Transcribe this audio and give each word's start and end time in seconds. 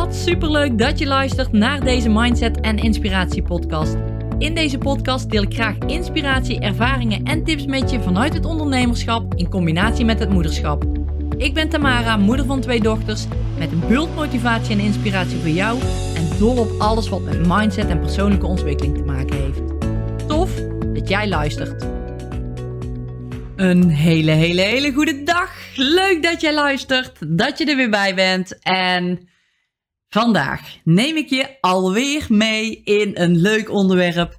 Wat 0.00 0.14
superleuk 0.14 0.78
dat 0.78 0.98
je 0.98 1.06
luistert 1.06 1.52
naar 1.52 1.80
deze 1.80 2.08
Mindset 2.08 2.60
en 2.60 2.76
Inspiratie 2.76 3.42
podcast. 3.42 3.96
In 4.38 4.54
deze 4.54 4.78
podcast 4.78 5.30
deel 5.30 5.42
ik 5.42 5.54
graag 5.54 5.78
inspiratie, 5.78 6.60
ervaringen 6.60 7.24
en 7.24 7.44
tips 7.44 7.66
met 7.66 7.90
je 7.90 8.00
vanuit 8.00 8.34
het 8.34 8.44
ondernemerschap 8.44 9.34
in 9.34 9.48
combinatie 9.48 10.04
met 10.04 10.18
het 10.18 10.30
moederschap. 10.30 10.84
Ik 11.36 11.54
ben 11.54 11.68
Tamara, 11.68 12.16
moeder 12.16 12.46
van 12.46 12.60
twee 12.60 12.80
dochters, 12.80 13.26
met 13.58 13.72
een 13.72 13.82
bult 13.88 14.14
motivatie 14.14 14.74
en 14.74 14.80
inspiratie 14.80 15.38
voor 15.38 15.48
jou 15.48 15.78
en 16.14 16.38
dol 16.38 16.56
op 16.56 16.70
alles 16.78 17.08
wat 17.08 17.22
met 17.22 17.46
mindset 17.46 17.88
en 17.88 18.00
persoonlijke 18.00 18.46
ontwikkeling 18.46 18.96
te 18.96 19.04
maken 19.04 19.36
heeft. 19.36 19.62
Tof 20.28 20.50
dat 20.92 21.08
jij 21.08 21.28
luistert. 21.28 21.86
Een 23.56 23.88
hele, 23.88 24.30
hele, 24.30 24.60
hele 24.60 24.92
goede 24.92 25.22
dag. 25.22 25.50
Leuk 25.74 26.22
dat 26.22 26.40
jij 26.40 26.54
luistert, 26.54 27.12
dat 27.38 27.58
je 27.58 27.64
er 27.64 27.76
weer 27.76 27.90
bij 27.90 28.14
bent. 28.14 28.58
En 28.62 29.28
vandaag 30.10 30.60
neem 30.84 31.16
ik 31.16 31.28
je 31.28 31.56
alweer 31.60 32.26
mee 32.28 32.80
in 32.84 33.10
een 33.14 33.36
leuk 33.36 33.70
onderwerp. 33.70 34.38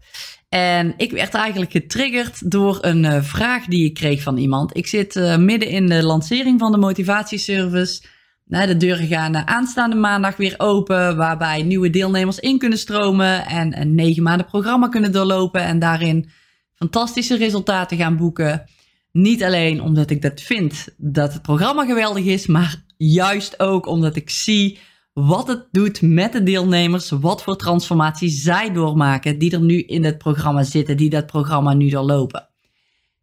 En 0.50 0.94
ik 0.98 1.12
werd 1.12 1.34
eigenlijk 1.34 1.72
getriggerd 1.72 2.52
door 2.52 2.78
een 2.82 3.04
uh, 3.04 3.24
vraag 3.24 3.66
die 3.66 3.86
ik 3.86 3.94
kreeg 3.94 4.22
van 4.22 4.38
iemand. 4.38 4.78
Ik 4.78 4.88
zit 4.88 5.16
uh, 5.16 5.38
midden 5.38 5.70
in 5.70 5.88
de 5.88 6.04
lancering 6.04 6.60
van 6.60 6.72
de 6.72 6.78
motivatieservice. 6.78 8.02
Nou, 8.46 8.68
de 8.68 8.78
deuren 8.78 9.08
gaan 9.08 9.36
uh, 9.36 9.46
aanstaande 9.46 9.96
maandag 9.96 10.38
weer 10.38 10.54
open, 10.58 11.18
waarbij 11.18 11.64
nieuwe 11.64 11.90
deelnemers 11.90 12.40
in 12.40 12.58
kunnen 12.58 12.78
stromen 12.78 13.46
en 13.46 13.82
een 13.82 13.96
negen 13.96 14.24
maanden 14.24 14.46
programma 14.46 14.88
kunnen 14.88 15.12
doorlopen 15.12 15.62
en 15.62 15.80
daarin 15.80 16.30
fantastische 16.76 17.38
resultaten 17.38 17.98
gaan 17.98 18.18
boeken. 18.18 18.64
Niet 19.12 19.44
alleen 19.44 19.82
omdat 19.82 20.10
ik 20.10 20.22
dat 20.22 20.42
vind 20.42 20.88
dat 20.98 21.34
het 21.34 21.42
programma 21.42 21.86
geweldig 21.86 22.26
is, 22.26 22.48
maar 22.48 22.84
juist 22.98 23.60
ook 23.60 23.86
omdat 23.86 24.16
ik 24.16 24.30
zie 24.30 24.80
wat 25.14 25.48
het 25.48 25.68
doet 25.72 26.02
met 26.02 26.32
de 26.32 26.44
deelnemers, 26.44 27.10
wat 27.10 27.44
voor 27.44 27.56
transformatie 27.58 28.30
zij 28.30 28.74
doormaken, 28.74 29.40
die 29.40 29.52
er 29.52 29.62
nu 29.62 29.82
in 29.82 30.04
het 30.04 30.18
programma 30.18 30.64
zitten, 30.64 30.98
die 30.98 31.10
dat 31.10 31.26
programma 31.26 31.74
nu 31.74 31.90
doorlopen. 31.90 32.50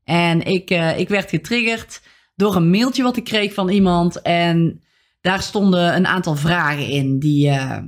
En 0.04 0.42
ik, 0.42 0.70
uh, 0.70 0.98
ik 0.98 1.08
werd 1.08 1.28
getriggerd 1.28 2.02
door 2.34 2.56
een 2.56 2.70
mailtje 2.70 3.02
wat 3.02 3.16
ik 3.16 3.24
kreeg 3.24 3.54
van 3.54 3.68
iemand 3.68 4.22
en 4.22 4.82
daar 5.20 5.42
stonden 5.42 5.96
een 5.96 6.06
aantal 6.06 6.36
vragen 6.36 6.86
in 6.86 7.18
die, 7.18 7.48
uh, 7.48 7.78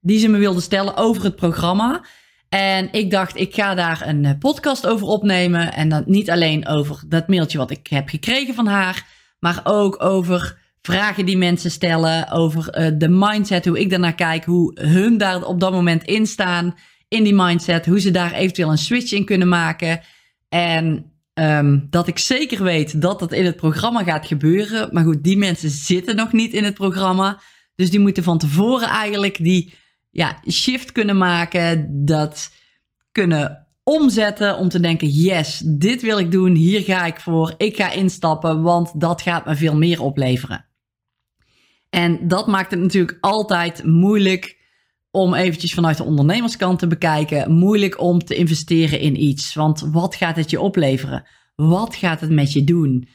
die 0.00 0.18
ze 0.18 0.28
me 0.28 0.38
wilden 0.38 0.62
stellen 0.62 0.96
over 0.96 1.24
het 1.24 1.36
programma. 1.36 2.04
En 2.48 2.88
ik 2.92 3.10
dacht, 3.10 3.36
ik 3.36 3.54
ga 3.54 3.74
daar 3.74 4.06
een 4.06 4.24
eh, 4.24 4.38
podcast 4.38 4.86
over 4.86 5.06
opnemen. 5.06 5.72
En 5.72 5.88
dan 5.88 6.02
niet 6.06 6.30
alleen 6.30 6.66
over 6.66 7.02
dat 7.08 7.28
mailtje 7.28 7.58
wat 7.58 7.70
ik 7.70 7.86
heb 7.86 8.08
gekregen 8.08 8.54
van 8.54 8.66
haar, 8.66 9.06
maar 9.38 9.60
ook 9.64 10.02
over 10.02 10.58
vragen 10.86 11.26
die 11.26 11.36
mensen 11.36 11.70
stellen, 11.70 12.30
over 12.30 12.78
uh, 12.78 12.98
de 12.98 13.08
mindset, 13.08 13.66
hoe 13.66 13.80
ik 13.80 13.90
daarnaar 13.90 14.14
kijk, 14.14 14.44
hoe 14.44 14.80
hun 14.80 15.18
daar 15.18 15.44
op 15.44 15.60
dat 15.60 15.72
moment 15.72 16.04
in 16.04 16.26
staan, 16.26 16.74
in 17.08 17.24
die 17.24 17.34
mindset, 17.34 17.86
hoe 17.86 18.00
ze 18.00 18.10
daar 18.10 18.32
eventueel 18.32 18.70
een 18.70 18.78
switch 18.78 19.12
in 19.12 19.24
kunnen 19.24 19.48
maken. 19.48 20.00
En 20.48 21.12
um, 21.34 21.86
dat 21.90 22.08
ik 22.08 22.18
zeker 22.18 22.62
weet 22.62 23.00
dat 23.00 23.18
dat 23.18 23.32
in 23.32 23.44
het 23.44 23.56
programma 23.56 24.02
gaat 24.02 24.26
gebeuren. 24.26 24.88
Maar 24.92 25.04
goed, 25.04 25.22
die 25.24 25.36
mensen 25.36 25.70
zitten 25.70 26.16
nog 26.16 26.32
niet 26.32 26.52
in 26.52 26.64
het 26.64 26.74
programma. 26.74 27.40
Dus 27.74 27.90
die 27.90 28.00
moeten 28.00 28.22
van 28.22 28.38
tevoren 28.38 28.88
eigenlijk 28.88 29.36
die 29.44 29.74
ja, 30.10 30.38
shift 30.50 30.92
kunnen 30.92 31.18
maken, 31.18 32.04
dat 32.04 32.50
kunnen 33.12 33.66
omzetten 33.82 34.56
om 34.56 34.68
te 34.68 34.80
denken: 34.80 35.08
yes, 35.08 35.62
dit 35.64 36.02
wil 36.02 36.18
ik 36.18 36.30
doen, 36.30 36.54
hier 36.54 36.80
ga 36.80 37.06
ik 37.06 37.20
voor, 37.20 37.54
ik 37.56 37.76
ga 37.76 37.90
instappen, 37.90 38.62
want 38.62 39.00
dat 39.00 39.22
gaat 39.22 39.46
me 39.46 39.56
veel 39.56 39.76
meer 39.76 40.02
opleveren. 40.02 40.65
En 41.96 42.28
dat 42.28 42.46
maakt 42.46 42.70
het 42.70 42.80
natuurlijk 42.80 43.18
altijd 43.20 43.84
moeilijk 43.84 44.56
om 45.10 45.34
eventjes 45.34 45.74
vanuit 45.74 45.96
de 45.96 46.04
ondernemerskant 46.04 46.78
te 46.78 46.86
bekijken, 46.86 47.52
moeilijk 47.52 48.00
om 48.00 48.24
te 48.24 48.34
investeren 48.34 49.00
in 49.00 49.22
iets. 49.22 49.54
Want 49.54 49.80
wat 49.80 50.14
gaat 50.14 50.36
het 50.36 50.50
je 50.50 50.60
opleveren? 50.60 51.26
Wat 51.54 51.94
gaat 51.94 52.20
het 52.20 52.30
met 52.30 52.52
je 52.52 52.64
doen? 52.64 53.08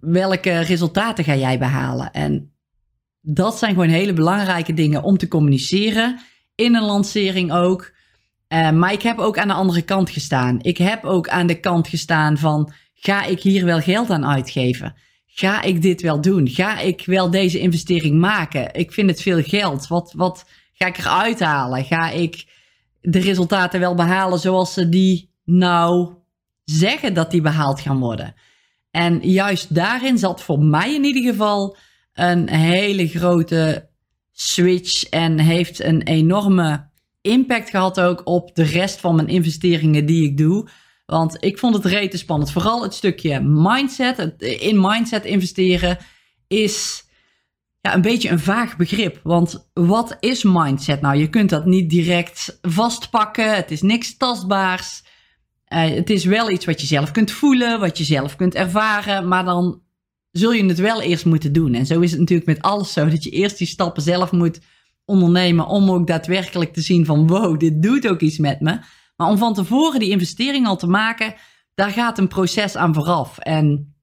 Welke 0.00 0.58
resultaten 0.58 1.24
ga 1.24 1.34
jij 1.34 1.58
behalen? 1.58 2.12
En 2.12 2.52
dat 3.20 3.58
zijn 3.58 3.72
gewoon 3.72 3.88
hele 3.88 4.12
belangrijke 4.12 4.74
dingen 4.74 5.02
om 5.02 5.16
te 5.16 5.28
communiceren. 5.28 6.20
In 6.54 6.74
een 6.74 6.84
lancering 6.84 7.52
ook. 7.52 7.92
Uh, 8.48 8.70
maar 8.70 8.92
ik 8.92 9.02
heb 9.02 9.18
ook 9.18 9.38
aan 9.38 9.48
de 9.48 9.54
andere 9.54 9.82
kant 9.82 10.10
gestaan. 10.10 10.58
Ik 10.62 10.78
heb 10.78 11.04
ook 11.04 11.28
aan 11.28 11.46
de 11.46 11.60
kant 11.60 11.88
gestaan 11.88 12.38
van: 12.38 12.72
ga 12.94 13.24
ik 13.24 13.40
hier 13.40 13.64
wel 13.64 13.80
geld 13.80 14.10
aan 14.10 14.26
uitgeven? 14.26 14.94
Ga 15.34 15.62
ik 15.62 15.82
dit 15.82 16.02
wel 16.02 16.20
doen? 16.20 16.48
Ga 16.48 16.80
ik 16.80 17.02
wel 17.06 17.30
deze 17.30 17.58
investering 17.58 18.18
maken? 18.18 18.74
Ik 18.74 18.92
vind 18.92 19.10
het 19.10 19.22
veel 19.22 19.42
geld. 19.42 19.86
Wat, 19.86 20.12
wat 20.16 20.44
ga 20.72 20.86
ik 20.86 20.98
eruit 20.98 21.40
halen? 21.40 21.84
Ga 21.84 22.10
ik 22.10 22.46
de 23.00 23.18
resultaten 23.18 23.80
wel 23.80 23.94
behalen 23.94 24.38
zoals 24.38 24.72
ze 24.72 24.88
die 24.88 25.30
nou 25.44 26.14
zeggen 26.64 27.14
dat 27.14 27.30
die 27.30 27.40
behaald 27.40 27.80
gaan 27.80 27.98
worden? 27.98 28.34
En 28.90 29.30
juist 29.30 29.74
daarin 29.74 30.18
zat 30.18 30.42
voor 30.42 30.58
mij 30.58 30.94
in 30.94 31.04
ieder 31.04 31.22
geval 31.22 31.76
een 32.12 32.48
hele 32.48 33.08
grote 33.08 33.88
switch 34.32 35.04
en 35.04 35.38
heeft 35.38 35.82
een 35.82 36.02
enorme 36.02 36.88
impact 37.20 37.70
gehad 37.70 38.00
ook 38.00 38.20
op 38.24 38.54
de 38.54 38.62
rest 38.64 39.00
van 39.00 39.14
mijn 39.14 39.28
investeringen 39.28 40.06
die 40.06 40.24
ik 40.24 40.36
doe. 40.36 40.68
Want 41.12 41.36
ik 41.40 41.58
vond 41.58 41.74
het 41.74 41.84
rete 41.84 42.16
spannend. 42.16 42.52
Vooral 42.52 42.82
het 42.82 42.94
stukje 42.94 43.40
mindset, 43.40 44.34
in 44.38 44.80
mindset 44.80 45.24
investeren, 45.24 45.98
is 46.48 47.04
ja, 47.80 47.94
een 47.94 48.02
beetje 48.02 48.28
een 48.28 48.40
vaag 48.40 48.76
begrip. 48.76 49.20
Want 49.22 49.70
wat 49.72 50.16
is 50.20 50.42
mindset 50.42 51.00
nou? 51.00 51.16
Je 51.16 51.28
kunt 51.28 51.50
dat 51.50 51.66
niet 51.66 51.90
direct 51.90 52.58
vastpakken. 52.62 53.54
Het 53.54 53.70
is 53.70 53.82
niks 53.82 54.16
tastbaars. 54.16 55.02
Uh, 55.68 55.84
het 55.84 56.10
is 56.10 56.24
wel 56.24 56.50
iets 56.50 56.64
wat 56.64 56.80
je 56.80 56.86
zelf 56.86 57.10
kunt 57.10 57.30
voelen, 57.30 57.80
wat 57.80 57.98
je 57.98 58.04
zelf 58.04 58.36
kunt 58.36 58.54
ervaren. 58.54 59.28
Maar 59.28 59.44
dan 59.44 59.82
zul 60.30 60.52
je 60.52 60.64
het 60.64 60.78
wel 60.78 61.02
eerst 61.02 61.24
moeten 61.24 61.52
doen. 61.52 61.74
En 61.74 61.86
zo 61.86 62.00
is 62.00 62.10
het 62.10 62.20
natuurlijk 62.20 62.48
met 62.48 62.62
alles 62.62 62.92
zo, 62.92 63.08
dat 63.08 63.24
je 63.24 63.30
eerst 63.30 63.58
die 63.58 63.66
stappen 63.66 64.02
zelf 64.02 64.32
moet 64.32 64.60
ondernemen 65.04 65.66
om 65.66 65.90
ook 65.90 66.06
daadwerkelijk 66.06 66.72
te 66.72 66.80
zien 66.80 67.06
van 67.06 67.26
wow, 67.26 67.58
dit 67.58 67.82
doet 67.82 68.08
ook 68.08 68.20
iets 68.20 68.38
met 68.38 68.60
me. 68.60 68.78
Maar 69.16 69.28
om 69.28 69.38
van 69.38 69.54
tevoren 69.54 70.00
die 70.00 70.10
investering 70.10 70.66
al 70.66 70.76
te 70.76 70.86
maken, 70.86 71.34
daar 71.74 71.90
gaat 71.90 72.18
een 72.18 72.28
proces 72.28 72.76
aan 72.76 72.94
vooraf. 72.94 73.38
En 73.38 73.94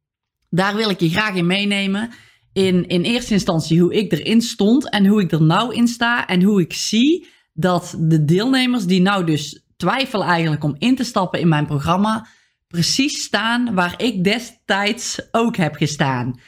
daar 0.50 0.76
wil 0.76 0.90
ik 0.90 1.00
je 1.00 1.10
graag 1.10 1.36
in 1.36 1.48
meenemen. 1.48 2.12
In, 2.54 2.88
in 2.88 3.02
eerste 3.02 3.34
instantie 3.34 3.82
hoe 3.82 3.94
ik 3.94 4.12
erin 4.12 4.42
stond 4.42 4.90
en 4.90 5.06
hoe 5.06 5.22
ik 5.22 5.32
er 5.32 5.44
nou 5.44 5.76
in 5.76 5.88
sta. 5.88 6.28
En 6.28 6.44
hoe 6.44 6.62
ik 6.62 6.74
zie 6.74 7.28
dat 7.54 7.96
de 8.00 8.26
deelnemers 8.26 8.86
die 8.86 9.02
nou 9.02 9.26
dus 9.26 9.64
twijfelen 9.78 10.28
eigenlijk 10.28 10.64
om 10.64 10.76
in 10.78 10.96
te 10.96 11.04
stappen 11.04 11.40
in 11.40 11.48
mijn 11.48 11.66
programma, 11.66 12.28
precies 12.68 13.24
staan 13.24 13.74
waar 13.74 13.94
ik 13.98 14.24
destijds 14.24 15.28
ook 15.32 15.56
heb 15.56 15.76
gestaan. 15.76 16.40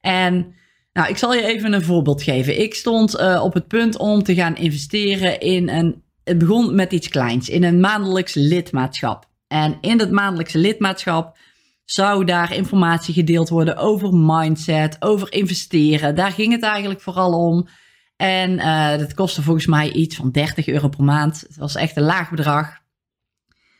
En 0.00 0.54
nou, 0.92 1.08
ik 1.08 1.16
zal 1.16 1.34
je 1.34 1.44
even 1.44 1.72
een 1.72 1.84
voorbeeld 1.84 2.22
geven. 2.22 2.60
Ik 2.60 2.74
stond 2.74 3.20
uh, 3.20 3.40
op 3.44 3.54
het 3.54 3.68
punt 3.68 3.96
om 3.96 4.22
te 4.22 4.34
gaan 4.34 4.56
investeren 4.56 5.40
in 5.40 5.68
een. 5.68 6.06
Het 6.28 6.38
begon 6.38 6.74
met 6.74 6.92
iets 6.92 7.08
kleins, 7.08 7.48
in 7.48 7.64
een 7.64 7.80
maandelijks 7.80 8.34
lidmaatschap. 8.34 9.28
En 9.46 9.78
in 9.80 9.98
dat 9.98 10.10
maandelijkse 10.10 10.58
lidmaatschap 10.58 11.38
zou 11.84 12.24
daar 12.24 12.54
informatie 12.54 13.14
gedeeld 13.14 13.48
worden 13.48 13.76
over 13.76 14.14
mindset, 14.14 14.96
over 14.98 15.32
investeren. 15.32 16.14
Daar 16.14 16.30
ging 16.30 16.52
het 16.52 16.62
eigenlijk 16.62 17.00
vooral 17.00 17.32
om. 17.32 17.68
En 18.16 18.50
uh, 18.50 18.96
dat 18.96 19.14
kostte 19.14 19.42
volgens 19.42 19.66
mij 19.66 19.92
iets 19.92 20.16
van 20.16 20.30
30 20.30 20.66
euro 20.66 20.88
per 20.88 21.04
maand. 21.04 21.40
Het 21.40 21.56
was 21.56 21.74
echt 21.74 21.96
een 21.96 22.02
laag 22.02 22.30
bedrag. 22.30 22.78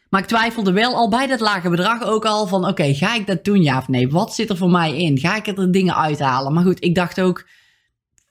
Maar 0.09 0.21
ik 0.21 0.27
twijfelde 0.27 0.73
wel 0.73 0.95
al 0.95 1.09
bij 1.09 1.27
dat 1.27 1.41
lage 1.41 1.71
bedrag 1.71 2.03
ook 2.03 2.25
al 2.25 2.47
van 2.47 2.67
oké, 2.67 2.95
ga 2.95 3.15
ik 3.15 3.27
dat 3.27 3.45
doen 3.45 3.63
ja 3.63 3.79
of 3.79 3.89
nee? 3.89 4.09
Wat 4.09 4.35
zit 4.35 4.51
er 4.51 4.57
voor 4.57 4.71
mij 4.71 4.97
in? 4.97 5.19
Ga 5.19 5.37
ik 5.37 5.47
er 5.47 5.73
dingen 5.73 5.97
uithalen? 5.97 6.53
Maar 6.53 6.65
goed, 6.65 6.85
ik 6.85 6.95
dacht 6.95 7.21
ook, 7.21 7.47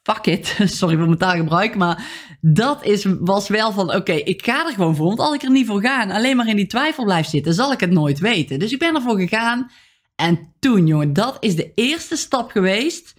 fuck 0.08 0.26
it, 0.26 0.56
sorry 0.80 0.98
voor 0.98 1.06
mijn 1.06 1.18
taalgebruik, 1.18 1.76
maar 1.76 2.06
dat 2.42 2.86
is, 2.86 3.06
was 3.20 3.48
wel 3.48 3.72
van 3.72 3.96
oké, 3.96 4.12
ik 4.12 4.46
ga 4.46 4.66
er 4.66 4.74
gewoon 4.74 4.96
voor. 4.96 5.08
Want 5.08 5.20
als 5.20 5.36
ik 5.36 5.44
er 5.44 5.52
niet 5.52 5.68
voor 5.68 5.82
ga 5.82 6.02
en 6.02 6.12
alleen 6.12 6.36
maar 6.36 6.48
in 6.48 6.56
die 6.56 6.68
twijfel 6.68 7.04
blijf 7.04 7.28
zitten, 7.28 7.54
zal 7.54 7.72
ik 7.72 7.80
het 7.80 7.92
nooit 7.92 8.20
weten. 8.20 8.60
Dus 8.60 8.72
ik 8.72 8.80
ben 8.80 8.96
ervoor 8.96 9.20
gegaan. 9.20 9.72
En 10.16 10.54
toen, 10.60 10.88
jongen, 10.88 11.14
dat 11.14 11.38
is 11.40 11.56
de 11.56 11.72
eerste 11.76 12.16
stap 12.16 12.52
geweest 12.52 13.16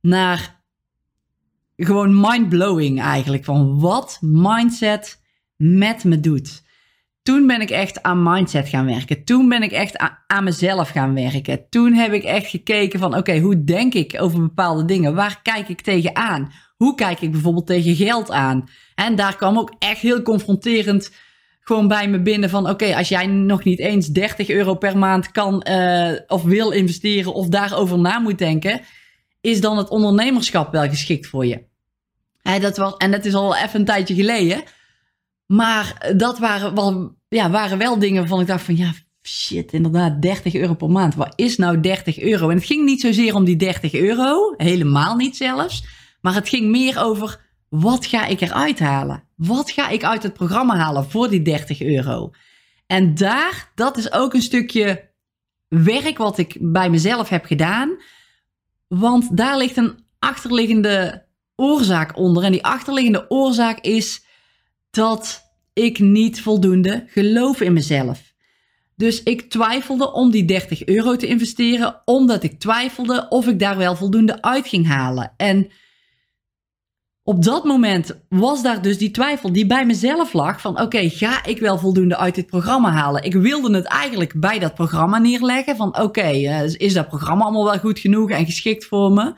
naar 0.00 0.62
gewoon 1.76 2.20
mind-blowing 2.20 3.00
eigenlijk. 3.00 3.44
Van 3.44 3.80
wat 3.80 4.18
mindset 4.20 5.22
met 5.56 6.04
me 6.04 6.20
doet 6.20 6.62
toen 7.22 7.46
ben 7.46 7.60
ik 7.60 7.70
echt 7.70 8.02
aan 8.02 8.22
mindset 8.22 8.68
gaan 8.68 8.86
werken. 8.86 9.24
Toen 9.24 9.48
ben 9.48 9.62
ik 9.62 9.72
echt 9.72 9.98
aan, 10.26 10.44
mezelf 10.44 10.88
gaan 10.88 11.14
werken. 11.14 11.68
Toen 11.68 11.92
heb 11.92 12.12
ik 12.12 12.24
echt 12.24 12.46
gekeken 12.46 12.98
van 12.98 13.16
oké, 13.16 13.38
hoe 13.38 13.64
denk 13.64 13.94
ik 13.94 14.16
over 14.18 14.40
bepaalde 14.40 14.84
dingen? 14.84 15.14
Waar 15.14 15.40
kijk 15.42 15.68
ik 15.68 15.80
tegenaan? 15.80 16.52
Hoe 16.76 16.94
kijk 16.94 17.20
ik 17.20 17.30
bijvoorbeeld 17.30 17.66
tegen 17.66 17.94
geld 17.94 18.30
aan? 18.30 18.68
En 18.94 19.16
daar 19.16 19.36
kwam 19.36 19.58
ook 19.58 19.72
echt 19.78 20.00
heel 20.00 20.22
confronterend 20.22 21.10
gewoon 21.60 21.88
bij 21.88 22.08
me 22.08 22.22
binnen 22.22 22.50
van 22.50 22.68
oké, 22.68 22.96
als 22.96 23.08
jij 23.08 23.26
nog 23.26 23.64
niet 23.64 23.78
eens 23.78 24.06
30 24.06 24.48
euro 24.48 24.74
per 24.74 24.98
maand 24.98 25.30
kan 25.30 25.66
uh, 25.68 26.12
of 26.26 26.42
wil 26.42 26.70
investeren 26.70 27.34
of 27.34 27.48
daarover 27.48 27.98
na 27.98 28.18
moet 28.18 28.38
denken, 28.38 28.80
is 29.40 29.60
dan 29.60 29.76
het 29.76 29.88
ondernemerschap 29.88 30.72
wel 30.72 30.88
geschikt 30.88 31.26
voor 31.26 31.46
je? 31.46 31.62
dat 32.60 32.76
was, 32.76 32.96
en 32.96 33.10
dat 33.10 33.24
is 33.24 33.34
al 33.34 33.56
even 33.56 33.80
een 33.80 33.86
tijdje 33.86 34.14
geleden. 34.14 34.62
Maar 35.52 36.12
dat 36.16 36.38
waren 36.38 36.74
wel, 36.74 37.16
ja, 37.28 37.50
waren 37.50 37.78
wel 37.78 37.98
dingen 37.98 38.20
waarvan 38.20 38.40
ik 38.40 38.46
dacht 38.46 38.64
van 38.64 38.76
ja, 38.76 38.92
shit, 39.22 39.72
inderdaad, 39.72 40.22
30 40.22 40.54
euro 40.54 40.74
per 40.74 40.90
maand. 40.90 41.14
Wat 41.14 41.32
is 41.36 41.56
nou 41.56 41.80
30 41.80 42.18
euro? 42.18 42.48
En 42.48 42.56
het 42.56 42.64
ging 42.64 42.84
niet 42.84 43.00
zozeer 43.00 43.34
om 43.34 43.44
die 43.44 43.56
30 43.56 43.94
euro, 43.94 44.54
helemaal 44.56 45.16
niet 45.16 45.36
zelfs. 45.36 45.84
Maar 46.20 46.34
het 46.34 46.48
ging 46.48 46.70
meer 46.70 46.98
over 47.00 47.40
wat 47.68 48.06
ga 48.06 48.26
ik 48.26 48.40
eruit 48.40 48.78
halen? 48.78 49.24
Wat 49.36 49.70
ga 49.70 49.88
ik 49.88 50.04
uit 50.04 50.22
het 50.22 50.32
programma 50.32 50.76
halen 50.76 51.10
voor 51.10 51.28
die 51.28 51.42
30 51.42 51.82
euro? 51.82 52.30
En 52.86 53.14
daar, 53.14 53.72
dat 53.74 53.96
is 53.96 54.12
ook 54.12 54.34
een 54.34 54.42
stukje 54.42 55.10
werk 55.68 56.18
wat 56.18 56.38
ik 56.38 56.56
bij 56.60 56.90
mezelf 56.90 57.28
heb 57.28 57.44
gedaan. 57.44 57.96
Want 58.88 59.36
daar 59.36 59.56
ligt 59.56 59.76
een 59.76 60.04
achterliggende 60.18 61.26
oorzaak 61.56 62.16
onder. 62.16 62.42
En 62.42 62.52
die 62.52 62.64
achterliggende 62.64 63.30
oorzaak 63.30 63.80
is 63.80 64.21
dat 64.92 65.52
ik 65.72 65.98
niet 65.98 66.40
voldoende 66.40 67.04
geloof 67.08 67.60
in 67.60 67.72
mezelf. 67.72 68.32
Dus 68.96 69.22
ik 69.22 69.50
twijfelde 69.50 70.12
om 70.12 70.30
die 70.30 70.44
30 70.44 70.84
euro 70.84 71.16
te 71.16 71.26
investeren, 71.26 72.02
omdat 72.04 72.42
ik 72.42 72.58
twijfelde 72.58 73.26
of 73.28 73.46
ik 73.46 73.58
daar 73.58 73.76
wel 73.76 73.96
voldoende 73.96 74.42
uit 74.42 74.68
ging 74.68 74.86
halen. 74.86 75.32
En 75.36 75.70
op 77.22 77.42
dat 77.42 77.64
moment 77.64 78.22
was 78.28 78.62
daar 78.62 78.82
dus 78.82 78.98
die 78.98 79.10
twijfel 79.10 79.52
die 79.52 79.66
bij 79.66 79.86
mezelf 79.86 80.32
lag 80.32 80.60
van 80.60 80.80
oké, 80.80 81.08
ga 81.08 81.44
ik 81.44 81.58
wel 81.58 81.78
voldoende 81.78 82.16
uit 82.16 82.34
dit 82.34 82.46
programma 82.46 82.90
halen? 82.90 83.22
Ik 83.22 83.34
wilde 83.34 83.74
het 83.74 83.84
eigenlijk 83.84 84.40
bij 84.40 84.58
dat 84.58 84.74
programma 84.74 85.18
neerleggen 85.18 85.76
van 85.76 85.98
oké, 86.00 86.20
eh, 86.20 86.74
is 86.74 86.94
dat 86.94 87.08
programma 87.08 87.44
allemaal 87.44 87.64
wel 87.64 87.78
goed 87.78 87.98
genoeg 87.98 88.30
en 88.30 88.44
geschikt 88.44 88.84
voor 88.84 89.12
me? 89.12 89.34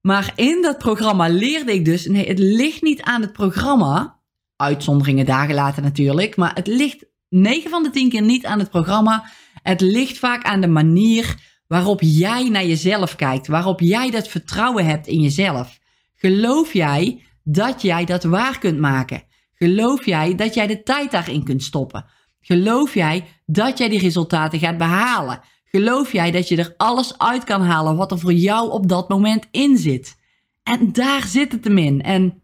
Maar 0.00 0.32
in 0.36 0.62
dat 0.62 0.78
programma 0.78 1.28
leerde 1.28 1.72
ik 1.72 1.84
dus, 1.84 2.06
nee, 2.06 2.28
het 2.28 2.38
ligt 2.38 2.82
niet 2.82 3.02
aan 3.02 3.20
het 3.20 3.32
programma, 3.32 4.13
uitzonderingen 4.56 5.26
dagen 5.26 5.54
later 5.54 5.82
natuurlijk, 5.82 6.36
maar 6.36 6.54
het 6.54 6.66
ligt 6.66 7.04
9 7.28 7.70
van 7.70 7.82
de 7.82 7.90
10 7.90 8.08
keer 8.08 8.22
niet 8.22 8.46
aan 8.46 8.58
het 8.58 8.70
programma. 8.70 9.24
Het 9.62 9.80
ligt 9.80 10.18
vaak 10.18 10.44
aan 10.44 10.60
de 10.60 10.68
manier 10.68 11.36
waarop 11.66 12.00
jij 12.02 12.48
naar 12.48 12.66
jezelf 12.66 13.16
kijkt, 13.16 13.46
waarop 13.46 13.80
jij 13.80 14.10
dat 14.10 14.28
vertrouwen 14.28 14.86
hebt 14.86 15.06
in 15.06 15.20
jezelf. 15.20 15.78
Geloof 16.14 16.72
jij 16.72 17.22
dat 17.42 17.82
jij 17.82 18.04
dat 18.04 18.24
waar 18.24 18.58
kunt 18.58 18.78
maken? 18.78 19.22
Geloof 19.54 20.06
jij 20.06 20.34
dat 20.34 20.54
jij 20.54 20.66
de 20.66 20.82
tijd 20.82 21.10
daarin 21.10 21.44
kunt 21.44 21.62
stoppen? 21.62 22.04
Geloof 22.40 22.94
jij 22.94 23.24
dat 23.46 23.78
jij 23.78 23.88
die 23.88 23.98
resultaten 23.98 24.58
gaat 24.58 24.78
behalen? 24.78 25.40
Geloof 25.64 26.12
jij 26.12 26.30
dat 26.30 26.48
je 26.48 26.56
er 26.56 26.74
alles 26.76 27.18
uit 27.18 27.44
kan 27.44 27.62
halen 27.62 27.96
wat 27.96 28.10
er 28.10 28.18
voor 28.18 28.32
jou 28.32 28.70
op 28.70 28.88
dat 28.88 29.08
moment 29.08 29.46
in 29.50 29.76
zit? 29.76 30.16
En 30.62 30.92
daar 30.92 31.22
zit 31.22 31.52
het 31.52 31.64
hem 31.64 31.78
in. 31.78 32.02
En 32.02 32.42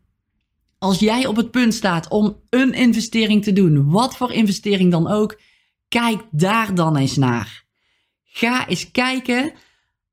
als 0.80 0.98
jij 0.98 1.26
op 1.26 1.36
het 1.36 1.50
punt 1.50 1.74
staat 1.74 2.08
om 2.08 2.40
een 2.50 2.72
investering 2.72 3.44
te 3.44 3.52
doen, 3.52 3.90
wat 3.90 4.16
voor 4.16 4.32
investering 4.32 4.90
dan 4.90 5.08
ook, 5.08 5.40
kijk 5.88 6.22
daar 6.30 6.74
dan 6.74 6.96
eens 6.96 7.16
naar. 7.16 7.64
Ga 8.24 8.68
eens 8.68 8.90
kijken 8.90 9.52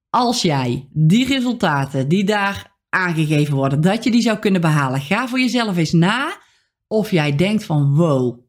als 0.10 0.42
jij 0.42 0.88
die 0.92 1.28
resultaten 1.28 2.08
die 2.08 2.24
daar 2.24 2.76
aangegeven 2.90 3.56
worden, 3.56 3.82
dat 3.82 4.04
je 4.04 4.12
die 4.12 4.22
zou 4.22 4.38
kunnen 4.38 4.62
behalen. 4.62 5.02
Ga 5.02 5.28
voor 5.28 5.40
jezelf 5.40 5.78
eens 5.78 5.92
na 5.92 6.38
of 6.88 7.12
jij 7.12 7.36
denkt 7.36 7.66
van 7.66 7.96
wow, 7.96 8.40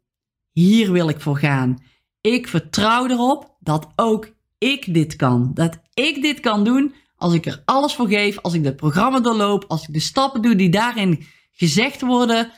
hier 0.53 0.93
wil 0.93 1.09
ik 1.09 1.21
voor 1.21 1.39
gaan. 1.39 1.83
Ik 2.21 2.49
vertrouw 2.49 3.09
erop 3.09 3.57
dat 3.61 3.87
ook 3.97 4.31
ik 4.59 4.95
dit 4.95 5.17
kan. 5.17 5.51
Dat 5.55 5.79
ik 5.95 6.23
dit 6.23 6.41
kan 6.41 6.65
doen 6.65 6.95
als 7.17 7.35
ik 7.35 7.47
er 7.47 7.63
alles 7.65 7.95
voor 7.95 8.09
geef, 8.09 8.39
als 8.39 8.55
ik 8.55 8.65
het 8.65 8.77
programma 8.77 9.21
doorloop, 9.21 9.65
als 9.69 9.89
ik 9.89 9.95
de 9.95 10.01
stappen 10.01 10.43
doe 10.43 10.57
die 10.57 10.71
daarin 10.71 11.27
gezegd 11.59 12.01
worden, 12.01 12.53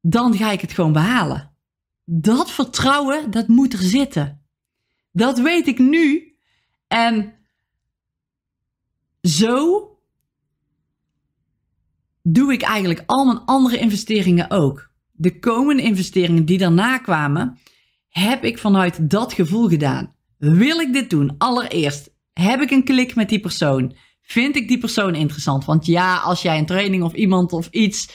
dan 0.00 0.36
ga 0.36 0.50
ik 0.50 0.60
het 0.60 0.72
gewoon 0.72 0.92
behalen. 0.92 1.56
Dat 2.04 2.50
vertrouwen, 2.50 3.30
dat 3.30 3.48
moet 3.48 3.72
er 3.72 3.82
zitten. 3.82 4.46
Dat 5.12 5.38
weet 5.38 5.66
ik 5.66 5.78
nu. 5.78 6.36
En 6.86 7.34
zo 9.22 9.88
doe 12.22 12.52
ik 12.52 12.62
eigenlijk 12.62 13.02
al 13.06 13.24
mijn 13.24 13.44
andere 13.44 13.78
investeringen 13.78 14.50
ook. 14.50 14.90
De 15.12 15.38
komende 15.38 15.82
investeringen 15.82 16.44
die 16.44 16.58
daarna 16.58 16.98
kwamen, 16.98 17.58
heb 18.08 18.44
ik 18.44 18.58
vanuit 18.58 19.10
dat 19.10 19.32
gevoel 19.32 19.68
gedaan. 19.68 20.14
Wil 20.38 20.78
ik 20.78 20.92
dit 20.92 21.10
doen? 21.10 21.34
Allereerst, 21.38 22.10
heb 22.32 22.60
ik 22.60 22.70
een 22.70 22.84
klik 22.84 23.14
met 23.14 23.28
die 23.28 23.40
persoon? 23.40 23.96
Vind 24.26 24.56
ik 24.56 24.68
die 24.68 24.78
persoon 24.78 25.14
interessant? 25.14 25.64
Want 25.64 25.86
ja, 25.86 26.16
als 26.16 26.42
jij 26.42 26.58
een 26.58 26.66
training 26.66 27.02
of 27.02 27.12
iemand 27.12 27.52
of 27.52 27.68
iets, 27.70 28.08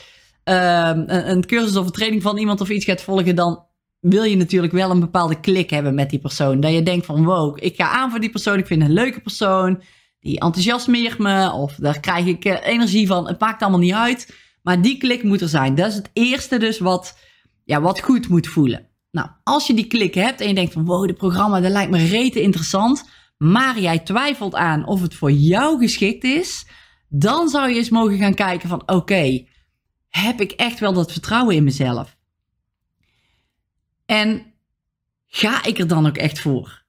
een, 0.44 1.30
een 1.30 1.46
cursus 1.46 1.76
of 1.76 1.86
een 1.86 1.92
training 1.92 2.22
van 2.22 2.38
iemand 2.38 2.60
of 2.60 2.68
iets 2.68 2.84
gaat 2.84 3.02
volgen, 3.02 3.36
dan 3.36 3.64
wil 4.00 4.22
je 4.22 4.36
natuurlijk 4.36 4.72
wel 4.72 4.90
een 4.90 5.00
bepaalde 5.00 5.40
klik 5.40 5.70
hebben 5.70 5.94
met 5.94 6.10
die 6.10 6.18
persoon. 6.18 6.60
Dat 6.60 6.72
je 6.72 6.82
denkt 6.82 7.06
van 7.06 7.24
wow, 7.24 7.56
ik 7.60 7.76
ga 7.76 7.90
aan 7.90 8.10
voor 8.10 8.20
die 8.20 8.30
persoon, 8.30 8.58
ik 8.58 8.66
vind 8.66 8.82
een 8.82 8.92
leuke 8.92 9.20
persoon 9.20 9.82
die 10.20 10.40
enthousiasmeert 10.40 11.18
me 11.18 11.52
of 11.52 11.74
daar 11.74 12.00
krijg 12.00 12.26
ik 12.26 12.44
eh, 12.44 12.66
energie 12.66 13.06
van. 13.06 13.26
Het 13.26 13.40
maakt 13.40 13.62
allemaal 13.62 13.80
niet 13.80 13.92
uit, 13.92 14.34
maar 14.62 14.82
die 14.82 14.98
klik 14.98 15.22
moet 15.22 15.40
er 15.40 15.48
zijn. 15.48 15.74
Dat 15.74 15.88
is 15.88 15.94
het 15.94 16.10
eerste 16.12 16.58
dus 16.58 16.78
wat, 16.78 17.18
ja, 17.64 17.80
wat 17.80 18.00
goed 18.00 18.28
moet 18.28 18.46
voelen. 18.46 18.88
Nou, 19.10 19.28
als 19.44 19.66
je 19.66 19.74
die 19.74 19.86
klik 19.86 20.14
hebt 20.14 20.40
en 20.40 20.48
je 20.48 20.54
denkt 20.54 20.72
van 20.72 20.84
wow, 20.84 21.06
dit 21.06 21.16
programma 21.16 21.60
dat 21.60 21.70
lijkt 21.70 21.90
me 21.90 22.06
rete 22.06 22.40
interessant, 22.40 23.08
maar 23.42 23.78
jij 23.78 23.98
twijfelt 23.98 24.54
aan 24.54 24.86
of 24.86 25.02
het 25.02 25.14
voor 25.14 25.32
jou 25.32 25.78
geschikt 25.78 26.24
is, 26.24 26.66
dan 27.08 27.48
zou 27.48 27.68
je 27.68 27.76
eens 27.76 27.90
mogen 27.90 28.18
gaan 28.18 28.34
kijken 28.34 28.68
van 28.68 28.82
oké, 28.86 29.46
heb 30.08 30.40
ik 30.40 30.52
echt 30.52 30.80
wel 30.80 30.92
dat 30.92 31.12
vertrouwen 31.12 31.54
in 31.54 31.64
mezelf? 31.64 32.16
En 34.06 34.52
ga 35.26 35.64
ik 35.64 35.78
er 35.78 35.86
dan 35.86 36.06
ook 36.06 36.16
echt 36.16 36.40
voor? 36.40 36.84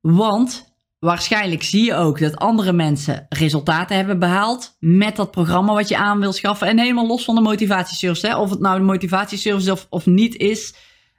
Want 0.00 0.72
Waarschijnlijk 1.02 1.62
zie 1.62 1.84
je 1.84 1.94
ook 1.94 2.18
dat 2.18 2.36
andere 2.36 2.72
mensen 2.72 3.26
resultaten 3.28 3.96
hebben 3.96 4.18
behaald 4.18 4.76
met 4.78 5.16
dat 5.16 5.30
programma 5.30 5.72
wat 5.72 5.88
je 5.88 5.96
aan 5.96 6.20
wil 6.20 6.32
schaffen. 6.32 6.66
En 6.66 6.78
helemaal 6.78 7.06
los 7.06 7.24
van 7.24 7.34
de 7.34 7.40
motivatieservice. 7.40 8.26
Hè? 8.26 8.36
Of 8.36 8.50
het 8.50 8.60
nou 8.60 8.78
de 8.78 8.84
motivatieservice 8.84 9.72
of, 9.72 9.86
of 9.90 10.06
niet 10.06 10.36
is. 10.36 10.74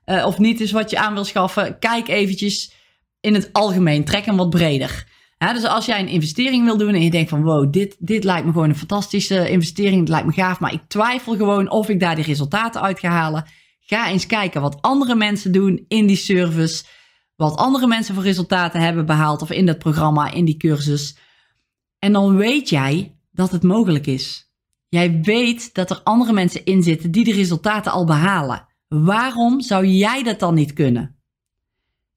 Uh, 0.05 0.25
of 0.25 0.37
niet 0.37 0.59
is 0.59 0.71
wat 0.71 0.89
je 0.89 0.99
aan 0.99 1.13
wil 1.13 1.23
schaffen. 1.23 1.79
Kijk 1.79 2.07
eventjes 2.07 2.73
in 3.23 3.33
het 3.33 3.49
algemeen. 3.53 4.03
Trek 4.03 4.25
hem 4.25 4.37
wat 4.37 4.49
breder. 4.49 5.07
dus 5.37 5.65
als 5.65 5.85
jij 5.85 5.99
een 5.99 6.07
investering 6.07 6.65
wil 6.65 6.77
doen 6.77 6.93
en 6.93 7.03
je 7.03 7.11
denkt 7.11 7.29
van 7.29 7.43
wow, 7.43 7.73
dit, 7.73 7.95
dit 7.99 8.23
lijkt 8.23 8.45
me 8.45 8.51
gewoon 8.51 8.69
een 8.69 8.75
fantastische 8.75 9.49
investering. 9.49 9.99
Het 9.99 10.09
lijkt 10.09 10.25
me 10.25 10.33
gaaf, 10.33 10.59
maar 10.59 10.73
ik 10.73 10.81
twijfel 10.87 11.35
gewoon 11.35 11.69
of 11.69 11.89
ik 11.89 11.99
daar 11.99 12.15
de 12.15 12.21
resultaten 12.21 12.81
uit 12.81 12.99
ga 12.99 13.09
halen. 13.09 13.45
Ga 13.79 14.09
eens 14.09 14.25
kijken 14.25 14.61
wat 14.61 14.81
andere 14.81 15.15
mensen 15.15 15.51
doen 15.51 15.85
in 15.87 16.05
die 16.05 16.15
service 16.15 16.83
wat 17.35 17.55
andere 17.55 17.87
mensen 17.87 18.15
voor 18.15 18.23
resultaten 18.23 18.81
hebben 18.81 19.05
behaald 19.05 19.41
of 19.41 19.51
in 19.51 19.65
dat 19.65 19.77
programma, 19.77 20.31
in 20.31 20.45
die 20.45 20.57
cursus. 20.57 21.17
En 21.99 22.13
dan 22.13 22.35
weet 22.35 22.69
jij 22.69 23.17
dat 23.31 23.51
het 23.51 23.63
mogelijk 23.63 24.07
is. 24.07 24.51
Jij 24.87 25.21
weet 25.21 25.73
dat 25.73 25.89
er 25.89 26.01
andere 26.03 26.33
mensen 26.33 26.65
in 26.65 26.83
zitten 26.83 27.11
die 27.11 27.23
de 27.23 27.33
resultaten 27.33 27.91
al 27.91 28.05
behalen. 28.05 28.67
Waarom 28.87 29.61
zou 29.61 29.85
jij 29.85 30.23
dat 30.23 30.39
dan 30.39 30.53
niet 30.53 30.73
kunnen? 30.73 31.22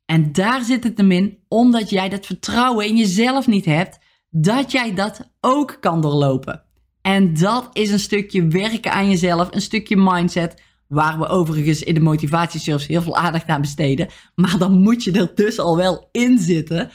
En 0.06 0.32
daar 0.32 0.62
zit 0.62 0.84
het 0.84 0.98
hem 0.98 1.12
in, 1.12 1.38
omdat 1.48 1.90
jij 1.90 2.08
dat 2.08 2.26
vertrouwen 2.26 2.86
in 2.86 2.96
jezelf 2.96 3.46
niet 3.46 3.64
hebt, 3.64 3.98
dat 4.30 4.72
jij 4.72 4.94
dat 4.94 5.30
ook 5.40 5.76
kan 5.80 6.00
doorlopen. 6.00 6.62
En 7.02 7.34
dat 7.34 7.68
is 7.72 7.90
een 7.90 7.98
stukje 7.98 8.46
werken 8.46 8.92
aan 8.92 9.10
jezelf, 9.10 9.48
een 9.50 9.60
stukje 9.60 9.96
mindset, 9.96 10.64
Waar 10.88 11.18
we 11.18 11.28
overigens 11.28 11.82
in 11.82 11.94
de 11.94 12.00
motivatieservice 12.00 12.92
heel 12.92 13.02
veel 13.02 13.16
aandacht 13.16 13.46
aan 13.46 13.60
besteden. 13.60 14.08
Maar 14.34 14.58
dan 14.58 14.78
moet 14.78 15.04
je 15.04 15.12
er 15.12 15.32
dus 15.34 15.58
al 15.58 15.76
wel 15.76 16.08
in 16.12 16.38
zitten. 16.38 16.90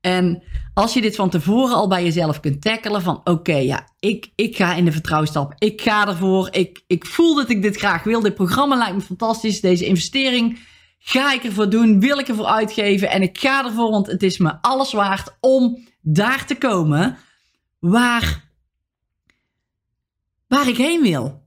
En 0.00 0.42
als 0.74 0.94
je 0.94 1.00
dit 1.00 1.16
van 1.16 1.30
tevoren 1.30 1.74
al 1.74 1.88
bij 1.88 2.04
jezelf 2.04 2.40
kunt 2.40 2.62
tackelen 2.62 3.02
van 3.02 3.20
oké, 3.24 3.56
ja, 3.56 3.88
ik, 3.98 4.30
ik 4.34 4.56
ga 4.56 4.74
in 4.74 4.84
de 4.84 4.92
vertrouwstap. 4.92 5.54
Ik 5.58 5.80
ga 5.80 6.08
ervoor. 6.08 6.48
Ik, 6.50 6.82
ik 6.86 7.06
voel 7.06 7.34
dat 7.34 7.50
ik 7.50 7.62
dit 7.62 7.76
graag 7.76 8.02
wil. 8.02 8.20
Dit 8.20 8.34
programma 8.34 8.76
lijkt 8.76 8.94
me 8.94 9.00
fantastisch. 9.00 9.60
Deze 9.60 9.86
investering 9.86 10.58
ga 11.02 11.32
ik 11.32 11.44
ervoor 11.44 11.70
doen. 11.70 12.00
Wil 12.00 12.18
ik 12.18 12.28
ervoor 12.28 12.46
uitgeven. 12.46 13.10
En 13.10 13.22
ik 13.22 13.38
ga 13.38 13.64
ervoor, 13.64 13.90
want 13.90 14.06
het 14.06 14.22
is 14.22 14.38
me 14.38 14.58
alles 14.60 14.92
waard 14.92 15.36
om 15.40 15.88
daar 16.00 16.46
te 16.46 16.54
komen 16.54 17.18
waar, 17.78 18.44
waar 20.46 20.68
ik 20.68 20.76
heen 20.76 21.02
wil 21.02 21.42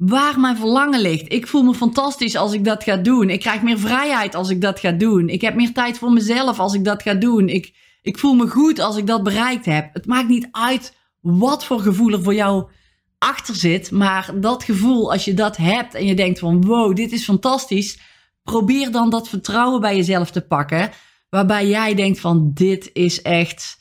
waar 0.00 0.40
mijn 0.40 0.56
verlangen 0.56 1.00
ligt. 1.00 1.32
Ik 1.32 1.46
voel 1.46 1.62
me 1.62 1.74
fantastisch 1.74 2.36
als 2.36 2.52
ik 2.52 2.64
dat 2.64 2.84
ga 2.84 2.96
doen. 2.96 3.30
Ik 3.30 3.40
krijg 3.40 3.62
meer 3.62 3.78
vrijheid 3.78 4.34
als 4.34 4.48
ik 4.48 4.60
dat 4.60 4.80
ga 4.80 4.90
doen. 4.90 5.28
Ik 5.28 5.40
heb 5.40 5.54
meer 5.54 5.72
tijd 5.72 5.98
voor 5.98 6.12
mezelf 6.12 6.58
als 6.58 6.74
ik 6.74 6.84
dat 6.84 7.02
ga 7.02 7.14
doen. 7.14 7.48
Ik, 7.48 7.74
ik 8.02 8.18
voel 8.18 8.34
me 8.34 8.48
goed 8.48 8.78
als 8.78 8.96
ik 8.96 9.06
dat 9.06 9.22
bereikt 9.22 9.64
heb. 9.64 9.88
Het 9.92 10.06
maakt 10.06 10.28
niet 10.28 10.48
uit 10.50 10.96
wat 11.20 11.64
voor 11.64 11.80
gevoel 11.80 12.12
er 12.12 12.22
voor 12.22 12.34
jou 12.34 12.68
achter 13.18 13.54
zit. 13.54 13.90
Maar 13.90 14.30
dat 14.34 14.64
gevoel, 14.64 15.12
als 15.12 15.24
je 15.24 15.34
dat 15.34 15.56
hebt 15.56 15.94
en 15.94 16.06
je 16.06 16.14
denkt 16.14 16.38
van 16.38 16.64
wow, 16.64 16.96
dit 16.96 17.12
is 17.12 17.24
fantastisch. 17.24 17.98
Probeer 18.42 18.90
dan 18.90 19.10
dat 19.10 19.28
vertrouwen 19.28 19.80
bij 19.80 19.96
jezelf 19.96 20.30
te 20.30 20.40
pakken. 20.40 20.90
Waarbij 21.28 21.68
jij 21.68 21.94
denkt 21.94 22.20
van 22.20 22.50
dit 22.54 22.90
is 22.92 23.22
echt, 23.22 23.78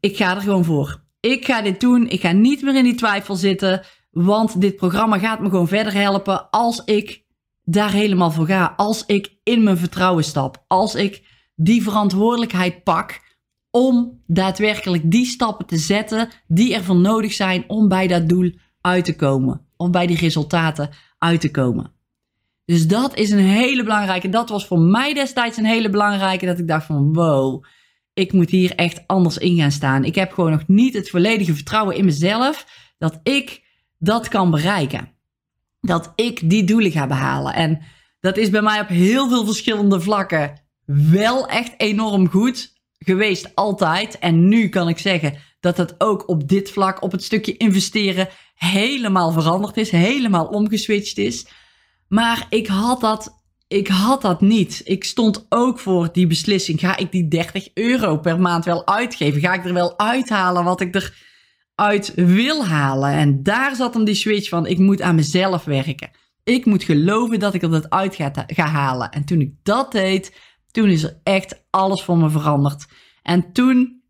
ik 0.00 0.16
ga 0.16 0.34
er 0.34 0.40
gewoon 0.40 0.64
voor. 0.64 1.06
ik 1.20 1.44
ga 1.44 1.62
dit 1.62 1.80
doen. 1.80 2.08
Ik 2.08 2.20
ga 2.20 2.32
niet 2.32 2.62
meer 2.62 2.76
in 2.76 2.84
die 2.84 2.94
twijfel 2.94 3.34
zitten. 3.34 3.84
Want 4.10 4.60
dit 4.60 4.76
programma 4.76 5.18
gaat 5.18 5.40
me 5.40 5.48
gewoon 5.48 5.68
verder 5.68 5.92
helpen 5.92 6.50
als 6.50 6.82
ik 6.84 7.24
daar 7.64 7.92
helemaal 7.92 8.30
voor 8.30 8.46
ga. 8.46 8.72
Als 8.76 9.06
ik 9.06 9.38
in 9.42 9.62
mijn 9.62 9.78
vertrouwen 9.78 10.24
stap. 10.24 10.64
Als 10.66 10.94
ik 10.94 11.22
die 11.54 11.82
verantwoordelijkheid 11.82 12.82
pak 12.82 13.20
om 13.70 14.22
daadwerkelijk 14.26 15.10
die 15.10 15.26
stappen 15.26 15.66
te 15.66 15.76
zetten 15.76 16.28
die 16.46 16.74
ervoor 16.74 16.96
nodig 16.96 17.32
zijn 17.32 17.64
om 17.66 17.88
bij 17.88 18.06
dat 18.06 18.28
doel 18.28 18.52
uit 18.80 19.04
te 19.04 19.16
komen. 19.16 19.66
Of 19.76 19.90
bij 19.90 20.06
die 20.06 20.18
resultaten 20.18 20.90
uit 21.18 21.40
te 21.40 21.50
komen. 21.50 21.92
Dus 22.68 22.86
dat 22.86 23.16
is 23.16 23.30
een 23.30 23.38
hele 23.38 23.82
belangrijke. 23.82 24.28
Dat 24.28 24.48
was 24.48 24.66
voor 24.66 24.78
mij 24.78 25.14
destijds 25.14 25.56
een 25.56 25.64
hele 25.64 25.90
belangrijke. 25.90 26.46
Dat 26.46 26.58
ik 26.58 26.68
dacht 26.68 26.86
van 26.86 27.12
wow, 27.12 27.64
ik 28.14 28.32
moet 28.32 28.50
hier 28.50 28.74
echt 28.74 29.02
anders 29.06 29.38
in 29.38 29.56
gaan 29.56 29.70
staan. 29.70 30.04
Ik 30.04 30.14
heb 30.14 30.32
gewoon 30.32 30.50
nog 30.50 30.66
niet 30.66 30.94
het 30.94 31.10
volledige 31.10 31.54
vertrouwen 31.54 31.96
in 31.96 32.04
mezelf 32.04 32.66
dat 32.98 33.20
ik 33.22 33.64
dat 33.98 34.28
kan 34.28 34.50
bereiken. 34.50 35.08
Dat 35.80 36.12
ik 36.14 36.50
die 36.50 36.64
doelen 36.64 36.90
ga 36.90 37.06
behalen. 37.06 37.54
En 37.54 37.80
dat 38.20 38.36
is 38.36 38.50
bij 38.50 38.62
mij 38.62 38.80
op 38.80 38.88
heel 38.88 39.28
veel 39.28 39.44
verschillende 39.44 40.00
vlakken 40.00 40.60
wel 40.86 41.48
echt 41.48 41.74
enorm 41.76 42.28
goed 42.28 42.72
geweest 42.98 43.54
altijd. 43.54 44.18
En 44.18 44.48
nu 44.48 44.68
kan 44.68 44.88
ik 44.88 44.98
zeggen 44.98 45.38
dat 45.60 45.76
het 45.76 45.94
ook 45.98 46.28
op 46.28 46.48
dit 46.48 46.70
vlak, 46.70 47.02
op 47.02 47.12
het 47.12 47.24
stukje 47.24 47.56
investeren, 47.56 48.28
helemaal 48.54 49.32
veranderd 49.32 49.76
is. 49.76 49.90
Helemaal 49.90 50.46
omgeswitcht 50.46 51.18
is. 51.18 51.46
Maar 52.08 52.46
ik 52.48 52.66
had 52.66 53.00
dat 53.00 53.38
ik 53.68 53.88
had 53.88 54.22
dat 54.22 54.40
niet. 54.40 54.80
Ik 54.84 55.04
stond 55.04 55.46
ook 55.48 55.78
voor 55.78 56.08
die 56.12 56.26
beslissing. 56.26 56.80
Ga 56.80 56.96
ik 56.96 57.12
die 57.12 57.28
30 57.28 57.68
euro 57.74 58.16
per 58.18 58.40
maand 58.40 58.64
wel 58.64 58.86
uitgeven? 58.86 59.40
Ga 59.40 59.54
ik 59.54 59.64
er 59.64 59.72
wel 59.72 59.98
uithalen 59.98 60.64
wat 60.64 60.80
ik 60.80 61.12
eruit 61.74 62.12
wil 62.14 62.66
halen? 62.66 63.10
En 63.10 63.42
daar 63.42 63.76
zat 63.76 63.92
dan 63.92 64.04
die 64.04 64.14
switch 64.14 64.48
van: 64.48 64.66
ik 64.66 64.78
moet 64.78 65.02
aan 65.02 65.14
mezelf 65.14 65.64
werken. 65.64 66.10
Ik 66.44 66.64
moet 66.64 66.82
geloven 66.82 67.38
dat 67.38 67.54
ik 67.54 67.62
er 67.62 67.70
dat 67.70 67.90
uit 67.90 68.14
ga, 68.14 68.32
ga 68.46 68.66
halen. 68.66 69.10
En 69.10 69.24
toen 69.24 69.40
ik 69.40 69.54
dat 69.62 69.92
deed, 69.92 70.36
toen 70.70 70.88
is 70.88 71.02
er 71.02 71.20
echt 71.22 71.64
alles 71.70 72.02
voor 72.02 72.18
me 72.18 72.30
veranderd. 72.30 72.86
En 73.22 73.52
toen 73.52 74.02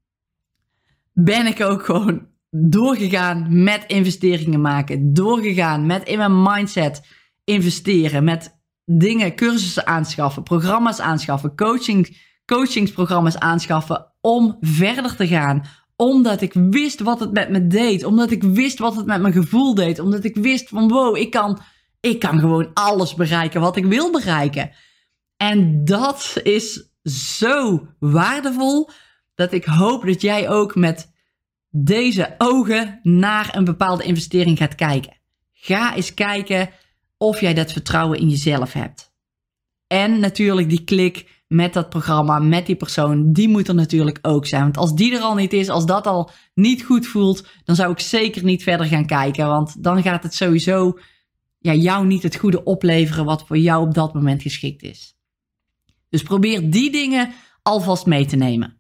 ben 1.13 1.47
ik 1.47 1.61
ook 1.61 1.85
gewoon 1.85 2.27
doorgegaan 2.51 3.63
met 3.63 3.85
investeringen 3.87 4.61
maken. 4.61 5.13
Doorgegaan 5.13 5.87
met 5.87 6.09
in 6.09 6.19
mijn 6.19 6.43
mindset 6.43 7.01
investeren. 7.49 8.25
Met 8.25 8.61
dingen, 8.85 9.35
cursussen 9.35 9.87
aanschaffen, 9.87 10.43
programma's 10.43 11.01
aanschaffen, 11.01 11.57
coaching, 11.57 12.17
coachingsprogramma's 12.45 13.37
aanschaffen 13.37 14.13
om 14.21 14.57
verder 14.61 15.17
te 15.17 15.27
gaan. 15.27 15.65
Omdat 15.97 16.41
ik 16.41 16.53
wist 16.53 17.01
wat 17.01 17.21
het 17.21 17.33
met 17.33 17.51
me 17.51 17.67
deed. 17.67 18.05
Omdat 18.05 18.31
ik 18.31 18.43
wist 18.43 18.79
wat 18.79 18.97
het 18.97 19.07
met 19.07 19.21
mijn 19.21 19.33
gevoel 19.33 19.75
deed. 19.75 19.99
Omdat 19.99 20.25
ik 20.25 20.37
wist 20.37 20.69
van 20.69 20.89
wow, 20.89 21.17
ik 21.17 21.31
kan, 21.31 21.61
ik 22.01 22.19
kan 22.19 22.39
gewoon 22.39 22.71
alles 22.75 23.15
bereiken 23.15 23.61
wat 23.61 23.77
ik 23.77 23.85
wil 23.85 24.11
bereiken. 24.11 24.71
En 25.37 25.85
dat 25.85 26.41
is 26.43 26.93
zo 27.39 27.87
waardevol 27.99 28.91
dat 29.35 29.53
ik 29.53 29.65
hoop 29.65 30.07
dat 30.07 30.21
jij 30.21 30.49
ook 30.49 30.75
met 30.75 31.13
deze 31.71 32.35
ogen 32.39 33.01
naar 33.03 33.57
een 33.57 33.65
bepaalde 33.65 34.05
investering 34.05 34.59
gaat 34.59 34.75
kijken. 34.75 35.17
Ga 35.53 35.95
eens 35.95 36.15
kijken 36.15 36.71
of 37.19 37.41
jij 37.41 37.55
dat 37.55 37.73
vertrouwen 37.73 38.19
in 38.19 38.29
jezelf 38.29 38.73
hebt. 38.73 39.13
En 39.87 40.21
natuurlijk 40.21 40.69
die 40.69 40.85
klik 40.85 41.43
met 41.47 41.73
dat 41.73 41.89
programma, 41.89 42.39
met 42.39 42.67
die 42.67 42.77
persoon, 42.77 43.33
die 43.33 43.49
moet 43.49 43.69
er 43.69 43.75
natuurlijk 43.75 44.19
ook 44.23 44.47
zijn. 44.47 44.63
Want 44.63 44.77
als 44.77 44.95
die 44.95 45.15
er 45.15 45.21
al 45.21 45.35
niet 45.35 45.53
is, 45.53 45.69
als 45.69 45.87
dat 45.87 46.07
al 46.07 46.31
niet 46.55 46.85
goed 46.85 47.07
voelt, 47.07 47.47
dan 47.65 47.77
zou 47.77 47.93
ik 47.93 48.01
zeker 48.01 48.45
niet 48.45 48.63
verder 48.63 48.87
gaan 48.87 49.07
kijken. 49.07 49.47
Want 49.47 49.83
dan 49.83 50.03
gaat 50.03 50.23
het 50.23 50.35
sowieso 50.35 50.99
ja, 51.59 51.75
jou 51.75 52.07
niet 52.07 52.23
het 52.23 52.37
goede 52.37 52.65
opleveren 52.65 53.25
wat 53.25 53.47
voor 53.47 53.59
jou 53.59 53.87
op 53.87 53.95
dat 53.95 54.15
moment 54.15 54.43
geschikt 54.43 54.83
is. 54.83 55.17
Dus 56.09 56.23
probeer 56.23 56.71
die 56.71 56.91
dingen 56.91 57.33
alvast 57.63 58.07
mee 58.07 58.27
te 58.27 58.37
nemen. 58.37 58.78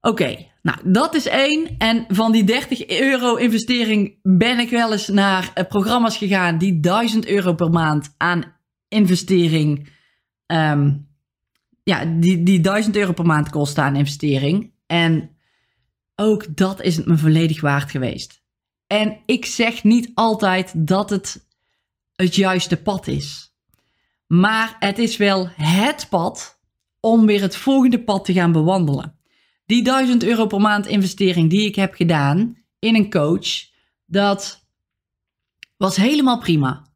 Oké, 0.00 0.46
nou, 0.62 0.78
dat 0.84 1.14
is 1.14 1.26
één. 1.26 1.78
En 1.78 2.04
van 2.08 2.32
die 2.32 2.44
30 2.44 2.88
euro 2.88 3.34
investering 3.34 4.18
ben 4.22 4.58
ik 4.58 4.70
wel 4.70 4.92
eens 4.92 5.08
naar 5.08 5.52
uh, 5.54 5.64
programma's 5.64 6.16
gegaan 6.16 6.58
die 6.58 6.80
1000 6.80 7.26
euro 7.26 7.54
per 7.54 7.70
maand 7.70 8.14
aan 8.16 8.56
investering. 8.88 9.88
Um, 10.46 11.08
ja, 11.82 12.04
die, 12.04 12.42
die 12.42 12.60
1000 12.60 12.96
euro 12.96 13.12
per 13.12 13.26
maand 13.26 13.50
kosten 13.50 13.82
aan 13.82 13.96
investering. 13.96 14.72
En 14.86 15.36
ook 16.16 16.56
dat 16.56 16.82
is 16.82 16.96
het 16.96 17.06
me 17.06 17.16
volledig 17.16 17.60
waard 17.60 17.90
geweest. 17.90 18.42
En 18.86 19.18
ik 19.26 19.46
zeg 19.46 19.84
niet 19.84 20.10
altijd 20.14 20.72
dat 20.86 21.10
het 21.10 21.48
het 22.14 22.34
juiste 22.34 22.82
pad 22.82 23.06
is. 23.06 23.54
Maar 24.26 24.76
het 24.78 24.98
is 24.98 25.16
wel 25.16 25.48
het 25.54 26.06
pad 26.10 26.60
om 27.00 27.26
weer 27.26 27.40
het 27.40 27.56
volgende 27.56 28.04
pad 28.04 28.24
te 28.24 28.32
gaan 28.32 28.52
bewandelen. 28.52 29.19
Die 29.70 29.82
1000 29.82 30.24
euro 30.24 30.46
per 30.46 30.60
maand 30.60 30.86
investering 30.86 31.50
die 31.50 31.66
ik 31.66 31.74
heb 31.74 31.94
gedaan 31.94 32.56
in 32.78 32.94
een 32.94 33.10
coach, 33.10 33.66
dat 34.06 34.66
was 35.76 35.96
helemaal 35.96 36.38
prima. 36.38 36.86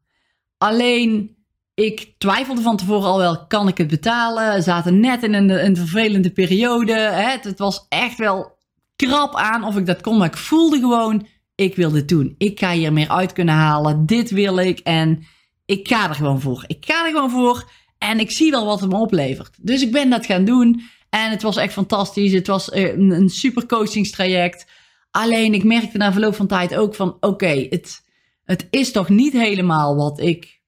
Alleen 0.57 1.35
ik 1.73 2.13
twijfelde 2.17 2.61
van 2.61 2.77
tevoren 2.77 3.07
al 3.07 3.17
wel, 3.17 3.47
kan 3.47 3.67
ik 3.67 3.77
het 3.77 3.87
betalen? 3.87 4.53
We 4.53 4.61
zaten 4.61 4.99
net 4.99 5.23
in 5.23 5.33
een, 5.33 5.65
een 5.65 5.75
vervelende 5.75 6.31
periode. 6.31 6.93
Hè? 6.93 7.37
Het 7.41 7.59
was 7.59 7.85
echt 7.89 8.17
wel 8.17 8.57
krap 8.95 9.35
aan 9.35 9.63
of 9.63 9.77
ik 9.77 9.85
dat 9.85 10.01
kon, 10.01 10.17
maar 10.17 10.27
ik 10.27 10.37
voelde 10.37 10.79
gewoon, 10.79 11.27
ik 11.55 11.75
wil 11.75 11.91
dit 11.91 12.09
doen. 12.09 12.35
Ik 12.37 12.59
ga 12.59 12.71
hier 12.71 12.93
meer 12.93 13.09
uit 13.09 13.33
kunnen 13.33 13.55
halen. 13.55 14.05
Dit 14.05 14.29
wil 14.29 14.57
ik 14.57 14.79
en 14.79 15.25
ik 15.65 15.87
ga 15.87 16.09
er 16.09 16.15
gewoon 16.15 16.41
voor. 16.41 16.63
Ik 16.67 16.85
ga 16.85 17.05
er 17.05 17.11
gewoon 17.11 17.29
voor 17.29 17.71
en 17.97 18.19
ik 18.19 18.31
zie 18.31 18.51
wel 18.51 18.65
wat 18.65 18.79
het 18.79 18.89
me 18.89 18.97
oplevert. 18.97 19.57
Dus 19.61 19.81
ik 19.81 19.91
ben 19.91 20.09
dat 20.09 20.25
gaan 20.25 20.45
doen. 20.45 20.93
En 21.15 21.29
het 21.29 21.41
was 21.41 21.57
echt 21.57 21.73
fantastisch. 21.73 22.31
Het 22.31 22.47
was 22.47 22.69
eh, 22.69 22.93
een, 22.93 23.11
een 23.11 23.29
super 23.29 23.65
coachingstraject. 23.65 24.65
Alleen 25.11 25.53
ik 25.53 25.63
merkte 25.63 25.97
na 25.97 26.11
verloop 26.11 26.35
van 26.35 26.47
tijd 26.47 26.75
ook 26.75 26.95
van 26.95 27.17
oké, 27.19 27.67
het, 27.69 28.01
het 28.43 28.67
is 28.69 28.91
toch 28.91 29.09
niet 29.09 29.33
helemaal 29.33 29.95
wat 29.95 30.19
ik 30.19 30.61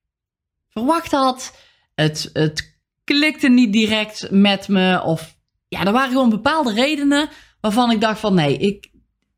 verwacht 0.70 1.12
had. 1.12 1.56
Het, 1.96 2.30
het 2.34 2.78
klikte 3.04 3.50
niet 3.50 3.74
direct 3.74 4.28
met 4.32 4.68
me. 4.68 5.02
Of 5.04 5.38
ja, 5.68 5.86
er 5.86 5.92
waren 5.92 6.12
gewoon 6.12 6.30
bepaalde 6.30 6.74
redenen 6.74 7.30
waarvan 7.62 7.92
ik 7.92 8.02
dacht 8.02 8.20
van 8.20 8.34
nee, 8.34 8.58
ik, 8.58 8.92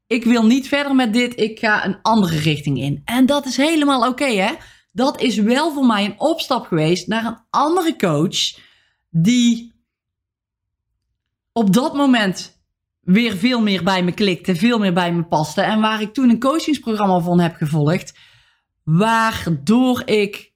ik 0.08 0.24
wil 0.24 0.46
niet 0.46 0.68
verder 0.68 0.96
met 0.96 1.14
dit. 1.14 1.40
Ik 1.40 1.60
ga 1.60 1.86
een 1.86 2.02
andere 2.02 2.38
richting 2.38 2.82
in. 2.82 3.02
En 3.06 3.26
dat 3.26 3.46
is 3.46 3.58
helemaal 3.58 4.08
oké 4.10 4.32
hè. 4.32 4.52
Dat 4.92 5.22
is 5.22 5.38
wel 5.38 5.74
voor 5.74 5.86
mij 5.86 6.06
een 6.06 6.20
opstap 6.20 6.66
geweest 6.66 7.08
naar 7.08 7.26
een 7.26 7.40
andere 7.50 7.96
coach 7.96 8.58
die 9.10 9.78
op 11.54 11.74
dat 11.74 11.94
moment 11.94 12.62
weer 13.02 13.38
veel 13.38 13.62
meer 13.62 13.84
bij 13.84 14.04
me 14.04 14.12
klikte, 14.12 14.56
veel 14.56 14.80
meer 14.80 14.94
bij 14.94 15.14
me 15.14 15.24
paste. 15.24 15.62
En 15.62 15.82
waar 15.82 16.02
ik 16.02 16.14
toen 16.14 16.30
een 16.30 16.40
coachingsprogramma 16.40 17.20
van 17.20 17.40
heb 17.40 17.56
gevolgd, 17.56 18.18
waardoor 18.84 20.02
ik 20.06 20.50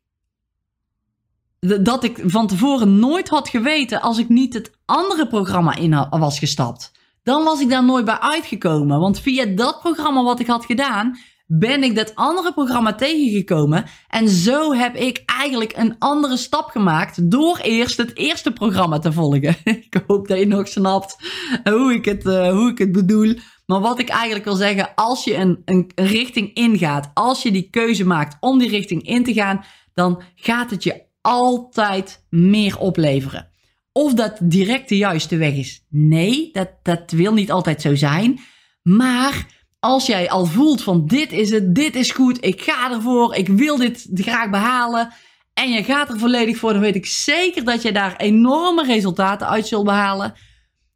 dat 1.81 2.03
ik 2.03 2.21
van 2.23 2.47
tevoren 2.47 2.99
nooit 2.99 3.29
had 3.29 3.49
geweten 3.49 4.01
als 4.01 4.17
ik 4.17 4.29
niet 4.29 4.53
het 4.53 4.71
andere 4.85 5.27
programma 5.27 5.75
in 5.75 6.07
was 6.09 6.39
gestapt. 6.39 6.91
Dan 7.23 7.43
was 7.43 7.61
ik 7.61 7.69
daar 7.69 7.83
nooit 7.85 8.05
bij 8.05 8.19
uitgekomen. 8.19 8.99
Want 8.99 9.19
via 9.19 9.45
dat 9.45 9.79
programma 9.79 10.23
wat 10.23 10.39
ik 10.39 10.47
had 10.47 10.65
gedaan, 10.65 11.17
ben 11.59 11.83
ik 11.83 11.95
dat 11.95 12.15
andere 12.15 12.53
programma 12.53 12.93
tegengekomen. 12.95 13.85
En 14.07 14.29
zo 14.29 14.73
heb 14.73 14.95
ik 14.95 15.23
eigenlijk 15.25 15.77
een 15.77 15.95
andere 15.99 16.37
stap 16.37 16.69
gemaakt 16.69 17.31
door 17.31 17.57
eerst 17.57 17.97
het 17.97 18.17
eerste 18.17 18.51
programma 18.51 18.99
te 18.99 19.11
volgen. 19.11 19.55
ik 19.63 20.03
hoop 20.07 20.27
dat 20.27 20.39
je 20.39 20.47
nog 20.47 20.67
snapt 20.67 21.17
hoe 21.63 21.93
ik 21.93 22.05
het, 22.05 22.25
uh, 22.25 22.51
hoe 22.51 22.69
ik 22.69 22.77
het 22.77 22.91
bedoel. 22.91 23.35
Maar 23.65 23.79
wat 23.79 23.99
ik 23.99 24.09
eigenlijk 24.09 24.45
wil 24.45 24.55
zeggen, 24.55 24.95
als 24.95 25.23
je 25.23 25.35
een, 25.35 25.61
een 25.65 25.91
richting 25.95 26.53
ingaat, 26.53 27.11
als 27.13 27.41
je 27.43 27.51
die 27.51 27.69
keuze 27.69 28.05
maakt 28.05 28.37
om 28.39 28.59
die 28.59 28.69
richting 28.69 29.07
in 29.07 29.23
te 29.23 29.33
gaan, 29.33 29.65
dan 29.93 30.21
gaat 30.35 30.69
het 30.69 30.83
je 30.83 31.03
altijd 31.21 32.25
meer 32.29 32.79
opleveren. 32.79 33.47
Of 33.91 34.13
dat 34.13 34.37
direct 34.41 34.89
de 34.89 34.97
juiste 34.97 35.37
weg 35.37 35.53
is. 35.53 35.85
Nee, 35.89 36.49
dat, 36.51 36.69
dat 36.83 37.11
wil 37.11 37.33
niet 37.33 37.51
altijd 37.51 37.81
zo 37.81 37.95
zijn. 37.95 38.39
Maar 38.81 39.62
als 39.83 40.05
jij 40.05 40.29
al 40.29 40.45
voelt 40.45 40.83
van 40.83 41.05
dit 41.07 41.31
is 41.31 41.49
het, 41.49 41.75
dit 41.75 41.95
is 41.95 42.11
goed, 42.11 42.45
ik 42.45 42.61
ga 42.61 42.91
ervoor, 42.91 43.35
ik 43.35 43.47
wil 43.47 43.77
dit 43.77 44.07
graag 44.13 44.49
behalen. 44.49 45.13
En 45.53 45.71
je 45.71 45.83
gaat 45.83 46.09
er 46.09 46.19
volledig 46.19 46.57
voor, 46.57 46.73
dan 46.73 46.81
weet 46.81 46.95
ik 46.95 47.05
zeker 47.05 47.63
dat 47.63 47.81
je 47.81 47.91
daar 47.91 48.15
enorme 48.15 48.85
resultaten 48.85 49.47
uit 49.47 49.67
zult 49.67 49.85
behalen. 49.85 50.33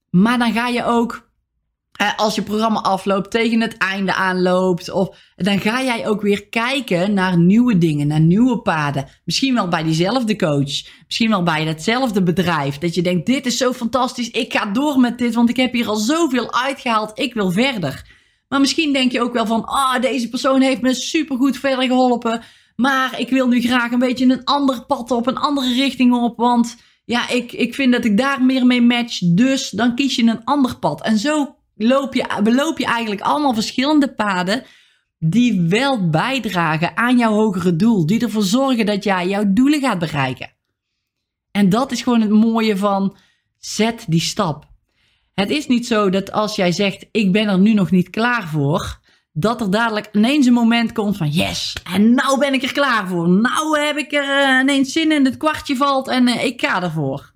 Maar 0.10 0.38
dan 0.38 0.54
ga 0.54 0.68
je 0.68 0.84
ook 0.84 1.30
als 2.16 2.36
je 2.36 2.42
programma 2.42 2.82
afloopt, 2.82 3.32
tegen 3.32 3.62
het 3.62 3.78
einde 3.78 4.14
aanloopt. 4.14 4.92
Of, 4.92 5.18
dan 5.36 5.60
ga 5.60 5.84
jij 5.84 6.08
ook 6.08 6.22
weer 6.22 6.48
kijken 6.48 7.14
naar 7.14 7.38
nieuwe 7.38 7.78
dingen, 7.78 8.08
naar 8.08 8.20
nieuwe 8.20 8.62
paden. 8.62 9.06
Misschien 9.26 9.54
wel 9.54 9.68
bij 9.68 9.84
diezelfde 9.84 10.36
coach. 10.36 10.82
Misschien 11.06 11.30
wel 11.30 11.44
bij 11.44 11.66
hetzelfde 11.66 12.24
bedrijf. 12.24 12.78
Dat 12.78 12.96
je 12.96 13.02
denkt, 13.02 13.26
dit 13.26 13.46
is 13.46 13.58
zo 13.58 13.74
fantastisch. 13.74 14.30
Ik 14.30 14.54
ga 14.54 14.66
door 14.66 15.00
met 15.00 15.18
dit, 15.18 15.36
want 15.36 15.50
ik 15.50 15.58
heb 15.58 15.74
hier 15.74 15.88
al 15.88 15.96
zoveel 15.96 16.54
uitgehaald. 16.54 17.20
Ik 17.20 17.34
wil 17.34 17.52
verder. 17.52 18.16
Maar 18.48 18.60
misschien 18.60 18.94
denk 18.94 19.12
je 19.12 19.22
ook 19.22 19.34
wel 19.34 19.46
van, 19.46 19.66
ah, 19.66 20.02
deze 20.02 20.30
persoon 20.30 20.62
heeft 20.62 20.82
me 20.82 20.94
supergoed 20.94 21.58
verder 21.58 21.86
geholpen. 21.86 22.42
Maar 22.76 23.20
ik 23.20 23.30
wil 23.30 23.48
nu 23.48 23.62
graag 23.62 23.92
een 23.92 24.00
beetje 24.00 24.26
een 24.26 24.44
ander 24.44 24.86
pad 24.86 25.12
op, 25.12 25.28
een 25.28 25.38
andere 25.38 25.74
richting 25.74 26.14
op. 26.14 26.38
Want 26.38 26.76
ja, 27.06 27.30
ik, 27.30 27.52
ik 27.52 27.76
vind 27.76 27.92
dat 27.92 28.06
ik 28.06 28.18
daar 28.18 28.44
meer 28.44 28.66
mee 28.66 28.82
match. 28.82 29.20
Dus 29.24 29.70
dan 29.70 29.96
kies 29.96 30.16
je 30.16 30.24
een 30.24 30.44
ander 30.44 30.78
pad. 30.78 31.02
En 31.02 31.18
zo 31.18 31.56
loop 31.76 32.14
je, 32.14 32.42
beloop 32.44 32.78
je 32.78 32.86
eigenlijk 32.86 33.22
allemaal 33.22 33.54
verschillende 33.54 34.14
paden 34.14 34.64
die 35.20 35.62
wel 35.62 36.10
bijdragen 36.10 36.98
aan 36.98 37.18
jouw 37.18 37.34
hogere 37.34 37.76
doel. 37.76 38.06
Die 38.06 38.22
ervoor 38.22 38.44
zorgen 38.44 38.86
dat 38.86 39.04
jij 39.04 39.28
jouw 39.28 39.44
doelen 39.48 39.80
gaat 39.80 40.00
bereiken. 40.00 40.52
En 41.52 41.70
dat 41.70 41.92
is 41.92 42.02
gewoon 42.02 42.22
het 42.22 42.30
mooie 42.30 42.78
van 42.78 43.18
zet 43.58 44.06
die 44.08 44.22
stap. 44.22 44.66
Het 45.40 45.50
is 45.50 45.68
niet 45.68 45.88
zo 45.88 46.10
dat 46.10 46.32
als 46.32 46.56
jij 46.56 46.72
zegt 46.72 47.06
ik 47.12 47.32
ben 47.32 47.48
er 47.48 47.60
nu 47.60 47.74
nog 47.74 47.92
niet 47.92 48.10
klaar 48.10 48.48
voor, 48.48 49.00
dat 49.32 49.62
er 49.62 49.72
dadelijk 49.72 50.10
ineens 50.12 50.46
een 50.46 50.54
moment 50.54 50.92
komt 50.92 51.18
van 51.18 51.30
yes, 51.30 51.76
en 51.84 52.14
nou 52.14 52.40
ben 52.40 52.54
ik 52.54 52.64
er 52.64 52.72
klaar 52.72 53.08
voor. 53.08 53.30
Nou 53.30 53.80
heb 53.80 53.98
ik 53.98 54.14
er 54.14 54.54
uh, 54.54 54.60
ineens 54.62 54.92
zin 54.92 55.12
in, 55.12 55.26
het 55.26 55.38
kwartje 55.38 55.76
valt 55.76 56.08
en 56.08 56.28
uh, 56.28 56.44
ik 56.44 56.62
ga 56.62 56.84
ervoor. 56.84 57.34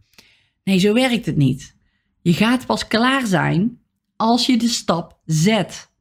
Nee, 0.64 0.80
zo 0.80 0.94
werkt 0.94 1.26
het 1.26 1.36
niet. 1.36 1.76
Je 2.22 2.34
gaat 2.34 2.66
pas 2.66 2.88
klaar 2.88 3.26
zijn 3.26 3.80
als 4.16 4.46
je 4.46 4.58
de 4.58 4.68
stap 4.68 5.20
zet. 5.26 5.92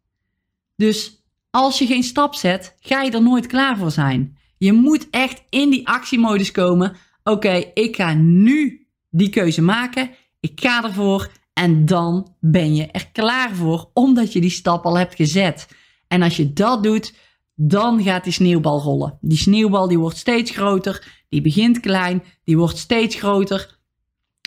Dus 0.76 1.24
als 1.50 1.78
je 1.78 1.86
geen 1.86 2.02
stap 2.02 2.34
zet, 2.34 2.76
ga 2.80 3.02
je 3.02 3.10
er 3.10 3.22
nooit 3.22 3.46
klaar 3.46 3.76
voor 3.76 3.90
zijn. 3.90 4.38
Je 4.58 4.72
moet 4.72 5.10
echt 5.10 5.42
in 5.48 5.70
die 5.70 5.88
actiemodus 5.88 6.50
komen. 6.50 6.96
Oké, 7.24 7.70
ik 7.74 7.96
ga 7.96 8.14
nu 8.14 8.86
die 9.10 9.28
keuze 9.28 9.62
maken. 9.62 10.10
Ik 10.40 10.60
ga 10.60 10.84
ervoor. 10.84 11.30
En 11.60 11.84
dan 11.84 12.34
ben 12.40 12.74
je 12.74 12.86
er 12.86 13.08
klaar 13.12 13.54
voor, 13.54 13.90
omdat 13.92 14.32
je 14.32 14.40
die 14.40 14.50
stap 14.50 14.84
al 14.84 14.98
hebt 14.98 15.14
gezet. 15.14 15.68
En 16.08 16.22
als 16.22 16.36
je 16.36 16.52
dat 16.52 16.82
doet, 16.82 17.14
dan 17.54 18.02
gaat 18.02 18.24
die 18.24 18.32
sneeuwbal 18.32 18.80
rollen. 18.80 19.18
Die 19.20 19.38
sneeuwbal 19.38 19.88
die 19.88 19.98
wordt 19.98 20.16
steeds 20.16 20.50
groter. 20.50 21.22
Die 21.28 21.40
begint 21.40 21.80
klein, 21.80 22.22
die 22.44 22.56
wordt 22.56 22.78
steeds 22.78 23.16
groter. 23.16 23.78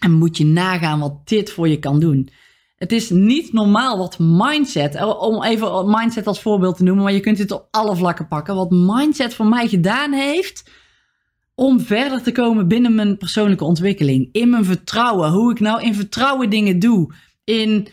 En 0.02 0.12
moet 0.12 0.38
je 0.38 0.46
nagaan 0.46 1.00
wat 1.00 1.28
dit 1.28 1.52
voor 1.52 1.68
je 1.68 1.80
kan 1.80 2.00
doen. 2.00 2.30
Het 2.76 2.92
is 2.92 3.10
niet 3.10 3.54
normaal 3.54 3.98
wat 3.98 4.20
mindset, 4.20 4.96
eh, 4.96 5.22
om 5.22 5.44
even 5.44 5.90
mindset 5.90 6.28
als 6.28 6.42
voorbeeld 6.42 6.78
te 6.78 6.84
noemen, 6.84 7.04
maar 7.04 7.14
je 7.14 7.20
kunt 7.20 7.38
het 7.38 7.52
op 7.52 7.68
alle 7.72 7.96
vlakken 7.96 8.28
pakken. 8.28 8.56
Wat 8.56 8.72
mindset 8.72 9.34
voor 9.34 9.48
mij 9.48 9.68
gedaan 9.68 10.14
heeft 10.14 10.70
om 11.56 11.80
verder 11.80 12.24
te 12.24 12.32
komen 12.32 12.68
binnen 12.68 12.96
mijn 12.96 13.18
persoonlijke 13.18 13.64
ontwikkeling. 13.64 14.30
In 14.32 14.50
mijn 14.50 14.66
vertrouwen, 14.66 15.32
hoe 15.32 15.52
ik 15.52 15.60
nou 15.60 15.82
in 15.82 15.96
vertrouwen 15.96 16.50
dingen 16.50 16.80
doe. 16.80 17.14
In 17.44 17.88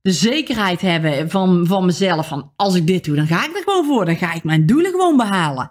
de 0.00 0.12
zekerheid 0.12 0.80
hebben 0.80 1.30
van, 1.30 1.66
van 1.66 1.84
mezelf, 1.84 2.28
van 2.28 2.52
als 2.56 2.74
ik 2.74 2.86
dit 2.86 3.04
doe, 3.04 3.16
dan 3.16 3.26
ga 3.26 3.44
ik 3.44 3.56
er 3.56 3.62
gewoon 3.62 3.84
voor. 3.84 4.04
Dan 4.04 4.16
ga 4.16 4.34
ik 4.34 4.44
mijn 4.44 4.66
doelen 4.66 4.90
gewoon 4.90 5.16
behalen. 5.16 5.70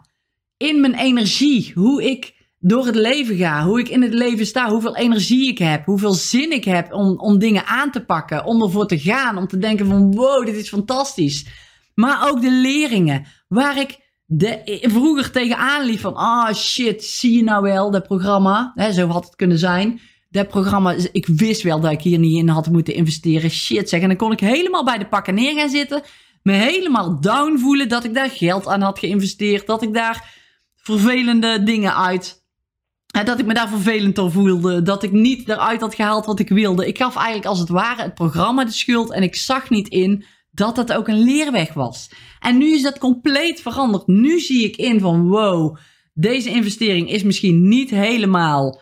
In 0.57 0.81
mijn 0.81 0.95
energie, 0.95 1.71
hoe 1.75 2.03
ik 2.03 2.33
door 2.59 2.85
het 2.85 2.95
leven 2.95 3.35
ga, 3.35 3.65
hoe 3.65 3.79
ik 3.79 3.89
in 3.89 4.01
het 4.01 4.13
leven 4.13 4.45
sta, 4.45 4.69
hoeveel 4.69 4.95
energie 4.95 5.47
ik 5.47 5.57
heb, 5.57 5.85
hoeveel 5.85 6.13
zin 6.13 6.51
ik 6.51 6.63
heb 6.63 6.93
om, 6.93 7.19
om 7.19 7.39
dingen 7.39 7.65
aan 7.65 7.91
te 7.91 8.05
pakken, 8.05 8.45
om 8.45 8.61
ervoor 8.61 8.87
te 8.87 8.99
gaan, 8.99 9.37
om 9.37 9.47
te 9.47 9.57
denken 9.57 9.85
van 9.85 10.15
wow, 10.15 10.45
dit 10.45 10.55
is 10.55 10.69
fantastisch. 10.69 11.45
Maar 11.95 12.29
ook 12.29 12.41
de 12.41 12.51
leringen, 12.51 13.25
waar 13.47 13.79
ik 13.79 14.02
de, 14.37 14.79
vroeger 14.81 15.31
tegenaan 15.31 15.85
liep 15.85 15.99
van 15.99 16.15
ah 16.15 16.49
oh 16.49 16.55
shit, 16.55 17.03
zie 17.03 17.35
je 17.35 17.43
nou 17.43 17.63
wel, 17.63 17.91
dat 17.91 18.07
programma, 18.07 18.73
zo 18.91 19.07
had 19.07 19.25
het 19.25 19.35
kunnen 19.35 19.57
zijn. 19.57 19.99
Dat 20.29 20.47
programma, 20.47 20.95
ik 21.11 21.27
wist 21.27 21.61
wel 21.61 21.79
dat 21.79 21.91
ik 21.91 22.01
hier 22.01 22.19
niet 22.19 22.37
in 22.37 22.47
had 22.47 22.69
moeten 22.69 22.93
investeren. 22.93 23.49
Shit 23.49 23.89
zeg, 23.89 24.01
en 24.01 24.07
dan 24.07 24.17
kon 24.17 24.31
ik 24.31 24.39
helemaal 24.39 24.83
bij 24.83 24.97
de 24.97 25.07
pakken 25.07 25.33
neer 25.33 25.53
gaan 25.53 25.69
zitten, 25.69 26.01
me 26.43 26.51
helemaal 26.51 27.21
down 27.21 27.57
voelen 27.57 27.89
dat 27.89 28.03
ik 28.03 28.13
daar 28.13 28.29
geld 28.29 28.67
aan 28.67 28.81
had 28.81 28.99
geïnvesteerd, 28.99 29.67
dat 29.67 29.81
ik 29.81 29.93
daar 29.93 30.41
vervelende 30.75 31.63
dingen 31.63 31.95
uit 31.95 32.41
dat 33.21 33.39
ik 33.39 33.45
me 33.45 33.53
daar 33.53 33.69
vervelend 33.69 34.15
door 34.15 34.31
voelde. 34.31 34.81
Dat 34.81 35.03
ik 35.03 35.11
niet 35.11 35.49
eruit 35.49 35.81
had 35.81 35.95
gehaald 35.95 36.25
wat 36.25 36.39
ik 36.39 36.49
wilde. 36.49 36.87
Ik 36.87 36.97
gaf 36.97 37.15
eigenlijk 37.15 37.45
als 37.45 37.59
het 37.59 37.69
ware 37.69 38.01
het 38.01 38.13
programma 38.13 38.65
de 38.65 38.71
schuld. 38.71 39.11
En 39.11 39.23
ik 39.23 39.35
zag 39.35 39.69
niet 39.69 39.87
in 39.87 40.25
dat 40.51 40.75
dat 40.75 40.93
ook 40.93 41.07
een 41.07 41.23
leerweg 41.23 41.73
was. 41.73 42.09
En 42.43 42.57
nu 42.57 42.73
is 42.73 42.81
dat 42.81 42.97
compleet 42.97 43.61
veranderd. 43.61 44.07
Nu 44.07 44.39
zie 44.39 44.63
ik 44.63 44.75
in 44.75 44.99
van 44.99 45.27
wow, 45.27 45.77
deze 46.13 46.49
investering 46.49 47.09
is 47.09 47.23
misschien 47.23 47.67
niet 47.67 47.89
helemaal 47.89 48.81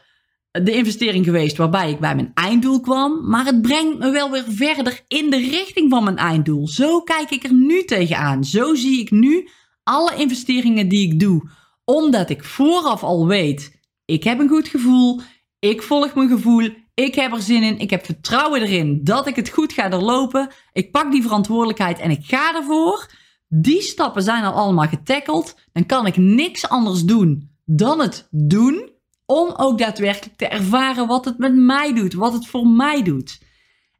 de 0.52 0.72
investering 0.72 1.26
geweest 1.26 1.58
waarbij 1.58 1.90
ik 1.90 2.00
bij 2.00 2.16
mijn 2.16 2.32
einddoel 2.34 2.80
kwam. 2.80 3.30
Maar 3.30 3.46
het 3.46 3.62
brengt 3.62 4.00
me 4.00 4.12
wel 4.12 4.32
weer 4.32 4.46
verder 4.48 5.02
in 5.08 5.30
de 5.30 5.38
richting 5.38 5.90
van 5.90 6.04
mijn 6.04 6.18
einddoel. 6.18 6.68
Zo 6.68 7.02
kijk 7.02 7.30
ik 7.30 7.44
er 7.44 7.54
nu 7.54 7.84
tegenaan. 7.84 8.44
Zo 8.44 8.76
zie 8.76 9.00
ik 9.00 9.12
nu 9.12 9.48
alle 9.84 10.16
investeringen 10.16 10.88
die 10.88 11.12
ik 11.12 11.20
doe. 11.20 11.50
Omdat 11.86 12.30
ik 12.30 12.44
vooraf 12.44 13.04
al 13.04 13.28
weet 13.28 13.80
ik 14.12 14.24
heb 14.24 14.40
een 14.40 14.50
goed 14.50 14.68
gevoel. 14.68 15.22
Ik 15.60 15.82
volg 15.82 16.16
mijn 16.16 16.30
gevoel. 16.30 16.70
Ik 16.94 17.16
heb 17.16 17.34
er 17.34 17.42
zin 17.42 17.64
in. 17.64 17.80
Ik 17.80 17.90
heb 17.90 18.06
vertrouwen 18.06 18.62
erin 18.62 19.00
dat 19.04 19.28
ik 19.28 19.36
het 19.36 19.50
goed 19.50 19.74
ga 19.74 19.90
doorlopen. 19.90 20.50
Ik 20.74 20.92
pak 20.92 21.12
die 21.12 21.22
verantwoordelijkheid 21.22 22.00
en 22.00 22.12
ik 22.12 22.26
ga 22.26 22.56
ervoor. 22.56 23.10
Die 23.54 23.82
stappen 23.82 24.24
zijn 24.24 24.44
al 24.44 24.54
allemaal 24.54 24.88
getackeld. 24.88 25.56
Dan 25.74 25.86
kan 25.86 26.06
ik 26.06 26.18
niks 26.18 26.70
anders 26.70 27.04
doen 27.04 27.50
dan 27.66 28.00
het 28.00 28.28
doen. 28.30 28.90
Om 29.26 29.54
ook 29.58 29.78
daadwerkelijk 29.78 30.38
te 30.38 30.48
ervaren 30.48 31.08
wat 31.08 31.26
het 31.26 31.38
met 31.38 31.56
mij 31.56 31.94
doet. 31.94 32.14
Wat 32.14 32.34
het 32.34 32.48
voor 32.48 32.68
mij 32.68 33.04
doet. 33.04 33.42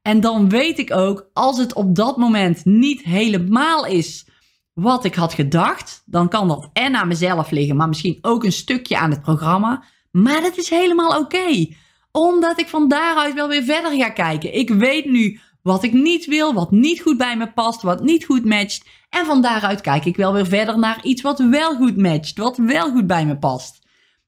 En 0.02 0.20
dan 0.20 0.50
weet 0.50 0.80
ik 0.80 0.94
ook, 0.94 1.30
als 1.34 1.58
het 1.58 1.74
op 1.74 1.96
dat 1.96 2.18
moment 2.18 2.66
niet 2.66 3.02
helemaal 3.02 3.86
is 3.86 4.26
wat 4.74 5.06
ik 5.06 5.16
had 5.16 5.34
gedacht, 5.34 6.04
dan 6.06 6.30
kan 6.30 6.48
dat 6.48 6.70
en 6.74 6.96
aan 6.96 7.08
mezelf 7.08 7.52
liggen, 7.52 7.76
maar 7.76 7.88
misschien 7.88 8.18
ook 8.22 8.44
een 8.44 8.52
stukje 8.52 8.98
aan 8.98 9.12
het 9.12 9.22
programma. 9.22 9.84
Maar 10.12 10.42
dat 10.42 10.58
is 10.58 10.70
helemaal 10.70 11.20
oké. 11.20 11.68
Omdat 12.12 12.60
ik 12.60 12.68
van 12.68 12.88
daaruit 12.88 13.34
wel 13.34 13.48
weer 13.48 13.64
verder 13.64 13.92
ga 13.92 14.10
kijken. 14.10 14.54
Ik 14.54 14.70
weet 14.70 15.06
nu 15.06 15.40
wat 15.64 15.84
ik 15.84 15.94
niet 15.94 16.26
wil, 16.26 16.54
wat 16.54 16.72
niet 16.72 17.02
goed 17.02 17.18
bij 17.18 17.38
me 17.38 17.52
past, 17.52 17.82
wat 17.82 18.04
niet 18.04 18.26
goed 18.26 18.46
matcht. 18.46 18.86
En 19.10 19.26
van 19.26 19.42
daaruit 19.42 19.82
kijk 19.82 20.06
ik 20.06 20.16
wel 20.16 20.34
weer 20.34 20.46
verder 20.48 20.80
naar 20.80 21.00
iets 21.04 21.22
wat 21.22 21.40
wel 21.40 21.76
goed 21.76 21.98
matcht, 21.98 22.38
wat 22.38 22.58
wel 22.58 22.92
goed 22.92 23.08
bij 23.08 23.26
me 23.26 23.38
past. 23.38 23.80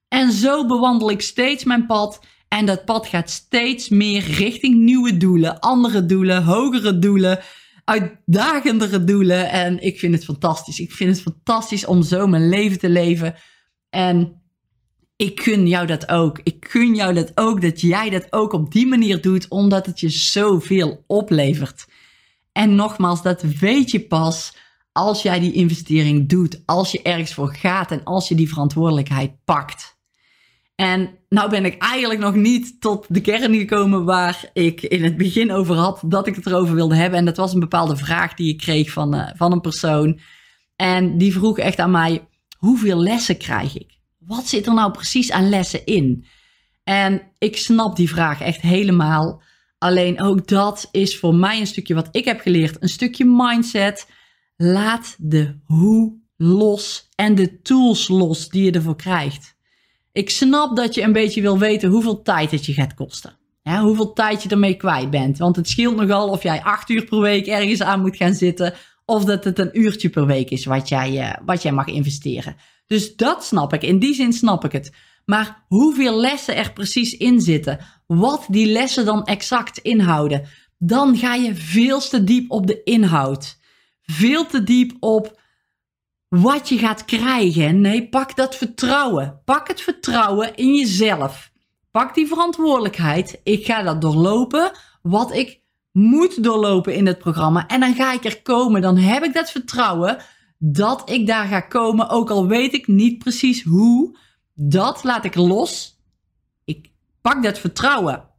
En 0.08 0.32
zo 0.32 0.66
bewandel 0.66 1.12
ik 1.12 1.22
steeds 1.22 1.64
mijn 1.64 1.86
pad. 1.86 2.20
En 2.48 2.66
dat 2.66 2.86
pad 2.86 3.08
gaat 3.08 3.30
steeds 3.30 3.90
meer 3.90 4.24
richting 4.24 4.76
nieuwe 4.76 5.18
doelen, 5.18 5.60
andere 5.60 6.06
doelen, 6.06 6.44
hogere 6.44 7.00
doelen, 7.00 7.40
uitdagendere 7.84 9.04
doelen. 9.04 9.50
En 9.50 9.84
ik 9.84 10.00
vind 10.00 10.14
het 10.14 10.26
fantastisch. 10.26 10.80
Ik 10.80 10.92
vind 10.92 11.10
het 11.10 11.22
fantastisch 11.22 11.86
om 11.86 12.04
zo 12.04 12.28
mijn 12.28 12.50
leven 12.50 12.80
te 12.80 12.90
leven. 12.90 13.36
En 13.90 14.43
ik 15.24 15.42
gun 15.42 15.68
jou 15.68 15.88
dat 15.88 16.10
ook. 16.10 16.40
Ik 16.44 16.66
gun 16.70 16.96
jou 16.96 17.14
dat 17.14 17.32
ook, 17.36 17.62
dat 17.62 17.82
jij 17.82 18.10
dat 18.10 18.28
ook 18.30 18.54
op 18.54 18.72
die 18.72 18.88
manier 18.88 19.22
doet, 19.22 19.48
omdat 19.48 19.86
het 19.86 20.00
je 20.00 20.10
zoveel 20.10 21.04
oplevert. 21.08 21.86
En 22.52 22.76
nogmaals, 22.76 23.22
dat 23.22 23.42
weet 23.42 23.92
je 23.92 24.00
pas 24.00 24.58
als 24.92 25.22
jij 25.22 25.40
die 25.40 25.54
investering 25.54 26.30
doet, 26.30 26.62
als 26.66 26.92
je 26.92 27.02
ergens 27.02 27.34
voor 27.34 27.56
gaat 27.56 27.92
en 27.92 28.04
als 28.04 28.28
je 28.28 28.36
die 28.36 28.50
verantwoordelijkheid 28.50 29.32
pakt. 29.46 29.98
En 30.76 31.10
nou 31.30 31.50
ben 31.50 31.66
ik 31.66 31.82
eigenlijk 31.82 32.20
nog 32.20 32.36
niet 32.36 32.82
tot 32.82 33.06
de 33.10 33.22
kern 33.22 33.56
gekomen 33.56 34.06
waar 34.06 34.50
ik 34.54 34.82
in 34.82 35.04
het 35.04 35.18
begin 35.18 35.52
over 35.52 35.76
had 35.76 36.02
dat 36.06 36.28
ik 36.28 36.36
het 36.36 36.46
erover 36.46 36.76
wilde 36.76 36.96
hebben. 36.96 37.20
En 37.20 37.26
dat 37.26 37.38
was 37.38 37.54
een 37.54 37.60
bepaalde 37.60 37.98
vraag 37.98 38.34
die 38.34 38.50
ik 38.50 38.58
kreeg 38.58 38.92
van, 38.92 39.16
uh, 39.16 39.30
van 39.36 39.52
een 39.52 39.62
persoon. 39.62 40.20
En 40.76 41.18
die 41.18 41.34
vroeg 41.34 41.58
echt 41.58 41.80
aan 41.80 41.92
mij: 41.92 42.28
hoeveel 42.58 42.98
lessen 42.98 43.38
krijg 43.38 43.78
ik? 43.78 43.93
Wat 44.28 44.48
zit 44.48 44.66
er 44.66 44.74
nou 44.74 44.92
precies 44.92 45.32
aan 45.32 45.50
lessen 45.50 45.86
in? 45.86 46.26
En 46.84 47.22
ik 47.38 47.58
snap 47.58 47.96
die 47.96 48.10
vraag 48.10 48.42
echt 48.42 48.62
helemaal. 48.62 49.42
Alleen 49.78 50.22
ook 50.22 50.48
dat 50.48 50.90
is 50.92 51.18
voor 51.18 51.36
mij 51.36 51.60
een 51.60 51.68
stukje 51.68 51.94
wat 51.94 52.08
ik 52.12 52.26
heb 52.26 52.40
geleerd. 52.40 52.78
Een 52.80 52.90
stukje 52.90 53.26
mindset. 53.26 54.08
Laat 54.56 55.16
de 55.20 55.60
hoe 55.66 56.22
los 56.38 57.10
en 57.16 57.36
de 57.36 57.62
tools 57.62 58.08
los 58.08 58.50
die 58.50 58.64
je 58.64 58.72
ervoor 58.72 58.96
krijgt. 58.96 59.56
Ik 60.12 60.30
snap 60.30 60.76
dat 60.76 60.96
je 60.96 61.02
een 61.02 61.12
beetje 61.12 61.42
wil 61.42 61.58
weten 61.58 61.90
hoeveel 61.90 62.22
tijd 62.22 62.52
het 62.52 62.66
je 62.66 62.74
gaat 62.74 62.94
kosten. 62.94 63.38
Ja, 63.64 63.82
hoeveel 63.82 64.14
tijd 64.14 64.44
je 64.44 64.50
ermee 64.50 64.74
kwijt 64.74 65.10
bent. 65.10 65.38
Want 65.38 65.56
het 65.56 65.70
scheelt 65.70 65.96
nogal 65.96 66.30
of 66.30 66.44
jij 66.44 66.62
acht 66.62 66.90
uur 66.90 67.06
per 67.06 67.20
week 67.20 67.48
ergens 67.48 67.82
aan 67.82 68.02
moet 68.02 68.18
gaan 68.18 68.34
zitten. 68.34 68.74
Of 69.06 69.26
dat 69.26 69.44
het 69.44 69.60
een 69.60 69.80
uurtje 69.80 70.10
per 70.10 70.26
week 70.26 70.50
is 70.50 70.66
wat 70.66 70.90
jij, 70.90 71.12
uh, 71.12 71.34
wat 71.46 71.62
jij 71.62 71.72
mag 71.72 71.88
investeren. 71.88 72.56
Dus 72.88 73.16
dat 73.16 73.44
snap 73.46 73.74
ik. 73.74 73.82
In 73.82 74.00
die 74.00 74.14
zin 74.14 74.34
snap 74.34 74.66
ik 74.66 74.72
het. 74.72 74.92
Maar 75.26 75.66
hoeveel 75.68 76.20
lessen 76.20 76.56
er 76.56 76.74
precies 76.74 77.18
in 77.18 77.42
zitten, 77.42 77.80
wat 78.08 78.46
die 78.50 78.72
lessen 78.72 79.06
dan 79.06 79.26
exact 79.26 79.78
inhouden, 79.78 80.48
dan 80.78 81.18
ga 81.18 81.34
je 81.34 81.56
veel 81.56 82.00
te 82.00 82.24
diep 82.24 82.52
op 82.52 82.68
de 82.68 82.84
inhoud. 82.84 83.58
Veel 84.02 84.46
te 84.46 84.64
diep 84.64 84.96
op 85.00 85.42
wat 86.28 86.70
je 86.70 86.78
gaat 86.78 87.06
krijgen. 87.06 87.82
Nee, 87.82 88.10
pak 88.10 88.36
dat 88.36 88.56
vertrouwen. 88.56 89.42
Pak 89.46 89.68
het 89.68 89.82
vertrouwen 89.82 90.56
in 90.56 90.76
jezelf. 90.76 91.52
Pak 91.92 92.16
die 92.16 92.28
verantwoordelijkheid. 92.28 93.40
Ik 93.44 93.66
ga 93.66 93.84
dat 93.84 94.02
doorlopen. 94.02 94.72
Wat 95.02 95.34
ik 95.34 95.62
moet 95.92 96.44
doorlopen 96.44 96.96
in 96.96 97.06
het 97.06 97.20
programma. 97.20 97.68
En 97.68 97.80
dan 97.80 97.96
ga 97.96 98.14
ik 98.14 98.26
er 98.26 98.42
komen. 98.42 98.82
Dan 98.82 98.98
heb 98.98 99.24
ik 99.24 99.34
dat 99.34 99.52
vertrouwen 99.52 100.18
dat 100.66 101.10
ik 101.10 101.28
daar 101.28 101.48
ga 101.48 101.60
komen. 101.60 102.10
Ook 102.10 102.30
al 102.30 102.48
weet 102.48 102.74
ik 102.74 102.88
niet 102.88 103.18
precies 103.18 103.64
hoe. 103.64 104.18
Dat 104.54 105.04
laat 105.04 105.26
ik 105.26 105.36
los. 105.36 106.00
Ik 106.66 106.92
pak 107.22 107.44
dat 107.44 107.60
vertrouwen. 107.60 108.30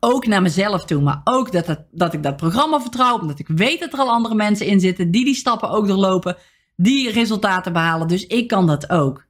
Ook 0.00 0.26
naar 0.26 0.42
mezelf 0.42 0.84
toe. 0.84 1.02
Maar 1.02 1.20
ook 1.24 1.52
dat, 1.52 1.84
dat 1.90 2.12
ik 2.12 2.22
dat 2.22 2.36
programma 2.36 2.80
vertrouw. 2.80 3.18
Omdat 3.18 3.38
ik 3.38 3.48
weet 3.48 3.80
dat 3.80 3.92
er 3.92 3.98
al 3.98 4.10
andere 4.10 4.34
mensen 4.34 4.66
in 4.66 4.80
zitten. 4.80 5.10
Die 5.10 5.24
die 5.24 5.34
stappen 5.34 5.70
ook 5.70 5.86
doorlopen. 5.86 6.36
Die 6.76 7.10
resultaten 7.10 7.72
behalen. 7.72 8.08
Dus 8.08 8.26
ik 8.26 8.48
kan 8.48 8.66
dat 8.66 8.90
ook. 8.90 9.26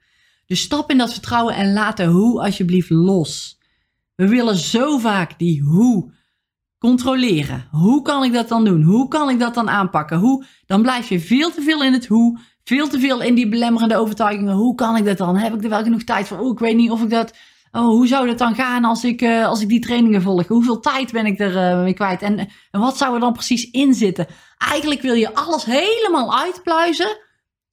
Dus 0.47 0.61
stap 0.61 0.91
in 0.91 0.99
dat 0.99 1.13
vertrouwen 1.13 1.55
en 1.55 1.73
laat 1.73 1.97
de 1.97 2.05
hoe 2.05 2.43
alsjeblieft 2.43 2.91
los. 2.91 3.59
We 4.15 4.29
willen 4.29 4.57
zo 4.57 4.99
vaak 4.99 5.39
die 5.39 5.63
hoe 5.63 6.13
controleren. 6.81 7.69
Hoe 7.71 8.03
kan 8.03 8.25
ik 8.25 8.33
dat 8.33 8.49
dan 8.49 8.65
doen? 8.65 8.83
Hoe 8.83 9.09
kan 9.09 9.31
ik 9.31 9.39
dat 9.39 9.55
dan 9.55 9.71
aanpakken? 9.71 10.19
Hoe? 10.19 10.45
Dan 10.67 10.83
blijf 10.83 11.09
je 11.09 11.21
veel 11.21 11.51
te 11.51 11.63
veel 11.63 11.83
in 11.83 11.93
het 11.93 12.07
hoe. 12.07 12.39
Veel 12.65 12.89
te 12.89 13.01
veel 13.01 13.23
in 13.23 13.35
die 13.35 13.49
belemmerende 13.49 13.97
overtuigingen. 13.97 14.55
Hoe 14.55 14.75
kan 14.75 14.97
ik 14.97 15.05
dat 15.05 15.19
dan? 15.19 15.37
Heb 15.37 15.55
ik 15.55 15.63
er 15.63 15.69
wel 15.69 15.83
genoeg 15.83 16.03
tijd 16.03 16.29
voor? 16.29 16.39
Oh, 16.39 16.53
ik 16.53 16.59
weet 16.59 16.77
niet 16.77 16.91
of 16.91 17.03
ik 17.03 17.11
dat. 17.11 17.35
Oh, 17.73 17.85
hoe 17.85 18.07
zou 18.07 18.27
dat 18.27 18.39
dan 18.39 18.55
gaan 18.55 18.85
als 18.85 19.05
ik, 19.05 19.23
uh, 19.23 19.47
als 19.47 19.61
ik 19.61 19.69
die 19.69 19.81
trainingen 19.81 20.23
volg? 20.23 20.47
Hoeveel 20.47 20.81
tijd 20.81 21.13
ben 21.13 21.27
ik 21.27 21.39
er 21.39 21.55
uh, 21.55 21.83
mee 21.83 21.95
kwijt? 21.95 22.23
En, 22.23 22.39
en 22.71 22.81
wat 22.81 22.97
zou 22.97 23.15
er 23.15 23.21
dan 23.21 23.33
precies 23.33 23.71
in 23.71 23.95
zitten? 23.95 24.27
Eigenlijk 24.59 25.03
wil 25.03 25.15
je 25.15 25.35
alles 25.35 25.65
helemaal 25.65 26.39
uitpluizen. 26.39 27.19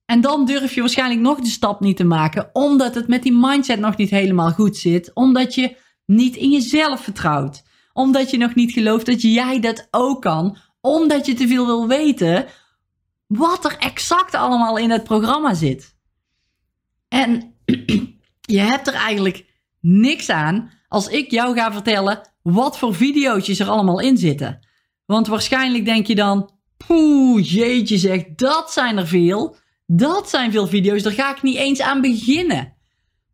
En 0.05 0.21
dan 0.21 0.45
durf 0.45 0.73
je 0.73 0.79
waarschijnlijk 0.79 1.21
nog 1.21 1.39
de 1.39 1.49
stap 1.49 1.79
niet 1.79 1.97
te 1.97 2.03
maken, 2.03 2.49
omdat 2.53 2.95
het 2.95 3.07
met 3.07 3.23
die 3.23 3.37
mindset 3.37 3.79
nog 3.79 3.97
niet 3.97 4.09
helemaal 4.09 4.51
goed 4.51 4.77
zit. 4.77 5.11
Omdat 5.13 5.55
je 5.55 5.75
niet 6.05 6.35
in 6.35 6.51
jezelf 6.51 7.01
vertrouwt 7.01 7.63
omdat 7.97 8.29
je 8.29 8.37
nog 8.37 8.55
niet 8.55 8.71
gelooft 8.71 9.05
dat 9.05 9.21
jij 9.21 9.59
dat 9.59 9.87
ook 9.91 10.21
kan, 10.21 10.57
omdat 10.81 11.25
je 11.25 11.33
te 11.33 11.47
veel 11.47 11.65
wil 11.65 11.87
weten 11.87 12.45
wat 13.27 13.65
er 13.65 13.77
exact 13.77 14.35
allemaal 14.35 14.77
in 14.77 14.89
het 14.89 15.03
programma 15.03 15.53
zit. 15.53 15.95
En 17.07 17.53
je 18.55 18.59
hebt 18.59 18.87
er 18.87 18.93
eigenlijk 18.93 19.45
niks 19.81 20.29
aan 20.29 20.71
als 20.87 21.07
ik 21.07 21.31
jou 21.31 21.55
ga 21.55 21.71
vertellen 21.71 22.21
wat 22.41 22.77
voor 22.77 22.95
video's 22.95 23.59
er 23.59 23.69
allemaal 23.69 23.99
in 23.99 24.17
zitten. 24.17 24.67
Want 25.05 25.27
waarschijnlijk 25.27 25.85
denk 25.85 26.07
je 26.07 26.15
dan, 26.15 26.51
poeh, 26.87 27.51
jeetje 27.51 27.97
zeg, 27.97 28.23
dat 28.35 28.71
zijn 28.71 28.97
er 28.97 29.07
veel. 29.07 29.55
Dat 29.85 30.29
zijn 30.29 30.51
veel 30.51 30.67
video's, 30.67 31.03
daar 31.03 31.13
ga 31.13 31.35
ik 31.35 31.41
niet 31.41 31.57
eens 31.57 31.81
aan 31.81 32.01
beginnen. 32.01 32.73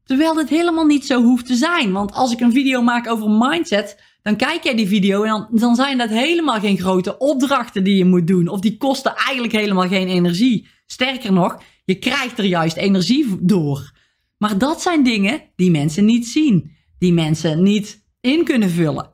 Terwijl 0.03 0.33
dit 0.33 0.49
helemaal 0.49 0.85
niet 0.85 1.05
zo 1.05 1.21
hoeft 1.21 1.45
te 1.45 1.55
zijn. 1.55 1.91
Want 1.91 2.11
als 2.13 2.31
ik 2.31 2.39
een 2.39 2.51
video 2.51 2.81
maak 2.81 3.07
over 3.07 3.29
mindset, 3.29 4.12
dan 4.23 4.35
kijk 4.35 4.63
jij 4.63 4.75
die 4.75 4.87
video 4.87 5.23
en 5.23 5.47
dan, 5.51 5.75
zijn 5.75 5.97
dat 5.97 6.09
helemaal 6.09 6.59
geen 6.59 6.77
grote 6.77 7.17
opdrachten 7.17 7.83
die 7.83 7.95
je 7.95 8.05
moet 8.05 8.27
doen. 8.27 8.47
Of 8.47 8.59
die 8.59 8.77
kosten 8.77 9.15
eigenlijk 9.15 9.53
helemaal 9.53 9.87
geen 9.87 10.07
energie. 10.07 10.67
Sterker 10.85 11.33
nog, 11.33 11.61
je 11.85 11.95
krijgt 11.95 12.37
er 12.37 12.45
juist 12.45 12.77
energie 12.77 13.37
door. 13.39 13.91
Maar 14.37 14.57
dat 14.57 14.81
zijn 14.81 15.03
dingen 15.03 15.41
die 15.55 15.71
mensen 15.71 16.05
niet 16.05 16.27
zien. 16.27 16.71
Die 16.99 17.13
mensen 17.13 17.63
niet 17.63 18.03
in 18.21 18.43
kunnen 18.43 18.69
vullen. 18.69 19.09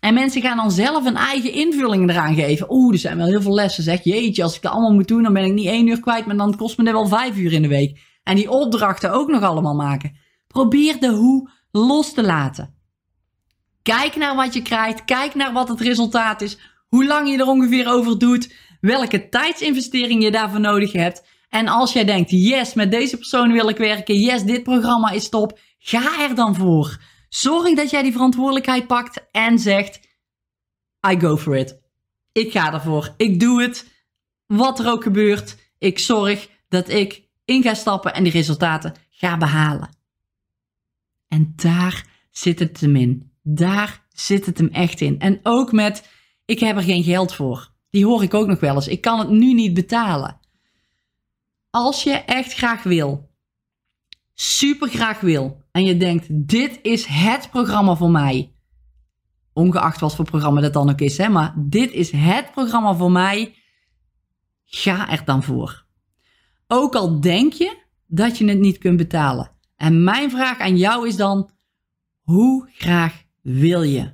En 0.00 0.14
mensen 0.14 0.42
gaan 0.42 0.56
dan 0.56 0.70
zelf 0.70 1.04
een 1.04 1.16
eigen 1.16 1.52
invulling 1.52 2.10
eraan 2.10 2.34
geven. 2.34 2.66
Oeh, 2.70 2.92
er 2.92 2.98
zijn 2.98 3.16
wel 3.16 3.26
heel 3.26 3.42
veel 3.42 3.54
lessen. 3.54 3.82
Zeg, 3.82 4.04
jeetje, 4.04 4.42
als 4.42 4.56
ik 4.56 4.62
dat 4.62 4.72
allemaal 4.72 4.94
moet 4.94 5.08
doen, 5.08 5.22
dan 5.22 5.32
ben 5.32 5.44
ik 5.44 5.52
niet 5.52 5.66
één 5.66 5.86
uur 5.86 6.00
kwijt, 6.00 6.26
maar 6.26 6.36
dan 6.36 6.56
kost 6.56 6.78
me 6.78 6.84
dat 6.84 6.92
wel 6.92 7.06
vijf 7.06 7.36
uur 7.36 7.52
in 7.52 7.62
de 7.62 7.68
week. 7.68 8.00
En 8.22 8.36
die 8.36 8.50
opdrachten 8.50 9.12
ook 9.12 9.28
nog 9.28 9.42
allemaal 9.42 9.74
maken. 9.74 10.16
Probeer 10.46 11.00
de 11.00 11.08
hoe 11.08 11.50
los 11.70 12.12
te 12.12 12.22
laten. 12.22 12.75
Kijk 13.86 14.16
naar 14.16 14.36
wat 14.36 14.54
je 14.54 14.62
krijgt. 14.62 15.04
Kijk 15.04 15.34
naar 15.34 15.52
wat 15.52 15.68
het 15.68 15.80
resultaat 15.80 16.40
is. 16.40 16.58
Hoe 16.88 17.06
lang 17.06 17.30
je 17.30 17.38
er 17.38 17.46
ongeveer 17.46 17.88
over 17.88 18.18
doet. 18.18 18.54
Welke 18.80 19.28
tijdsinvestering 19.28 20.22
je 20.22 20.30
daarvoor 20.30 20.60
nodig 20.60 20.92
hebt. 20.92 21.24
En 21.48 21.68
als 21.68 21.92
jij 21.92 22.04
denkt, 22.04 22.30
yes, 22.30 22.74
met 22.74 22.90
deze 22.90 23.16
persoon 23.16 23.52
wil 23.52 23.68
ik 23.68 23.76
werken. 23.76 24.18
Yes, 24.18 24.42
dit 24.42 24.62
programma 24.62 25.10
is 25.10 25.28
top. 25.28 25.58
Ga 25.78 26.28
er 26.28 26.34
dan 26.34 26.54
voor. 26.54 26.98
Zorg 27.28 27.74
dat 27.74 27.90
jij 27.90 28.02
die 28.02 28.12
verantwoordelijkheid 28.12 28.86
pakt 28.86 29.24
en 29.30 29.58
zegt, 29.58 30.00
I 31.10 31.20
go 31.20 31.36
for 31.36 31.56
it. 31.56 31.80
Ik 32.32 32.52
ga 32.52 32.72
ervoor. 32.72 33.14
Ik 33.16 33.40
doe 33.40 33.62
het. 33.62 33.86
Wat 34.46 34.78
er 34.78 34.90
ook 34.90 35.02
gebeurt. 35.02 35.56
Ik 35.78 35.98
zorg 35.98 36.48
dat 36.68 36.88
ik 36.88 37.22
in 37.44 37.62
ga 37.62 37.74
stappen 37.74 38.14
en 38.14 38.22
die 38.22 38.32
resultaten 38.32 38.94
ga 39.10 39.36
behalen. 39.36 39.96
En 41.28 41.52
daar 41.56 42.06
zit 42.30 42.58
het 42.58 42.80
hem 42.80 42.96
in. 42.96 43.35
Daar 43.48 44.06
zit 44.08 44.46
het 44.46 44.58
hem 44.58 44.68
echt 44.68 45.00
in. 45.00 45.18
En 45.18 45.40
ook 45.42 45.72
met, 45.72 46.08
ik 46.44 46.60
heb 46.60 46.76
er 46.76 46.82
geen 46.82 47.02
geld 47.02 47.34
voor. 47.34 47.72
Die 47.90 48.04
hoor 48.04 48.22
ik 48.22 48.34
ook 48.34 48.46
nog 48.46 48.60
wel 48.60 48.74
eens. 48.74 48.88
Ik 48.88 49.00
kan 49.00 49.18
het 49.18 49.28
nu 49.28 49.52
niet 49.52 49.74
betalen. 49.74 50.40
Als 51.70 52.02
je 52.02 52.10
echt 52.10 52.52
graag 52.52 52.82
wil, 52.82 53.30
super 54.34 54.88
graag 54.88 55.20
wil, 55.20 55.64
en 55.70 55.84
je 55.84 55.96
denkt, 55.96 56.26
dit 56.30 56.78
is 56.82 57.04
het 57.06 57.50
programma 57.50 57.96
voor 57.96 58.10
mij. 58.10 58.54
Ongeacht 59.52 60.00
wat 60.00 60.14
voor 60.14 60.24
programma 60.24 60.60
dat 60.60 60.72
dan 60.72 60.90
ook 60.90 61.00
is, 61.00 61.18
hè, 61.18 61.28
maar 61.28 61.54
dit 61.56 61.92
is 61.92 62.10
het 62.10 62.50
programma 62.52 62.94
voor 62.94 63.12
mij. 63.12 63.54
Ga 64.64 65.10
er 65.10 65.24
dan 65.24 65.42
voor. 65.42 65.86
Ook 66.66 66.94
al 66.94 67.20
denk 67.20 67.52
je 67.52 67.82
dat 68.06 68.38
je 68.38 68.48
het 68.48 68.58
niet 68.58 68.78
kunt 68.78 68.96
betalen. 68.96 69.50
En 69.76 70.04
mijn 70.04 70.30
vraag 70.30 70.58
aan 70.58 70.76
jou 70.76 71.08
is 71.08 71.16
dan: 71.16 71.50
hoe 72.22 72.70
graag 72.72 73.24
wil 73.46 73.82
je? 73.82 74.10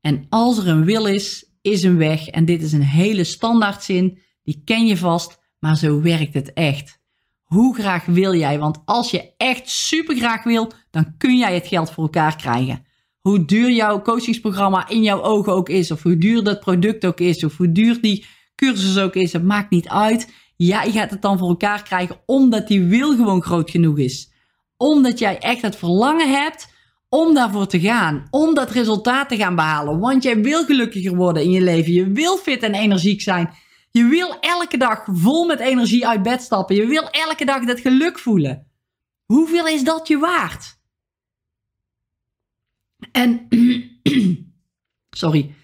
En 0.00 0.26
als 0.28 0.58
er 0.58 0.68
een 0.68 0.84
wil 0.84 1.06
is, 1.06 1.52
is 1.62 1.82
een 1.82 1.96
weg. 1.96 2.28
En 2.28 2.44
dit 2.44 2.62
is 2.62 2.72
een 2.72 2.82
hele 2.82 3.24
standaardzin, 3.24 4.18
die 4.42 4.62
ken 4.64 4.86
je 4.86 4.96
vast, 4.96 5.38
maar 5.58 5.76
zo 5.76 6.00
werkt 6.00 6.34
het 6.34 6.52
echt. 6.52 7.00
Hoe 7.42 7.74
graag 7.74 8.04
wil 8.04 8.34
jij? 8.34 8.58
Want 8.58 8.78
als 8.84 9.10
je 9.10 9.32
echt 9.36 9.70
super 9.70 10.16
graag 10.16 10.44
wil, 10.44 10.72
dan 10.90 11.16
kun 11.18 11.38
jij 11.38 11.54
het 11.54 11.66
geld 11.66 11.90
voor 11.90 12.02
elkaar 12.02 12.36
krijgen. 12.36 12.84
Hoe 13.20 13.44
duur 13.44 13.70
jouw 13.70 14.02
coachingsprogramma 14.02 14.88
in 14.88 15.02
jouw 15.02 15.22
ogen 15.22 15.52
ook 15.52 15.68
is, 15.68 15.90
of 15.90 16.02
hoe 16.02 16.16
duur 16.16 16.44
dat 16.44 16.60
product 16.60 17.06
ook 17.06 17.20
is, 17.20 17.44
of 17.44 17.56
hoe 17.56 17.72
duur 17.72 18.00
die 18.00 18.26
cursus 18.54 18.98
ook 18.98 19.14
is, 19.14 19.32
het 19.32 19.44
maakt 19.44 19.70
niet 19.70 19.88
uit. 19.88 20.32
Jij 20.56 20.90
gaat 20.90 21.10
het 21.10 21.22
dan 21.22 21.38
voor 21.38 21.48
elkaar 21.48 21.82
krijgen 21.82 22.20
omdat 22.26 22.68
die 22.68 22.82
wil 22.82 23.16
gewoon 23.16 23.42
groot 23.42 23.70
genoeg 23.70 23.98
is. 23.98 24.32
Omdat 24.76 25.18
jij 25.18 25.38
echt 25.38 25.62
het 25.62 25.76
verlangen 25.76 26.30
hebt 26.30 26.71
om 27.12 27.34
daarvoor 27.34 27.66
te 27.66 27.80
gaan. 27.80 28.26
Om 28.30 28.54
dat 28.54 28.70
resultaat 28.70 29.28
te 29.28 29.36
gaan 29.36 29.54
behalen. 29.54 29.98
Want 29.98 30.22
jij 30.22 30.42
wil 30.42 30.64
gelukkiger 30.64 31.14
worden 31.14 31.42
in 31.42 31.50
je 31.50 31.60
leven. 31.60 31.92
Je 31.92 32.10
wil 32.10 32.36
fit 32.36 32.62
en 32.62 32.74
energiek 32.74 33.20
zijn. 33.20 33.54
Je 33.90 34.04
wil 34.04 34.36
elke 34.40 34.76
dag 34.76 35.04
vol 35.12 35.46
met 35.46 35.60
energie 35.60 36.06
uit 36.06 36.22
bed 36.22 36.42
stappen. 36.42 36.76
Je 36.76 36.86
wil 36.86 37.08
elke 37.10 37.44
dag 37.44 37.64
dat 37.64 37.80
geluk 37.80 38.18
voelen. 38.18 38.66
Hoeveel 39.24 39.66
is 39.66 39.84
dat 39.84 40.08
je 40.08 40.18
waard? 40.18 40.78
En, 43.12 43.48
sorry. 45.22 45.54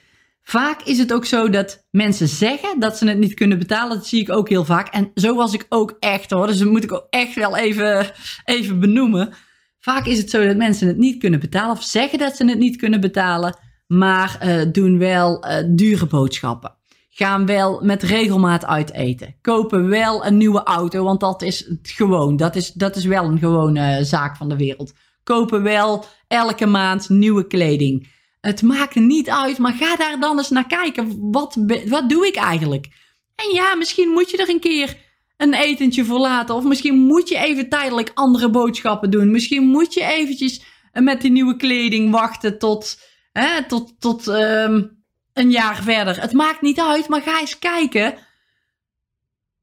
Vaak 0.43 0.83
is 0.83 0.99
het 0.99 1.13
ook 1.13 1.25
zo 1.25 1.49
dat 1.51 1.87
mensen 1.91 2.29
zeggen 2.29 2.81
dat 2.81 2.99
ze 2.99 3.09
het 3.09 3.19
niet 3.19 3.35
kunnen 3.35 3.59
betalen. 3.59 3.97
Dat 3.97 4.07
zie 4.07 4.21
ik 4.21 4.31
ook 4.31 4.49
heel 4.49 4.65
vaak. 4.65 4.89
En 4.89 5.11
zo 5.15 5.35
was 5.35 5.53
ik 5.53 5.67
ook 5.69 5.97
echt 5.99 6.31
hoor. 6.31 6.47
Dus 6.47 6.59
dat 6.59 6.69
moet 6.69 6.85
ik 6.85 6.93
ook 6.93 7.07
echt 7.11 7.35
wel 7.35 7.57
even, 7.57 8.13
even 8.45 8.81
benoemen. 8.81 9.35
Vaak 9.81 10.07
is 10.07 10.19
het 10.19 10.31
zo 10.31 10.47
dat 10.47 10.57
mensen 10.57 10.87
het 10.87 10.97
niet 10.97 11.19
kunnen 11.19 11.41
betalen 11.41 11.77
of 11.77 11.83
zeggen 11.83 12.19
dat 12.19 12.37
ze 12.37 12.45
het 12.45 12.59
niet 12.59 12.77
kunnen 12.77 13.01
betalen, 13.01 13.59
maar 13.87 14.41
uh, 14.45 14.73
doen 14.73 14.99
wel 14.99 15.47
uh, 15.47 15.57
dure 15.67 16.07
boodschappen. 16.07 16.77
Gaan 17.11 17.47
wel 17.47 17.81
met 17.83 18.03
regelmaat 18.03 18.64
uit 18.67 18.93
eten. 18.93 19.35
Kopen 19.41 19.88
wel 19.88 20.27
een 20.27 20.37
nieuwe 20.37 20.62
auto, 20.62 21.05
want 21.05 21.21
dat 21.21 21.43
is 21.43 21.71
gewoon. 21.83 22.37
Dat 22.37 22.57
is, 22.57 22.73
dat 22.73 22.97
is 22.97 23.05
wel 23.05 23.25
een 23.25 23.38
gewone 23.38 24.05
zaak 24.05 24.37
van 24.37 24.49
de 24.49 24.57
wereld. 24.57 24.93
Kopen 25.23 25.62
wel 25.62 26.05
elke 26.29 26.67
maand 26.67 27.09
nieuwe 27.09 27.47
kleding. 27.47 28.09
Het 28.41 28.62
maakt 28.62 28.95
niet 28.95 29.31
uit, 29.31 29.59
maar 29.59 29.73
ga 29.73 29.97
daar 29.97 30.21
dan 30.21 30.38
eens 30.38 30.51
naar 30.51 30.67
kijken. 30.67 31.31
Wat, 31.31 31.57
wat 31.88 32.09
doe 32.09 32.27
ik 32.27 32.37
eigenlijk? 32.37 32.87
En 33.35 33.55
ja, 33.55 33.75
misschien 33.75 34.09
moet 34.09 34.31
je 34.31 34.37
er 34.37 34.49
een 34.49 34.61
keer 34.61 34.97
een 35.38 35.55
etentje 35.55 36.05
verlaten. 36.05 36.55
Of 36.55 36.64
misschien 36.64 36.98
moet 36.98 37.29
je 37.29 37.38
even 37.38 37.68
tijdelijk 37.68 38.11
andere 38.14 38.51
boodschappen 38.51 39.11
doen. 39.11 39.31
Misschien 39.31 39.66
moet 39.66 39.94
je 39.94 40.05
eventjes 40.05 40.62
met 40.92 41.20
die 41.20 41.31
nieuwe 41.31 41.57
kleding 41.57 42.11
wachten 42.11 42.59
tot, 42.59 43.01
hè, 43.33 43.66
tot, 43.66 43.94
tot 43.98 44.27
um, 44.27 45.05
een 45.33 45.51
jaar 45.51 45.83
verder. 45.83 46.20
Het 46.20 46.33
maakt 46.33 46.61
niet 46.61 46.81
uit, 46.81 47.09
maar 47.09 47.22
ga 47.22 47.40
eens 47.40 47.59
kijken 47.59 48.14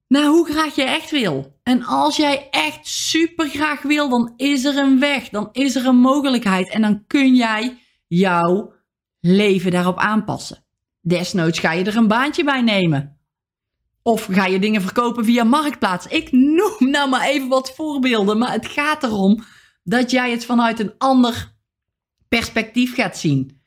naar 0.08 0.26
hoe 0.26 0.50
graag 0.52 0.76
je 0.76 0.84
echt 0.84 1.12
wil. 1.12 1.60
En 1.64 1.84
als 1.84 2.16
jij 2.16 2.48
echt 2.52 2.88
super 2.88 3.50
graag 3.50 3.82
wil, 3.82 4.10
dan 4.10 4.34
is 4.38 4.66
er 4.66 4.78
een 4.78 5.00
weg. 5.00 5.30
Dan 5.30 5.50
is 5.52 5.76
er 5.76 5.86
een 5.86 5.98
mogelijkheid. 5.98 6.70
En 6.70 6.82
dan 6.82 7.04
kun 7.08 7.36
jij 7.36 7.78
jouw 8.08 8.74
leven 9.20 9.72
daarop 9.72 9.98
aanpassen. 9.98 10.66
Desnoods 11.02 11.60
ga 11.60 11.72
je 11.72 11.84
er 11.84 11.98
een 11.98 12.08
baantje 12.08 12.44
bij 12.44 12.62
nemen. 12.62 13.15
Of 14.08 14.28
ga 14.32 14.46
je 14.46 14.60
dingen 14.60 14.82
verkopen 14.82 15.26
via 15.26 15.44
Marktplaats. 15.44 16.08
Ik 16.08 16.32
noem 16.32 16.76
nou 16.80 17.10
maar 17.10 17.28
even 17.28 17.48
wat 17.48 17.76
voorbeelden, 17.76 18.38
maar 18.38 18.52
het 18.52 18.68
gaat 18.68 19.04
erom 19.04 19.44
dat 19.84 20.12
jij 20.12 20.32
het 20.32 20.46
vanuit 20.46 20.80
een 20.80 20.94
ander 20.98 21.56
perspectief 22.28 22.96
gaat 22.96 23.18
zien. 23.18 23.62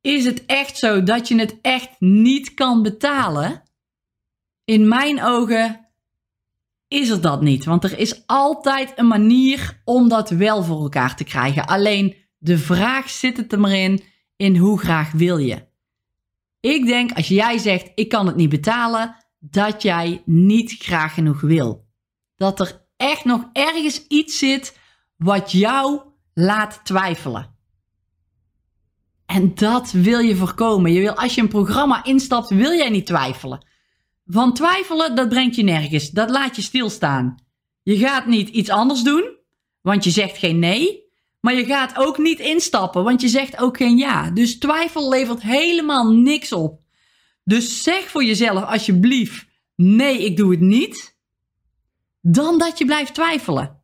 Is 0.00 0.24
het 0.24 0.46
echt 0.46 0.78
zo 0.78 1.02
dat 1.02 1.28
je 1.28 1.38
het 1.38 1.58
echt 1.60 1.90
niet 1.98 2.54
kan 2.54 2.82
betalen? 2.82 3.62
In 4.64 4.88
mijn 4.88 5.22
ogen 5.22 5.88
is 6.88 7.08
er 7.08 7.20
dat 7.20 7.42
niet, 7.42 7.64
want 7.64 7.84
er 7.84 7.98
is 7.98 8.26
altijd 8.26 8.92
een 8.96 9.06
manier 9.06 9.80
om 9.84 10.08
dat 10.08 10.30
wel 10.30 10.62
voor 10.62 10.82
elkaar 10.82 11.16
te 11.16 11.24
krijgen. 11.24 11.66
Alleen 11.66 12.16
de 12.38 12.58
vraag 12.58 13.10
zit 13.10 13.36
het 13.36 13.52
er 13.52 13.60
maar 13.60 13.76
in, 13.76 14.02
in 14.36 14.56
hoe 14.56 14.78
graag 14.78 15.12
wil 15.12 15.38
je? 15.38 15.66
Ik 16.60 16.86
denk 16.86 17.12
als 17.12 17.28
jij 17.28 17.58
zegt 17.58 17.92
ik 17.94 18.08
kan 18.08 18.26
het 18.26 18.36
niet 18.36 18.48
betalen, 18.48 19.23
dat 19.50 19.82
jij 19.82 20.22
niet 20.24 20.72
graag 20.72 21.14
genoeg 21.14 21.40
wil. 21.40 21.86
Dat 22.36 22.60
er 22.60 22.86
echt 22.96 23.24
nog 23.24 23.48
ergens 23.52 24.06
iets 24.06 24.38
zit 24.38 24.78
wat 25.16 25.52
jou 25.52 26.00
laat 26.34 26.80
twijfelen. 26.84 27.52
En 29.26 29.54
dat 29.54 29.90
wil 29.90 30.18
je 30.18 30.36
voorkomen. 30.36 30.92
Je 30.92 31.00
wil, 31.00 31.14
als 31.14 31.34
je 31.34 31.40
een 31.40 31.48
programma 31.48 32.04
instapt, 32.04 32.48
wil 32.48 32.72
jij 32.72 32.90
niet 32.90 33.06
twijfelen. 33.06 33.66
Van 34.26 34.54
twijfelen, 34.54 35.16
dat 35.16 35.28
brengt 35.28 35.56
je 35.56 35.62
nergens. 35.62 36.10
Dat 36.10 36.30
laat 36.30 36.56
je 36.56 36.62
stilstaan. 36.62 37.42
Je 37.82 37.98
gaat 37.98 38.26
niet 38.26 38.48
iets 38.48 38.70
anders 38.70 39.02
doen, 39.02 39.36
want 39.80 40.04
je 40.04 40.10
zegt 40.10 40.38
geen 40.38 40.58
nee. 40.58 41.02
Maar 41.40 41.54
je 41.54 41.64
gaat 41.64 41.96
ook 41.96 42.18
niet 42.18 42.38
instappen, 42.38 43.04
want 43.04 43.20
je 43.20 43.28
zegt 43.28 43.56
ook 43.58 43.76
geen 43.76 43.96
ja. 43.96 44.30
Dus 44.30 44.58
twijfel 44.58 45.08
levert 45.08 45.42
helemaal 45.42 46.12
niks 46.12 46.52
op. 46.52 46.83
Dus 47.44 47.82
zeg 47.82 48.08
voor 48.08 48.24
jezelf 48.24 48.64
alsjeblieft: 48.64 49.46
nee, 49.74 50.24
ik 50.24 50.36
doe 50.36 50.50
het 50.50 50.60
niet. 50.60 51.16
Dan 52.20 52.58
dat 52.58 52.78
je 52.78 52.84
blijft 52.84 53.14
twijfelen. 53.14 53.80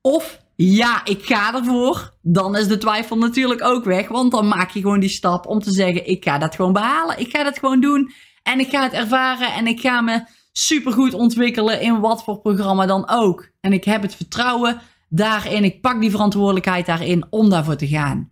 Of 0.00 0.46
ja, 0.56 1.04
ik 1.04 1.24
ga 1.24 1.54
ervoor. 1.54 2.16
Dan 2.22 2.56
is 2.56 2.68
de 2.68 2.78
twijfel 2.78 3.18
natuurlijk 3.18 3.62
ook 3.62 3.84
weg. 3.84 4.08
Want 4.08 4.30
dan 4.30 4.48
maak 4.48 4.70
je 4.70 4.80
gewoon 4.80 5.00
die 5.00 5.08
stap 5.08 5.46
om 5.46 5.60
te 5.60 5.70
zeggen: 5.70 6.06
ik 6.06 6.24
ga 6.24 6.38
dat 6.38 6.54
gewoon 6.54 6.72
behalen. 6.72 7.18
Ik 7.18 7.36
ga 7.36 7.42
dat 7.42 7.58
gewoon 7.58 7.80
doen. 7.80 8.12
En 8.42 8.60
ik 8.60 8.70
ga 8.70 8.82
het 8.82 8.92
ervaren. 8.92 9.52
En 9.52 9.66
ik 9.66 9.80
ga 9.80 10.00
me 10.00 10.24
supergoed 10.52 11.14
ontwikkelen 11.14 11.80
in 11.80 12.00
wat 12.00 12.24
voor 12.24 12.40
programma 12.40 12.86
dan 12.86 13.08
ook. 13.08 13.48
En 13.60 13.72
ik 13.72 13.84
heb 13.84 14.02
het 14.02 14.14
vertrouwen 14.14 14.80
daarin. 15.08 15.64
Ik 15.64 15.80
pak 15.80 16.00
die 16.00 16.10
verantwoordelijkheid 16.10 16.86
daarin 16.86 17.26
om 17.30 17.50
daarvoor 17.50 17.76
te 17.76 17.88
gaan. 17.88 18.30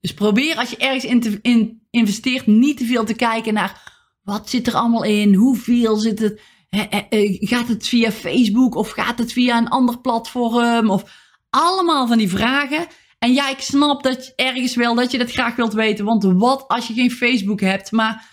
Dus 0.00 0.14
probeer 0.14 0.56
als 0.56 0.70
je 0.70 0.76
ergens 0.76 1.04
in, 1.04 1.20
te, 1.20 1.38
in 1.42 1.82
investeert 1.90 2.46
niet 2.46 2.76
te 2.76 2.84
veel 2.84 3.04
te 3.04 3.14
kijken 3.14 3.54
naar 3.54 3.98
wat 4.22 4.50
zit 4.50 4.66
er 4.66 4.74
allemaal 4.74 5.04
in, 5.04 5.34
hoeveel 5.34 5.96
zit 5.96 6.18
het, 6.18 6.40
gaat 7.40 7.68
het 7.68 7.88
via 7.88 8.12
Facebook 8.12 8.74
of 8.74 8.90
gaat 8.90 9.18
het 9.18 9.32
via 9.32 9.58
een 9.58 9.68
ander 9.68 10.00
platform 10.00 10.90
of 10.90 11.04
allemaal 11.50 12.06
van 12.06 12.18
die 12.18 12.28
vragen. 12.28 12.86
En 13.18 13.32
ja, 13.32 13.48
ik 13.48 13.60
snap 13.60 14.02
dat 14.02 14.32
ergens 14.36 14.74
wel 14.74 14.94
dat 14.94 15.10
je 15.10 15.18
dat 15.18 15.30
graag 15.30 15.56
wilt 15.56 15.72
weten, 15.72 16.04
want 16.04 16.24
wat 16.24 16.64
als 16.68 16.86
je 16.86 16.94
geen 16.94 17.10
Facebook 17.10 17.60
hebt, 17.60 17.92
maar 17.92 18.28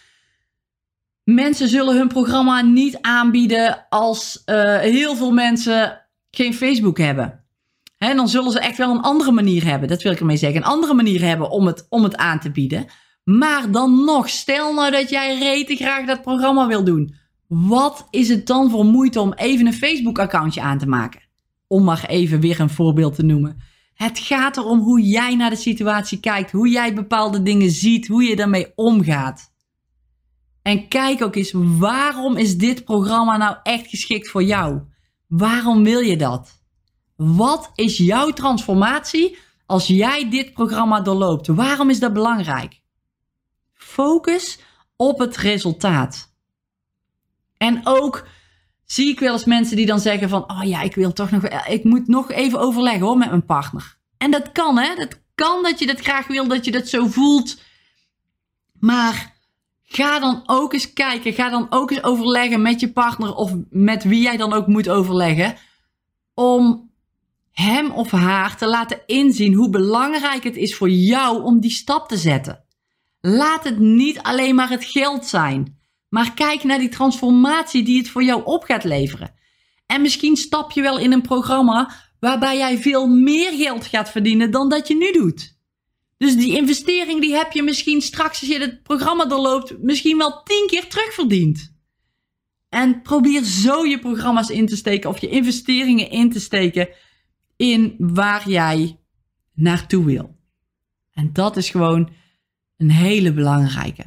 mensen 1.23 1.69
zullen 1.69 1.97
hun 1.97 2.07
programma 2.07 2.61
niet 2.61 2.97
aanbieden 3.01 3.85
als 3.89 4.41
uh, 4.45 4.79
heel 4.79 5.15
veel 5.15 5.31
mensen 5.31 6.07
geen 6.31 6.53
Facebook 6.53 6.97
hebben. 6.97 7.46
Dan 7.97 8.29
zullen 8.29 8.51
ze 8.51 8.59
echt 8.59 8.77
wel 8.77 8.91
een 8.91 9.01
andere 9.01 9.31
manier 9.31 9.65
hebben. 9.65 9.89
Dat 9.89 10.01
wil 10.01 10.11
ik 10.11 10.19
ermee 10.19 10.37
zeggen. 10.37 10.61
Een 10.61 10.67
andere 10.67 10.93
manier 10.93 11.21
hebben 11.21 11.49
om 11.49 11.65
het, 11.65 11.85
om 11.89 12.03
het 12.03 12.15
aan 12.15 12.39
te 12.39 12.51
bieden. 12.51 12.85
Maar 13.23 13.71
dan 13.71 14.05
nog, 14.05 14.29
stel 14.29 14.73
nou 14.73 14.91
dat 14.91 15.09
jij 15.09 15.37
rete 15.37 15.75
graag 15.75 16.05
dat 16.05 16.21
programma 16.21 16.67
wil 16.67 16.83
doen. 16.83 17.15
Wat 17.47 18.07
is 18.09 18.29
het 18.29 18.47
dan 18.47 18.69
voor 18.69 18.85
moeite 18.85 19.21
om 19.21 19.33
even 19.33 19.65
een 19.65 19.73
Facebook-accountje 19.73 20.61
aan 20.61 20.77
te 20.77 20.87
maken? 20.87 21.21
Om 21.67 21.83
maar 21.83 22.05
even 22.07 22.39
weer 22.39 22.59
een 22.59 22.69
voorbeeld 22.69 23.15
te 23.15 23.23
noemen. 23.23 23.57
Het 23.93 24.19
gaat 24.19 24.57
erom 24.57 24.79
hoe 24.79 25.01
jij 25.01 25.35
naar 25.35 25.49
de 25.49 25.55
situatie 25.55 26.19
kijkt, 26.19 26.51
hoe 26.51 26.69
jij 26.69 26.93
bepaalde 26.93 27.43
dingen 27.43 27.71
ziet, 27.71 28.07
hoe 28.07 28.23
je 28.23 28.35
daarmee 28.35 28.71
omgaat. 28.75 29.53
En 30.61 30.87
kijk 30.87 31.21
ook 31.23 31.35
eens, 31.35 31.51
waarom 31.55 32.37
is 32.37 32.57
dit 32.57 32.83
programma 32.83 33.37
nou 33.37 33.55
echt 33.63 33.87
geschikt 33.87 34.29
voor 34.29 34.43
jou? 34.43 34.81
Waarom 35.27 35.83
wil 35.83 35.99
je 35.99 36.17
dat? 36.17 36.65
Wat 37.17 37.71
is 37.75 37.97
jouw 37.97 38.29
transformatie 38.29 39.37
als 39.65 39.87
jij 39.87 40.29
dit 40.29 40.53
programma 40.53 41.01
doorloopt? 41.01 41.47
Waarom 41.47 41.89
is 41.89 41.99
dat 41.99 42.13
belangrijk? 42.13 42.81
Focus 43.73 44.59
op 44.95 45.19
het 45.19 45.37
resultaat. 45.37 46.33
En 47.57 47.81
ook 47.83 48.27
zie 48.85 49.09
ik 49.09 49.19
wel 49.19 49.33
eens 49.33 49.45
mensen 49.45 49.75
die 49.75 49.85
dan 49.85 49.99
zeggen 49.99 50.29
van, 50.29 50.51
oh 50.51 50.63
ja, 50.63 50.81
ik 50.81 50.95
wil 50.95 51.13
toch 51.13 51.31
nog, 51.31 51.43
ik 51.47 51.83
moet 51.83 52.07
nog 52.07 52.31
even 52.31 52.59
overleggen 52.59 53.05
hoor 53.05 53.17
met 53.17 53.29
mijn 53.29 53.45
partner. 53.45 53.97
En 54.17 54.31
dat 54.31 54.51
kan 54.51 54.77
hè, 54.77 54.95
dat 54.95 55.19
kan 55.35 55.63
dat 55.63 55.79
je 55.79 55.85
dat 55.85 55.99
graag 55.99 56.27
wil, 56.27 56.47
dat 56.47 56.65
je 56.65 56.71
dat 56.71 56.87
zo 56.87 57.07
voelt. 57.07 57.61
Maar 58.79 59.35
Ga 59.89 60.19
dan 60.19 60.43
ook 60.45 60.73
eens 60.73 60.93
kijken. 60.93 61.33
Ga 61.33 61.49
dan 61.49 61.67
ook 61.69 61.91
eens 61.91 62.03
overleggen 62.03 62.61
met 62.61 62.79
je 62.79 62.91
partner 62.91 63.35
of 63.35 63.53
met 63.69 64.03
wie 64.03 64.21
jij 64.21 64.37
dan 64.37 64.53
ook 64.53 64.67
moet 64.67 64.89
overleggen. 64.89 65.55
Om 66.33 66.86
hem 67.59 67.91
of 67.91 68.11
haar 68.11 68.57
te 68.57 68.67
laten 68.67 69.01
inzien 69.05 69.53
hoe 69.53 69.69
belangrijk 69.69 70.43
het 70.43 70.55
is 70.55 70.75
voor 70.75 70.89
jou 70.89 71.43
om 71.43 71.59
die 71.59 71.71
stap 71.71 72.07
te 72.07 72.17
zetten. 72.17 72.63
Laat 73.21 73.63
het 73.63 73.79
niet 73.79 74.19
alleen 74.19 74.55
maar 74.55 74.69
het 74.69 74.85
geld 74.85 75.25
zijn. 75.25 75.79
Maar 76.09 76.33
kijk 76.33 76.63
naar 76.63 76.79
die 76.79 76.89
transformatie 76.89 77.83
die 77.83 77.97
het 77.97 78.09
voor 78.09 78.23
jou 78.23 78.41
op 78.43 78.63
gaat 78.63 78.83
leveren. 78.83 79.33
En 79.85 80.01
misschien 80.01 80.35
stap 80.35 80.71
je 80.71 80.81
wel 80.81 80.99
in 80.99 81.11
een 81.11 81.21
programma 81.21 81.91
waarbij 82.19 82.57
jij 82.57 82.77
veel 82.77 83.07
meer 83.07 83.51
geld 83.51 83.85
gaat 83.85 84.11
verdienen 84.11 84.51
dan 84.51 84.69
dat 84.69 84.87
je 84.87 84.95
nu 84.95 85.11
doet. 85.11 85.57
Dus 86.17 86.35
die 86.35 86.55
investering 86.55 87.21
die 87.21 87.35
heb 87.35 87.51
je 87.51 87.63
misschien 87.63 88.01
straks 88.01 88.39
als 88.39 88.49
je 88.49 88.59
het 88.59 88.83
programma 88.83 89.25
doorloopt, 89.25 89.81
misschien 89.81 90.17
wel 90.17 90.43
tien 90.43 90.65
keer 90.67 90.87
terugverdiend. 90.87 91.75
En 92.69 93.01
probeer 93.01 93.43
zo 93.43 93.85
je 93.85 93.99
programma's 93.99 94.49
in 94.49 94.65
te 94.65 94.75
steken 94.75 95.09
of 95.09 95.21
je 95.21 95.29
investeringen 95.29 96.09
in 96.09 96.31
te 96.31 96.39
steken 96.39 96.89
in 97.57 97.95
waar 97.97 98.49
jij 98.49 98.99
naartoe 99.53 100.05
wil. 100.05 100.35
En 101.13 101.33
dat 101.33 101.57
is 101.57 101.69
gewoon 101.69 102.09
een 102.77 102.91
hele 102.91 103.33
belangrijke. 103.33 104.05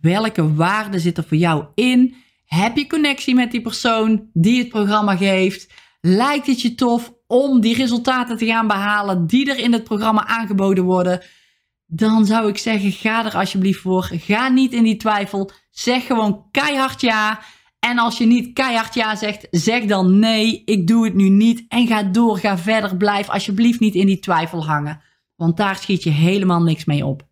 Welke 0.00 0.54
waarde 0.54 0.98
zit 0.98 1.16
er 1.16 1.24
voor 1.24 1.36
jou 1.36 1.64
in? 1.74 2.14
Heb 2.44 2.76
je 2.76 2.86
connectie 2.86 3.34
met 3.34 3.50
die 3.50 3.62
persoon 3.62 4.28
die 4.32 4.58
het 4.58 4.68
programma 4.68 5.16
geeft? 5.16 5.72
Lijkt 6.00 6.46
het 6.46 6.60
je 6.60 6.74
tof 6.74 7.12
om 7.26 7.60
die 7.60 7.76
resultaten 7.76 8.36
te 8.36 8.46
gaan 8.46 8.66
behalen 8.66 9.26
die 9.26 9.50
er 9.50 9.58
in 9.58 9.72
het 9.72 9.84
programma 9.84 10.26
aangeboden 10.26 10.84
worden, 10.84 11.22
dan 11.86 12.26
zou 12.26 12.48
ik 12.48 12.58
zeggen: 12.58 12.92
ga 12.92 13.24
er 13.24 13.36
alsjeblieft 13.36 13.80
voor. 13.80 14.10
Ga 14.12 14.48
niet 14.48 14.72
in 14.72 14.82
die 14.82 14.96
twijfel. 14.96 15.50
Zeg 15.70 16.06
gewoon 16.06 16.44
keihard 16.50 17.00
ja. 17.00 17.40
En 17.88 17.98
als 17.98 18.18
je 18.18 18.26
niet 18.26 18.52
keihard 18.52 18.94
ja 18.94 19.16
zegt, 19.16 19.46
zeg 19.50 19.84
dan 19.84 20.18
nee, 20.18 20.62
ik 20.64 20.86
doe 20.86 21.04
het 21.04 21.14
nu 21.14 21.28
niet. 21.28 21.64
En 21.68 21.86
ga 21.86 22.02
door, 22.02 22.38
ga 22.38 22.58
verder. 22.58 22.96
Blijf 22.96 23.28
alsjeblieft 23.28 23.80
niet 23.80 23.94
in 23.94 24.06
die 24.06 24.18
twijfel 24.18 24.66
hangen. 24.66 25.02
Want 25.36 25.56
daar 25.56 25.76
schiet 25.76 26.02
je 26.02 26.10
helemaal 26.10 26.62
niks 26.62 26.84
mee 26.84 27.06
op. 27.06 27.26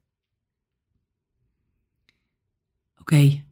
Oké. 3.01 3.45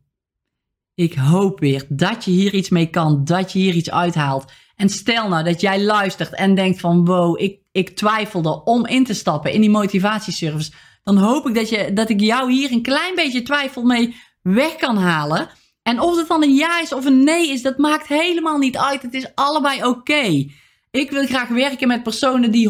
Ik 0.94 1.14
hoop 1.14 1.60
weer 1.60 1.86
dat 1.88 2.24
je 2.24 2.30
hier 2.30 2.54
iets 2.54 2.68
mee 2.68 2.86
kan, 2.86 3.24
dat 3.24 3.52
je 3.52 3.58
hier 3.58 3.74
iets 3.74 3.90
uithaalt. 3.90 4.52
En 4.76 4.88
stel 4.88 5.28
nou 5.28 5.44
dat 5.44 5.60
jij 5.60 5.84
luistert 5.84 6.34
en 6.34 6.54
denkt 6.54 6.80
van 6.80 7.04
wow, 7.04 7.40
ik, 7.40 7.60
ik 7.72 7.96
twijfelde 7.96 8.64
om 8.64 8.86
in 8.86 9.04
te 9.04 9.14
stappen 9.14 9.52
in 9.52 9.60
die 9.60 9.70
motivatieservice. 9.70 10.72
Dan 11.02 11.16
hoop 11.16 11.48
ik 11.48 11.54
dat, 11.54 11.68
je, 11.68 11.92
dat 11.92 12.10
ik 12.10 12.20
jou 12.20 12.52
hier 12.52 12.72
een 12.72 12.82
klein 12.82 13.14
beetje 13.14 13.42
twijfel 13.42 13.82
mee 13.82 14.16
weg 14.42 14.76
kan 14.76 14.96
halen. 14.96 15.48
En 15.88 16.00
of 16.00 16.16
het 16.16 16.28
dan 16.28 16.42
een 16.42 16.54
ja 16.54 16.80
is 16.80 16.92
of 16.92 17.04
een 17.04 17.24
nee 17.24 17.50
is, 17.50 17.62
dat 17.62 17.78
maakt 17.78 18.06
helemaal 18.06 18.58
niet 18.58 18.76
uit. 18.76 19.02
Het 19.02 19.14
is 19.14 19.34
allebei 19.34 19.84
oké. 19.84 20.46
Ik 20.90 21.10
wil 21.10 21.26
graag 21.26 21.48
werken 21.48 21.88
met 21.88 22.02
personen 22.02 22.50
die 22.50 22.68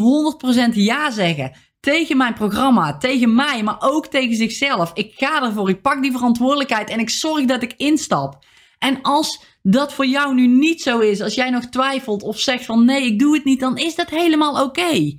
100% 0.69 0.73
ja 0.73 1.11
zeggen. 1.11 1.51
Tegen 1.79 2.17
mijn 2.17 2.33
programma, 2.33 2.97
tegen 2.97 3.35
mij, 3.35 3.63
maar 3.63 3.77
ook 3.79 4.07
tegen 4.07 4.35
zichzelf. 4.35 4.91
Ik 4.93 5.13
ga 5.15 5.43
ervoor, 5.43 5.69
ik 5.69 5.81
pak 5.81 6.01
die 6.01 6.11
verantwoordelijkheid 6.11 6.89
en 6.89 6.99
ik 6.99 7.09
zorg 7.09 7.45
dat 7.45 7.61
ik 7.61 7.73
instap. 7.77 8.45
En 8.77 9.01
als 9.01 9.43
dat 9.61 9.93
voor 9.93 10.05
jou 10.05 10.33
nu 10.33 10.47
niet 10.47 10.81
zo 10.81 10.99
is, 10.99 11.21
als 11.21 11.35
jij 11.35 11.49
nog 11.49 11.65
twijfelt 11.65 12.23
of 12.23 12.39
zegt 12.39 12.65
van 12.65 12.85
nee, 12.85 13.05
ik 13.05 13.19
doe 13.19 13.35
het 13.35 13.43
niet, 13.43 13.59
dan 13.59 13.77
is 13.77 13.95
dat 13.95 14.09
helemaal 14.09 14.63
oké. 14.63 15.17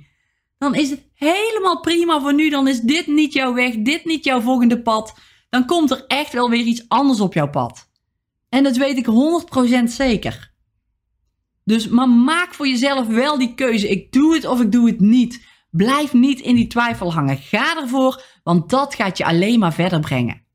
Dan 0.57 0.75
is 0.75 0.89
het 0.89 1.07
helemaal 1.13 1.79
prima 1.79 2.21
voor 2.21 2.33
nu. 2.33 2.49
Dan 2.49 2.67
is 2.67 2.79
dit 2.79 3.07
niet 3.07 3.33
jouw 3.33 3.53
weg, 3.53 3.75
dit 3.75 4.05
niet 4.05 4.23
jouw 4.23 4.41
volgende 4.41 4.81
pad. 4.81 5.13
Dan 5.49 5.65
komt 5.65 5.91
er 5.91 6.03
echt 6.07 6.33
wel 6.33 6.49
weer 6.49 6.65
iets 6.65 6.85
anders 6.87 7.19
op 7.19 7.33
jouw 7.33 7.49
pad. 7.49 7.89
En 8.51 8.63
dat 8.63 8.77
weet 8.77 8.97
ik 8.97 9.05
100% 9.05 9.83
zeker. 9.83 10.51
Dus 11.63 11.87
maar 11.87 12.09
maak 12.09 12.53
voor 12.53 12.67
jezelf 12.67 13.07
wel 13.07 13.37
die 13.37 13.53
keuze. 13.53 13.89
Ik 13.89 14.11
doe 14.11 14.33
het 14.33 14.45
of 14.45 14.61
ik 14.61 14.71
doe 14.71 14.87
het 14.87 14.99
niet. 14.99 15.45
Blijf 15.69 16.13
niet 16.13 16.39
in 16.39 16.55
die 16.55 16.67
twijfel 16.67 17.13
hangen. 17.13 17.37
Ga 17.37 17.77
ervoor. 17.81 18.23
want 18.43 18.69
dat 18.69 18.95
gaat 18.95 19.17
je 19.17 19.25
alleen 19.25 19.59
maar 19.59 19.73
verder 19.73 19.99
brengen. 19.99 20.45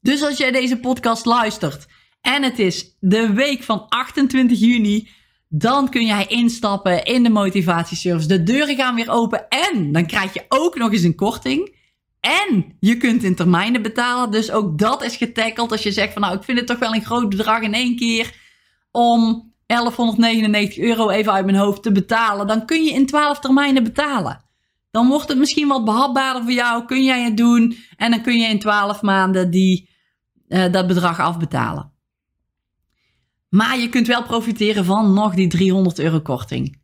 Dus 0.00 0.22
als 0.22 0.36
jij 0.36 0.50
deze 0.50 0.78
podcast 0.78 1.24
luistert 1.24 1.86
en 2.20 2.42
het 2.42 2.58
is 2.58 2.96
de 3.00 3.32
week 3.32 3.62
van 3.62 3.88
28 3.88 4.58
juni, 4.58 5.08
dan 5.48 5.88
kun 5.88 6.06
jij 6.06 6.26
instappen 6.26 7.04
in 7.04 7.22
de 7.22 7.30
motivatieservice. 7.30 8.28
De 8.28 8.42
deuren 8.42 8.76
gaan 8.76 8.94
weer 8.94 9.10
open 9.10 9.48
en 9.48 9.92
dan 9.92 10.06
krijg 10.06 10.34
je 10.34 10.44
ook 10.48 10.76
nog 10.76 10.92
eens 10.92 11.02
een 11.02 11.14
korting. 11.14 11.75
En 12.26 12.76
je 12.80 12.96
kunt 12.96 13.22
in 13.22 13.34
termijnen 13.34 13.82
betalen. 13.82 14.30
Dus 14.30 14.50
ook 14.50 14.78
dat 14.78 15.02
is 15.02 15.16
getackeld. 15.16 15.72
Als 15.72 15.82
je 15.82 15.92
zegt 15.92 16.12
van 16.12 16.22
nou, 16.22 16.36
ik 16.36 16.42
vind 16.42 16.58
het 16.58 16.66
toch 16.66 16.78
wel 16.78 16.94
een 16.94 17.04
groot 17.04 17.28
bedrag 17.28 17.60
in 17.60 17.74
één 17.74 17.96
keer 17.96 18.34
om 18.90 19.52
1199 19.66 20.78
euro 20.78 21.08
even 21.08 21.32
uit 21.32 21.44
mijn 21.44 21.56
hoofd 21.56 21.82
te 21.82 21.92
betalen. 21.92 22.46
Dan 22.46 22.66
kun 22.66 22.84
je 22.84 22.90
in 22.90 23.06
12 23.06 23.38
termijnen 23.38 23.84
betalen. 23.84 24.44
Dan 24.90 25.08
wordt 25.08 25.28
het 25.28 25.38
misschien 25.38 25.68
wat 25.68 25.84
behapbaarder 25.84 26.42
voor 26.42 26.52
jou. 26.52 26.84
Kun 26.84 27.04
jij 27.04 27.22
het 27.22 27.36
doen. 27.36 27.76
En 27.96 28.10
dan 28.10 28.22
kun 28.22 28.38
je 28.38 28.48
in 28.48 28.58
12 28.58 29.02
maanden 29.02 29.50
die, 29.50 29.88
uh, 30.48 30.72
dat 30.72 30.86
bedrag 30.86 31.20
afbetalen. 31.20 31.92
Maar 33.48 33.78
je 33.78 33.88
kunt 33.88 34.06
wel 34.06 34.22
profiteren 34.22 34.84
van 34.84 35.14
nog 35.14 35.34
die 35.34 35.48
300 35.48 35.98
euro 35.98 36.20
korting. 36.20 36.80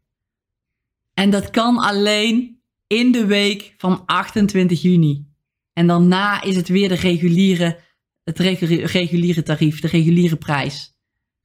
En 1.14 1.31
dat 1.31 1.50
kan 1.50 1.78
alleen 1.78 2.61
in 2.87 3.12
de 3.12 3.26
week 3.26 3.74
van 3.76 4.02
28 4.07 4.83
juni. 4.83 5.31
En 5.72 5.87
daarna 5.87 6.42
is 6.42 6.56
het 6.56 6.68
weer 6.68 6.88
de 6.88 6.94
reguliere, 6.94 7.78
het 8.24 8.38
reguliere 8.38 9.42
tarief, 9.42 9.80
de 9.80 9.88
reguliere 9.88 10.37
prijs 10.37 10.96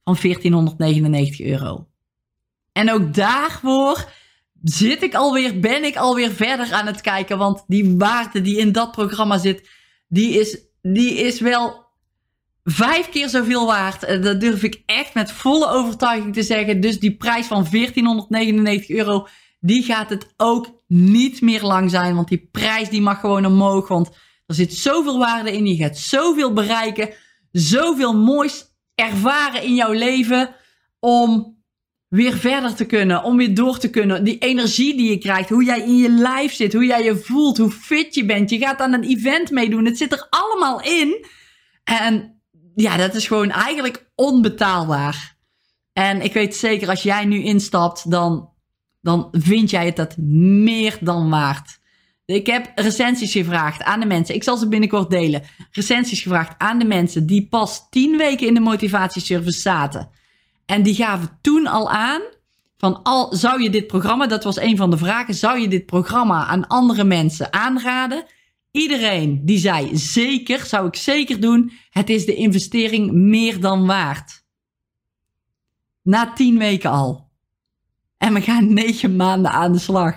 van 0.04 0.16
1499 0.22 1.40
euro. 1.40 1.88
En 2.72 2.92
ook 2.92 3.14
daarvoor 3.14 4.12
zit 4.62 5.02
ik 5.02 5.14
alweer, 5.14 5.60
ben 5.60 5.84
ik 5.84 5.96
alweer 5.96 6.30
verder 6.30 6.72
aan 6.72 6.86
het 6.86 7.00
kijken. 7.00 7.38
Want 7.38 7.64
die 7.66 7.94
waarde 7.96 8.40
die 8.40 8.58
in 8.58 8.72
dat 8.72 8.90
programma 8.90 9.38
zit, 9.38 9.68
die 10.08 10.40
is, 10.40 10.58
die 10.82 11.14
is 11.14 11.40
wel 11.40 11.86
vijf 12.64 13.08
keer 13.08 13.28
zoveel 13.28 13.66
waard. 13.66 14.02
Eh, 14.02 14.22
dat 14.22 14.40
durf 14.40 14.62
ik 14.62 14.82
echt 14.86 15.14
met 15.14 15.32
volle 15.32 15.68
overtuiging 15.68 16.34
te 16.34 16.42
zeggen. 16.42 16.80
Dus 16.80 16.98
die 16.98 17.16
prijs 17.16 17.46
van 17.46 17.66
1499 17.70 18.96
euro, 18.96 19.26
die 19.60 19.82
gaat 19.82 20.10
het 20.10 20.34
ook 20.36 20.77
niet 20.88 21.40
meer 21.40 21.62
lang 21.62 21.90
zijn. 21.90 22.14
Want 22.14 22.28
die 22.28 22.48
prijs 22.52 22.88
die 22.88 23.00
mag 23.00 23.20
gewoon 23.20 23.46
omhoog. 23.46 23.88
Want 23.88 24.08
er 24.46 24.54
zit 24.54 24.74
zoveel 24.74 25.18
waarde 25.18 25.52
in. 25.52 25.66
Je 25.66 25.76
gaat 25.76 25.98
zoveel 25.98 26.52
bereiken. 26.52 27.10
Zoveel 27.52 28.16
moois 28.16 28.64
ervaren 28.94 29.62
in 29.62 29.74
jouw 29.74 29.92
leven. 29.92 30.54
Om 31.00 31.56
weer 32.08 32.36
verder 32.36 32.74
te 32.74 32.84
kunnen. 32.84 33.22
Om 33.22 33.36
weer 33.36 33.54
door 33.54 33.78
te 33.78 33.90
kunnen. 33.90 34.24
Die 34.24 34.38
energie 34.38 34.96
die 34.96 35.10
je 35.10 35.18
krijgt. 35.18 35.48
Hoe 35.48 35.64
jij 35.64 35.80
in 35.80 35.96
je 35.96 36.10
lijf 36.10 36.52
zit. 36.52 36.72
Hoe 36.72 36.86
jij 36.86 37.04
je 37.04 37.16
voelt. 37.16 37.58
Hoe 37.58 37.70
fit 37.70 38.14
je 38.14 38.24
bent. 38.24 38.50
Je 38.50 38.58
gaat 38.58 38.80
aan 38.80 38.92
een 38.92 39.04
event 39.04 39.50
meedoen. 39.50 39.84
Het 39.84 39.98
zit 39.98 40.12
er 40.12 40.26
allemaal 40.30 40.82
in. 40.82 41.26
En 41.84 42.42
ja, 42.74 42.96
dat 42.96 43.14
is 43.14 43.26
gewoon 43.26 43.50
eigenlijk 43.50 44.10
onbetaalbaar. 44.14 45.36
En 45.92 46.20
ik 46.20 46.32
weet 46.32 46.56
zeker, 46.56 46.88
als 46.88 47.02
jij 47.02 47.24
nu 47.24 47.42
instapt, 47.42 48.10
dan, 48.10 48.50
dan 49.00 49.28
vind 49.30 49.70
jij 49.70 49.86
het 49.86 49.96
dat 49.96 50.16
meer 50.16 50.96
dan 51.00 51.30
waard. 51.30 51.78
Ik 52.24 52.46
heb 52.46 52.72
recensies 52.74 53.32
gevraagd 53.32 53.82
aan 53.82 54.00
de 54.00 54.06
mensen. 54.06 54.34
Ik 54.34 54.42
zal 54.42 54.56
ze 54.56 54.68
binnenkort 54.68 55.10
delen. 55.10 55.42
Recensies 55.70 56.22
gevraagd 56.22 56.54
aan 56.58 56.78
de 56.78 56.84
mensen 56.84 57.26
die 57.26 57.48
pas 57.48 57.88
tien 57.90 58.16
weken 58.16 58.46
in 58.46 58.54
de 58.54 58.60
motivatieservice 58.60 59.60
zaten. 59.60 60.10
En 60.66 60.82
die 60.82 60.94
gaven 60.94 61.38
toen 61.40 61.66
al 61.66 61.90
aan 61.90 62.20
van 62.78 63.02
al 63.02 63.34
zou 63.34 63.62
je 63.62 63.70
dit 63.70 63.86
programma, 63.86 64.26
dat 64.26 64.44
was 64.44 64.56
een 64.56 64.76
van 64.76 64.90
de 64.90 64.98
vragen, 64.98 65.34
zou 65.34 65.58
je 65.58 65.68
dit 65.68 65.86
programma 65.86 66.46
aan 66.46 66.66
andere 66.66 67.04
mensen 67.04 67.52
aanraden? 67.52 68.24
Iedereen 68.70 69.40
die 69.44 69.58
zei 69.58 69.96
zeker, 69.96 70.66
zou 70.66 70.86
ik 70.86 70.96
zeker 70.96 71.40
doen. 71.40 71.72
Het 71.90 72.10
is 72.10 72.26
de 72.26 72.34
investering 72.34 73.12
meer 73.12 73.60
dan 73.60 73.86
waard. 73.86 74.44
Na 76.02 76.32
tien 76.32 76.58
weken 76.58 76.90
al. 76.90 77.27
En 78.18 78.34
we 78.34 78.40
gaan 78.40 78.72
negen 78.72 79.16
maanden 79.16 79.50
aan 79.50 79.72
de 79.72 79.78
slag. 79.78 80.14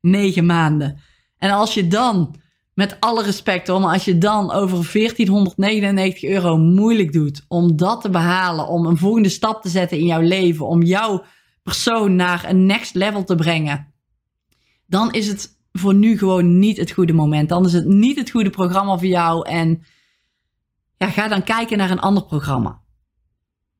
Negen 0.00 0.46
maanden. 0.46 1.00
En 1.38 1.50
als 1.50 1.74
je 1.74 1.86
dan, 1.86 2.34
met 2.74 2.96
alle 3.00 3.22
respect 3.22 3.68
hoor, 3.68 3.80
maar 3.80 3.92
als 3.92 4.04
je 4.04 4.18
dan 4.18 4.52
over 4.52 4.92
1499 4.92 6.22
euro 6.24 6.56
moeilijk 6.56 7.12
doet 7.12 7.44
om 7.48 7.76
dat 7.76 8.00
te 8.00 8.10
behalen, 8.10 8.68
om 8.68 8.86
een 8.86 8.96
volgende 8.96 9.28
stap 9.28 9.62
te 9.62 9.68
zetten 9.68 9.98
in 9.98 10.06
jouw 10.06 10.20
leven, 10.20 10.66
om 10.66 10.82
jouw 10.82 11.24
persoon 11.62 12.16
naar 12.16 12.48
een 12.48 12.66
next 12.66 12.94
level 12.94 13.24
te 13.24 13.34
brengen, 13.34 13.92
dan 14.86 15.12
is 15.12 15.26
het 15.26 15.58
voor 15.72 15.94
nu 15.94 16.18
gewoon 16.18 16.58
niet 16.58 16.76
het 16.76 16.90
goede 16.90 17.12
moment. 17.12 17.48
Dan 17.48 17.64
is 17.64 17.72
het 17.72 17.86
niet 17.86 18.16
het 18.16 18.30
goede 18.30 18.50
programma 18.50 18.98
voor 18.98 19.06
jou. 19.06 19.48
En 19.48 19.82
ja, 20.96 21.10
ga 21.10 21.28
dan 21.28 21.42
kijken 21.42 21.78
naar 21.78 21.90
een 21.90 22.00
ander 22.00 22.24
programma. 22.24 22.82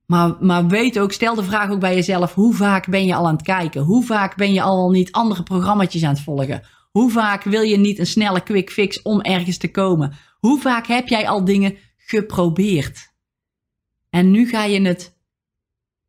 Maar, 0.07 0.37
maar 0.41 0.67
weet 0.67 0.99
ook, 0.99 1.13
stel 1.13 1.35
de 1.35 1.45
vraag 1.45 1.71
ook 1.71 1.81
bij 1.81 1.95
jezelf: 1.95 2.35
hoe 2.35 2.55
vaak 2.55 2.91
ben 2.91 3.05
je 3.05 3.15
al 3.15 3.27
aan 3.27 3.35
het 3.35 3.43
kijken? 3.43 3.83
Hoe 3.83 4.05
vaak 4.05 4.37
ben 4.37 4.53
je 4.53 4.63
al 4.63 4.91
niet 4.91 5.13
andere 5.13 5.43
programma's 5.43 6.03
aan 6.03 6.15
het 6.15 6.21
volgen? 6.21 6.63
Hoe 6.91 7.11
vaak 7.11 7.43
wil 7.43 7.63
je 7.63 7.77
niet 7.77 7.99
een 7.99 8.07
snelle 8.07 8.43
quick 8.43 8.71
fix 8.71 9.03
om 9.03 9.21
ergens 9.21 9.59
te 9.59 9.71
komen? 9.71 10.13
Hoe 10.39 10.61
vaak 10.61 10.87
heb 10.87 11.09
jij 11.09 11.29
al 11.29 11.45
dingen 11.45 11.77
geprobeerd? 11.97 13.13
En 14.11 14.31
nu 14.31 14.49
ga 14.49 14.65
je 14.65 14.81
het 14.81 15.19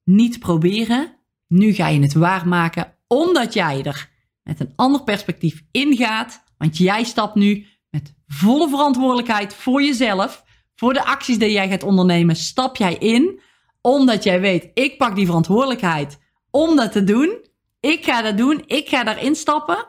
niet 0.04 0.40
proberen. 0.40 1.14
Nu 1.48 1.74
ga 1.74 1.88
je 1.88 2.02
het 2.02 2.14
waarmaken 2.14 2.94
omdat 3.08 3.54
jij 3.54 3.84
er 3.84 4.10
met 4.44 4.60
een 4.60 4.74
ander 4.76 5.04
perspectief 5.04 5.64
ingaat. 5.72 6.44
Want 6.58 6.78
jij 6.78 7.04
stapt 7.04 7.36
nu 7.36 7.66
met 7.90 8.14
volle 8.28 8.70
verantwoordelijkheid 8.70 9.54
voor 9.54 9.84
jezelf, 9.84 10.44
voor 10.76 10.94
de 10.94 11.06
acties 11.06 11.38
die 11.38 11.52
jij 11.52 11.70
gaat 11.70 11.84
ondernemen, 11.84 12.36
stap 12.36 12.76
jij 12.76 12.96
in. 12.96 13.40
Omdat 13.86 14.24
jij 14.24 14.42
weet, 14.42 14.70
ik 14.74 14.98
pak 14.98 15.16
die 15.16 15.26
verantwoordelijkheid 15.26 16.20
om 16.50 16.76
dat 16.76 16.92
te 16.92 17.04
doen. 17.04 17.46
Ik 17.80 18.06
ga 18.06 18.22
dat 18.22 18.38
doen, 18.38 18.64
ik 18.66 18.90
ga 18.90 19.04
daarin 19.04 19.36
stappen. 19.36 19.88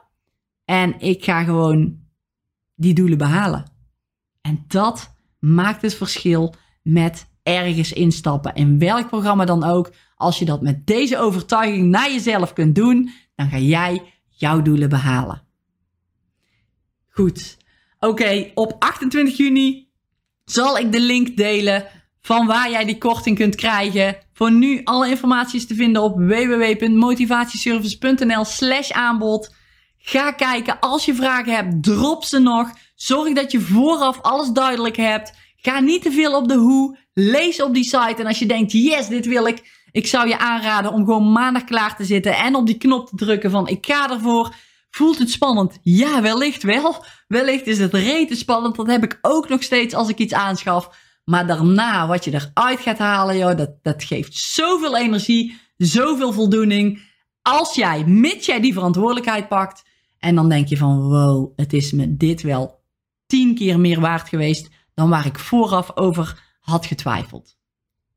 En 0.64 1.00
ik 1.00 1.24
ga 1.24 1.44
gewoon 1.44 1.98
die 2.74 2.94
doelen 2.94 3.18
behalen. 3.18 3.64
En 4.40 4.64
dat 4.68 5.14
maakt 5.38 5.82
het 5.82 5.94
verschil 5.94 6.54
met 6.82 7.28
ergens 7.42 7.92
instappen. 7.92 8.54
In 8.54 8.78
welk 8.78 9.08
programma 9.08 9.44
dan 9.44 9.64
ook. 9.64 9.92
Als 10.16 10.38
je 10.38 10.44
dat 10.44 10.62
met 10.62 10.86
deze 10.86 11.18
overtuiging 11.18 11.86
naar 11.86 12.10
jezelf 12.10 12.52
kunt 12.52 12.74
doen, 12.74 13.10
dan 13.34 13.48
ga 13.48 13.58
jij 13.58 14.02
jouw 14.28 14.62
doelen 14.62 14.88
behalen. 14.88 15.42
Goed. 17.08 17.56
Oké, 17.98 18.50
op 18.54 18.76
28 18.78 19.36
juni 19.36 19.88
zal 20.44 20.78
ik 20.78 20.92
de 20.92 21.00
link 21.00 21.36
delen 21.36 21.95
van 22.26 22.46
waar 22.46 22.70
jij 22.70 22.84
die 22.84 22.98
korting 22.98 23.36
kunt 23.36 23.54
krijgen. 23.54 24.16
Voor 24.32 24.52
nu 24.52 24.80
alle 24.84 25.08
informatie 25.08 25.58
is 25.58 25.66
te 25.66 25.74
vinden 25.74 26.02
op 26.02 26.18
www.motivatieservice.nl 26.18 28.44
slash 28.44 28.90
aanbod. 28.90 29.54
Ga 29.98 30.32
kijken. 30.32 30.80
Als 30.80 31.04
je 31.04 31.14
vragen 31.14 31.54
hebt, 31.54 31.82
drop 31.82 32.24
ze 32.24 32.38
nog. 32.38 32.70
Zorg 32.94 33.32
dat 33.32 33.52
je 33.52 33.60
vooraf 33.60 34.20
alles 34.20 34.48
duidelijk 34.48 34.96
hebt. 34.96 35.32
Ga 35.56 35.80
niet 35.80 36.02
te 36.02 36.10
veel 36.10 36.36
op 36.36 36.48
de 36.48 36.54
hoe. 36.54 36.98
Lees 37.12 37.62
op 37.62 37.74
die 37.74 37.84
site. 37.84 38.16
En 38.16 38.26
als 38.26 38.38
je 38.38 38.46
denkt, 38.46 38.72
yes, 38.72 39.08
dit 39.08 39.26
wil 39.26 39.46
ik. 39.46 39.84
Ik 39.92 40.06
zou 40.06 40.28
je 40.28 40.38
aanraden 40.38 40.92
om 40.92 41.04
gewoon 41.04 41.32
maandag 41.32 41.64
klaar 41.64 41.96
te 41.96 42.04
zitten 42.04 42.36
en 42.36 42.54
op 42.54 42.66
die 42.66 42.78
knop 42.78 43.08
te 43.08 43.16
drukken 43.16 43.50
van 43.50 43.68
ik 43.68 43.86
ga 43.86 44.10
ervoor. 44.10 44.54
Voelt 44.90 45.18
het 45.18 45.30
spannend? 45.30 45.78
Ja, 45.82 46.22
wellicht 46.22 46.62
wel. 46.62 47.04
Wellicht 47.28 47.66
is 47.66 47.78
het 47.78 47.94
rete 47.94 48.34
spannend. 48.34 48.76
Dat 48.76 48.86
heb 48.86 49.04
ik 49.04 49.18
ook 49.22 49.48
nog 49.48 49.62
steeds 49.62 49.94
als 49.94 50.08
ik 50.08 50.18
iets 50.18 50.34
aanschaf. 50.34 51.04
Maar 51.30 51.46
daarna, 51.46 52.06
wat 52.06 52.24
je 52.24 52.32
eruit 52.32 52.80
gaat 52.80 52.98
halen, 52.98 53.36
joh, 53.36 53.56
dat, 53.56 53.70
dat 53.82 54.04
geeft 54.04 54.34
zoveel 54.34 54.96
energie, 54.96 55.58
zoveel 55.76 56.32
voldoening. 56.32 57.02
Als 57.42 57.74
jij, 57.74 58.04
mits 58.04 58.46
jij 58.46 58.60
die 58.60 58.72
verantwoordelijkheid 58.72 59.48
pakt. 59.48 59.82
En 60.18 60.34
dan 60.34 60.48
denk 60.48 60.68
je 60.68 60.76
van, 60.76 61.00
wow, 61.00 61.52
het 61.56 61.72
is 61.72 61.92
me 61.92 62.16
dit 62.16 62.42
wel 62.42 62.82
tien 63.26 63.54
keer 63.54 63.80
meer 63.80 64.00
waard 64.00 64.28
geweest 64.28 64.68
dan 64.94 65.08
waar 65.08 65.26
ik 65.26 65.38
vooraf 65.38 65.96
over 65.96 66.42
had 66.60 66.86
getwijfeld. 66.86 67.56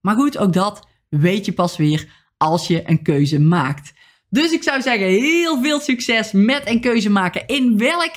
Maar 0.01 0.15
goed, 0.15 0.37
ook 0.37 0.53
dat 0.53 0.87
weet 1.09 1.45
je 1.45 1.53
pas 1.53 1.77
weer 1.77 2.07
als 2.37 2.67
je 2.67 2.89
een 2.89 3.01
keuze 3.01 3.39
maakt. 3.39 3.93
Dus 4.29 4.51
ik 4.51 4.63
zou 4.63 4.81
zeggen, 4.81 5.07
heel 5.07 5.61
veel 5.61 5.79
succes 5.79 6.31
met 6.31 6.67
een 6.67 6.81
keuze 6.81 7.09
maken 7.09 7.47
in 7.47 7.77
welk, 7.77 8.13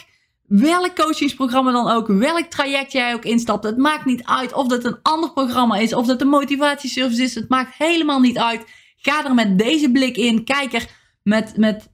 welk 0.61 0.95
coachingsprogramma 0.95 1.73
dan 1.73 1.91
ook, 1.91 2.07
welk 2.07 2.45
traject 2.45 2.93
jij 2.93 3.15
ook 3.15 3.25
instapt. 3.25 3.65
Het 3.65 3.77
maakt 3.77 4.05
niet 4.05 4.25
uit 4.25 4.53
of 4.55 4.67
dat 4.69 4.85
een 4.85 4.99
ander 5.03 5.33
programma 5.33 5.77
is, 5.77 5.95
of 5.95 6.07
dat 6.07 6.21
een 6.21 6.29
motivatieservice 6.29 7.23
is. 7.23 7.35
Het 7.35 7.49
maakt 7.49 7.75
helemaal 7.77 8.21
niet 8.21 8.39
uit. 8.39 8.65
Ga 8.97 9.25
er 9.25 9.35
met 9.35 9.59
deze 9.59 9.91
blik 9.91 10.17
in. 10.17 10.45
Kijk 10.45 10.73
er 10.73 10.89
met, 11.23 11.57
met 11.57 11.91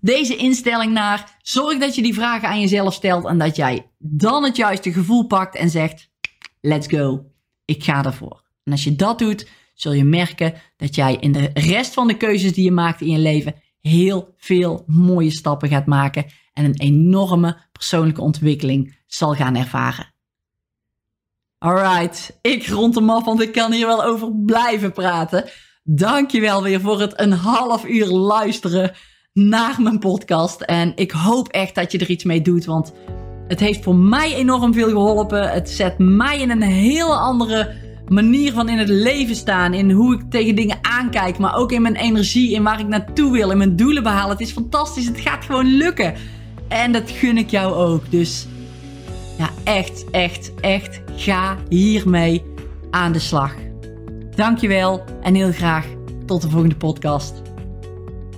deze 0.00 0.36
instelling 0.36 0.92
naar. 0.92 1.36
Zorg 1.42 1.78
dat 1.78 1.94
je 1.94 2.02
die 2.02 2.14
vragen 2.14 2.48
aan 2.48 2.60
jezelf 2.60 2.94
stelt 2.94 3.24
en 3.24 3.38
dat 3.38 3.56
jij 3.56 3.90
dan 3.98 4.44
het 4.44 4.56
juiste 4.56 4.92
gevoel 4.92 5.26
pakt 5.26 5.56
en 5.56 5.70
zegt: 5.70 6.10
Let's 6.60 6.86
go. 6.86 7.24
Ik 7.64 7.84
ga 7.84 8.04
ervoor. 8.04 8.42
En 8.64 8.72
als 8.72 8.84
je 8.84 8.96
dat 8.96 9.18
doet, 9.18 9.48
zul 9.74 9.92
je 9.92 10.04
merken 10.04 10.54
dat 10.76 10.94
jij 10.94 11.16
in 11.20 11.32
de 11.32 11.50
rest 11.54 11.94
van 11.94 12.06
de 12.06 12.16
keuzes 12.16 12.52
die 12.52 12.64
je 12.64 12.72
maakt 12.72 13.00
in 13.00 13.10
je 13.10 13.18
leven 13.18 13.54
heel 13.80 14.34
veel 14.36 14.84
mooie 14.86 15.30
stappen 15.30 15.68
gaat 15.68 15.86
maken. 15.86 16.24
En 16.52 16.64
een 16.64 16.80
enorme 16.80 17.56
persoonlijke 17.72 18.20
ontwikkeling 18.20 18.98
zal 19.06 19.34
gaan 19.34 19.56
ervaren. 19.56 20.14
Alright, 21.58 22.38
ik 22.40 22.66
rond 22.66 22.94
hem 22.94 23.10
af, 23.10 23.24
want 23.24 23.40
ik 23.40 23.52
kan 23.52 23.72
hier 23.72 23.86
wel 23.86 24.04
over 24.04 24.32
blijven 24.46 24.92
praten. 24.92 25.50
Dankjewel 25.84 26.62
weer 26.62 26.80
voor 26.80 27.00
het 27.00 27.20
een 27.20 27.32
half 27.32 27.86
uur 27.86 28.06
luisteren 28.06 28.92
naar 29.32 29.82
mijn 29.82 29.98
podcast. 29.98 30.60
En 30.60 30.92
ik 30.94 31.10
hoop 31.10 31.48
echt 31.48 31.74
dat 31.74 31.92
je 31.92 31.98
er 31.98 32.10
iets 32.10 32.24
mee 32.24 32.42
doet, 32.42 32.64
want 32.64 32.92
het 33.48 33.60
heeft 33.60 33.82
voor 33.82 33.96
mij 33.96 34.34
enorm 34.34 34.74
veel 34.74 34.88
geholpen. 34.88 35.50
Het 35.50 35.70
zet 35.70 35.98
mij 35.98 36.40
in 36.40 36.50
een 36.50 36.62
heel 36.62 37.16
andere 37.16 37.74
manier 38.08 38.52
van 38.52 38.68
in 38.68 38.78
het 38.78 38.88
leven 38.88 39.36
staan. 39.36 39.74
In 39.74 39.90
hoe 39.90 40.14
ik 40.14 40.30
tegen 40.30 40.54
dingen 40.54 40.78
aankijk, 40.82 41.38
maar 41.38 41.56
ook 41.56 41.72
in 41.72 41.82
mijn 41.82 41.96
energie, 41.96 42.52
in 42.52 42.62
waar 42.62 42.80
ik 42.80 42.88
naartoe 42.88 43.32
wil, 43.32 43.50
in 43.50 43.58
mijn 43.58 43.76
doelen 43.76 44.02
behalen. 44.02 44.30
Het 44.30 44.40
is 44.40 44.52
fantastisch, 44.52 45.06
het 45.06 45.20
gaat 45.20 45.44
gewoon 45.44 45.66
lukken. 45.66 46.14
En 46.72 46.92
dat 46.92 47.10
gun 47.10 47.38
ik 47.38 47.50
jou 47.50 47.74
ook. 47.74 48.10
Dus 48.10 48.46
ja, 49.38 49.50
echt, 49.64 50.04
echt, 50.10 50.52
echt, 50.60 51.00
ga 51.16 51.56
hiermee 51.68 52.42
aan 52.90 53.12
de 53.12 53.18
slag. 53.18 53.54
Dankjewel 54.34 55.04
en 55.22 55.34
heel 55.34 55.52
graag 55.52 55.86
tot 56.26 56.42
de 56.42 56.50
volgende 56.50 56.76
podcast. 56.76 57.42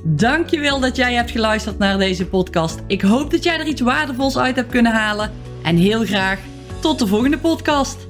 Dankjewel 0.02 0.80
dat 0.80 0.96
jij 0.96 1.14
hebt 1.14 1.30
geluisterd 1.30 1.78
naar 1.78 1.98
deze 1.98 2.26
podcast. 2.26 2.78
Ik 2.86 3.02
hoop 3.02 3.30
dat 3.30 3.44
jij 3.44 3.58
er 3.58 3.66
iets 3.66 3.80
waardevols 3.80 4.38
uit 4.38 4.56
hebt 4.56 4.70
kunnen 4.70 4.92
halen. 4.92 5.32
En 5.62 5.76
heel 5.76 6.04
graag 6.04 6.38
tot 6.80 6.98
de 6.98 7.06
volgende 7.06 7.38
podcast. 7.38 8.06